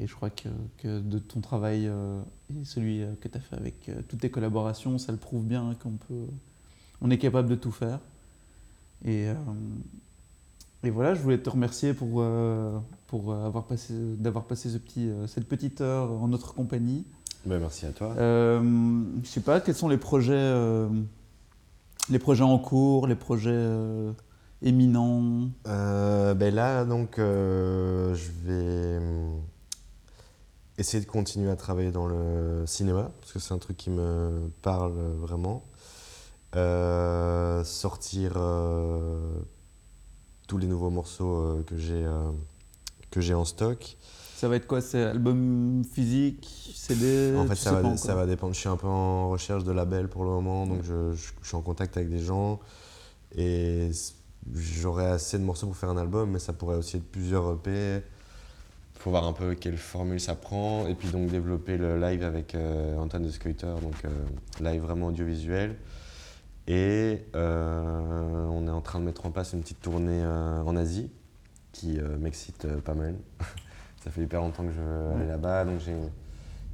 [0.00, 2.20] Et je crois que, que de ton travail euh,
[2.50, 5.96] et celui que tu as fait avec toutes tes collaborations, ça le prouve bien qu'on
[5.96, 6.26] peut,
[7.00, 8.00] on est capable de tout faire.
[9.04, 9.34] Et, euh,
[10.82, 15.08] et voilà, je voulais te remercier pour, euh, pour avoir passé, d'avoir passé ce petit,
[15.08, 17.04] euh, cette petite heure en notre compagnie.
[17.46, 18.14] Ben, merci à toi.
[18.18, 20.88] Euh, je sais pas, quels sont les projets, euh,
[22.10, 24.12] les projets en cours, les projets euh,
[24.62, 25.48] éminents?
[25.66, 29.00] Euh, ben là, donc, euh, je vais
[30.78, 34.50] essayer de continuer à travailler dans le cinéma, parce que c'est un truc qui me
[34.62, 35.64] parle vraiment.
[36.56, 39.38] Euh, sortir euh,
[40.46, 42.30] tous les nouveaux morceaux euh, que j'ai euh,
[43.10, 43.96] que j'ai en stock.
[44.36, 48.26] Ça va être quoi C'est album physique, CD En fait, ça va, pas ça va
[48.26, 48.54] dépendre.
[48.54, 51.46] Je suis un peu en recherche de label pour le moment, donc je, je- je
[51.48, 52.60] suis en contact avec des gens.
[53.36, 53.90] Et
[54.54, 57.96] j'aurai assez de morceaux pour faire un album, mais ça pourrait aussi être plusieurs EP.
[58.94, 60.86] Il faut voir un peu quelle formule ça prend.
[60.86, 64.08] Et puis donc développer le live avec euh, Antoine de Skeuter, donc euh,
[64.60, 65.76] live vraiment audiovisuel.
[66.70, 70.76] Et euh, on est en train de mettre en place une petite tournée euh, en
[70.76, 71.10] Asie
[71.72, 73.14] qui euh, m'excite euh, pas mal.
[74.04, 75.94] ça fait hyper longtemps que je veux aller là-bas, donc j'ai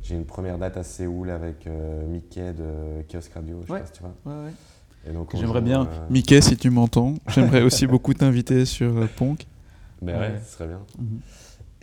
[0.03, 3.81] j'ai une première date à Séoul avec euh, Mickey de Kiosk Radio, je sais Ouais.
[3.81, 4.15] pas si tu vois.
[4.27, 4.53] Ouais, ouais.
[5.07, 8.13] Et donc Que on J'aimerais joue, bien, euh, Mickey, si tu m'entends, j'aimerais aussi beaucoup
[8.13, 9.47] t'inviter sur euh, Ponk.
[10.03, 10.41] Ben ouais, Ouais.
[10.45, 10.81] ce serait bien.
[10.99, 11.21] Mhm.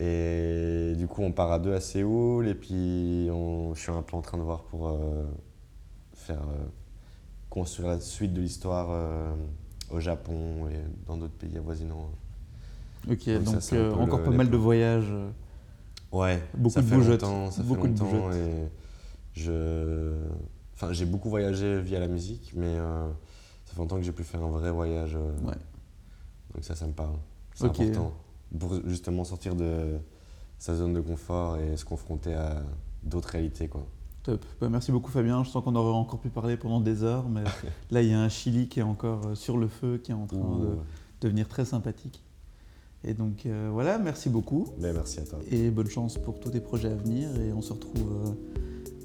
[0.00, 4.02] Et du coup, on part à deux à Séoul, et puis on, je suis un
[4.02, 5.24] peu en train de voir pour euh,
[6.14, 6.64] faire euh,
[7.52, 9.34] construire la suite de l'histoire euh,
[9.90, 12.10] au Japon et dans d'autres pays avoisinants.
[13.10, 15.08] Ok, Donc donc euh, encore le- pas mal de voyages.
[15.10, 15.28] euh,
[16.12, 18.36] Ouais, Beaucoup ça de fait longtemps, ça beaucoup fait de longtemps bougeottes.
[18.36, 18.68] et
[19.34, 20.14] je,
[20.74, 23.08] enfin j'ai beaucoup voyagé via la musique, mais euh,
[23.66, 25.14] ça fait longtemps que j'ai pu faire un vrai voyage.
[25.14, 25.54] Ouais.
[26.54, 27.16] Donc ça, ça me parle.
[27.54, 27.80] C'est Ok.
[27.80, 28.12] important
[28.58, 29.98] pour justement sortir de
[30.58, 32.62] sa zone de confort et se confronter à
[33.02, 33.86] d'autres réalités, quoi.
[34.24, 34.44] Top.
[34.60, 35.42] Bah, merci beaucoup Fabien.
[35.44, 37.42] Je sens qu'on aurait encore pu parler pendant des heures, mais
[37.90, 40.14] là il y a un Chili qui est encore euh, sur le feu, qui est
[40.14, 40.76] en train de
[41.20, 42.22] devenir très sympathique.
[43.04, 45.40] Et donc euh, voilà, merci beaucoup merci à toi.
[45.50, 47.28] et bonne chance pour tous tes projets à venir.
[47.40, 48.30] Et on se retrouve, euh,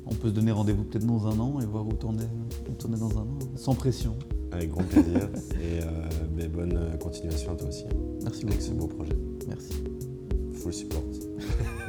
[0.05, 3.21] on peut se donner rendez-vous peut-être dans un an et voir où es dans un
[3.21, 4.15] an, sans pression.
[4.51, 5.29] Avec grand plaisir
[5.61, 7.83] et euh, bonne continuation à toi aussi
[8.23, 8.87] Merci avec ce beaucoup.
[8.97, 9.17] beau projet.
[9.47, 9.73] Merci.
[10.53, 11.03] Full support.